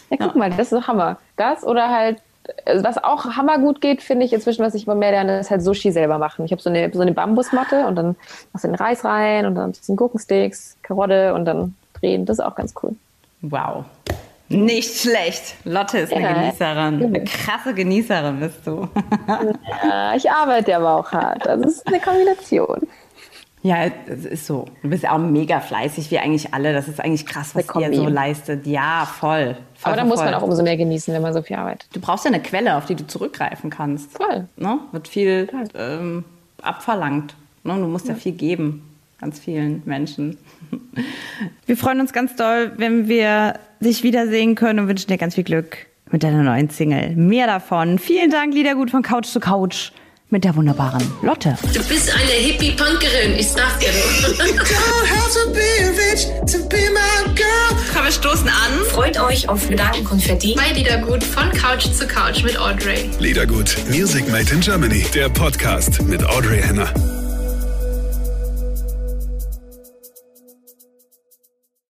Ja, 0.09 0.17
guck 0.19 0.35
mal, 0.35 0.49
das 0.49 0.71
ist 0.71 0.73
doch 0.73 0.87
Hammer. 0.87 1.17
Das 1.35 1.65
oder 1.65 1.89
halt, 1.89 2.21
äh, 2.65 2.81
was 2.81 3.01
auch 3.03 3.25
Hammer 3.35 3.59
gut 3.59 3.81
geht, 3.81 4.01
finde 4.01 4.25
ich 4.25 4.33
inzwischen, 4.33 4.63
was 4.63 4.73
ich 4.73 4.85
immer 4.85 4.95
mehr 4.95 5.11
lerne, 5.11 5.39
ist 5.39 5.51
halt 5.51 5.61
Sushi 5.61 5.91
selber 5.91 6.17
machen. 6.17 6.45
Ich 6.45 6.51
habe 6.51 6.61
so 6.61 6.69
eine, 6.69 6.91
so 6.93 7.01
eine 7.01 7.11
Bambusmatte 7.11 7.85
und 7.87 7.95
dann 7.95 8.15
machst 8.53 8.63
du 8.63 8.69
den 8.69 8.75
Reis 8.75 9.03
rein 9.03 9.45
und 9.45 9.55
dann 9.55 9.69
ein 9.69 9.71
bisschen 9.73 9.95
Gurkensticks, 9.97 10.77
Karotte 10.81 11.33
und 11.33 11.45
dann 11.45 11.75
drehen. 11.99 12.25
Das 12.25 12.39
ist 12.39 12.45
auch 12.45 12.55
ganz 12.55 12.73
cool. 12.81 12.95
Wow. 13.41 13.86
Nicht 14.49 15.01
schlecht. 15.01 15.55
Lotte 15.65 15.99
ist 15.99 16.13
eine 16.13 16.23
Ja. 16.23 16.33
Genießerin. 16.33 17.03
Eine 17.03 17.23
krasse 17.23 17.73
Genießerin 17.73 18.39
bist 18.39 18.65
du. 18.65 18.88
Ja, 19.27 20.15
ich 20.15 20.29
arbeite 20.31 20.75
aber 20.75 20.95
auch 20.95 21.12
hart. 21.12 21.45
Das 21.45 21.60
ist 21.60 21.88
eine 21.88 21.99
Kombination. 21.99 22.88
Ja, 23.63 23.88
es 24.05 24.25
ist 24.25 24.45
so. 24.45 24.65
Du 24.81 24.89
bist 24.89 25.03
ja 25.03 25.12
auch 25.12 25.17
mega 25.17 25.60
fleißig, 25.60 26.10
wie 26.12 26.19
eigentlich 26.19 26.53
alle. 26.53 26.71
Das 26.73 26.88
ist 26.88 27.01
eigentlich 27.01 27.25
krass, 27.25 27.55
was 27.55 27.67
Eine 27.69 27.89
ihr 27.89 27.95
so 27.95 28.07
leistet. 28.07 28.65
Ja, 28.65 29.05
voll. 29.05 29.57
voll 29.75 29.91
Aber 29.91 29.95
da 29.95 30.05
muss 30.05 30.19
man 30.19 30.33
auch 30.33 30.43
umso 30.43 30.63
mehr 30.63 30.77
genießen, 30.77 31.13
wenn 31.13 31.21
man 31.21 31.33
so 31.33 31.41
viel 31.41 31.57
arbeitet. 31.57 31.89
Du 31.93 31.99
brauchst 31.99 32.23
ja 32.23 32.31
eine 32.31 32.41
Quelle, 32.41 32.77
auf 32.77 32.86
die 32.86 32.95
du 32.95 33.05
zurückgreifen 33.05 33.69
kannst. 33.69 34.13
Voll. 34.13 34.47
Ne? 34.55 34.79
Wird 34.93 35.07
viel 35.10 35.49
ähm, 35.75 36.23
abverlangt. 36.62 37.36
Ne? 37.63 37.73
Du 37.75 37.88
musst 37.88 38.07
ja. 38.07 38.15
viel 38.15 38.33
geben. 38.33 38.96
Ganz 39.19 39.39
vielen 39.39 39.82
Menschen. 39.86 40.38
Wir 41.65 41.75
freuen 41.75 41.99
uns 42.01 42.13
ganz 42.13 42.36
doll, 42.36 42.73
wenn 42.77 43.08
wir 43.08 43.60
dich 43.80 44.03
wiedersehen 44.03 44.56
können 44.56 44.80
und 44.80 44.88
wünschen 44.88 45.08
dir 45.08 45.17
ganz 45.17 45.36
viel 45.36 45.43
Glück 45.43 45.88
mit 46.12 46.23
deiner 46.23 46.43
neuen 46.43 46.69
Single. 46.69 47.15
Mehr 47.15 47.47
davon. 47.47 47.99
Vielen 47.99 48.30
Dank, 48.30 48.53
Liedergut 48.53 48.91
von 48.91 49.01
Couch 49.01 49.25
zu 49.25 49.39
Couch 49.39 49.91
mit 50.30 50.43
der 50.43 50.56
wunderbaren 50.56 51.01
Lotte. 51.21 51.58
Du 51.73 51.84
bist 51.88 52.13
eine 52.13 52.32
Hippie-Punkerin, 52.32 53.34
ich 53.38 53.47
sag 53.47 53.80
dir 53.80 53.88
doch. 53.88 54.38
Don't 54.43 55.08
have 55.08 55.32
to 55.34 55.51
be 55.51 55.89
rich 56.12 56.25
to 56.51 56.67
be 56.67 56.91
my 56.91 57.34
girl. 57.34 57.82
Komm, 57.93 58.03
wir 58.03 58.12
stoßen 58.12 58.47
an. 58.47 58.86
Freut 58.89 59.19
euch 59.19 59.47
auf 59.47 59.67
Gedankenkonfetti. 59.67 60.56
Bei 60.56 60.73
Liedergut 60.73 61.23
von 61.23 61.49
Couch 61.51 61.88
zu 61.91 62.06
Couch 62.08 62.43
mit 62.43 62.60
Audrey. 62.60 63.10
Liedergut, 63.19 63.77
Music 63.89 64.30
Made 64.30 64.53
in 64.53 64.60
Germany, 64.60 65.06
der 65.13 65.30
Podcast 65.30 66.01
mit 66.03 66.23
Audrey 66.23 66.62
Henner. 66.62 67.16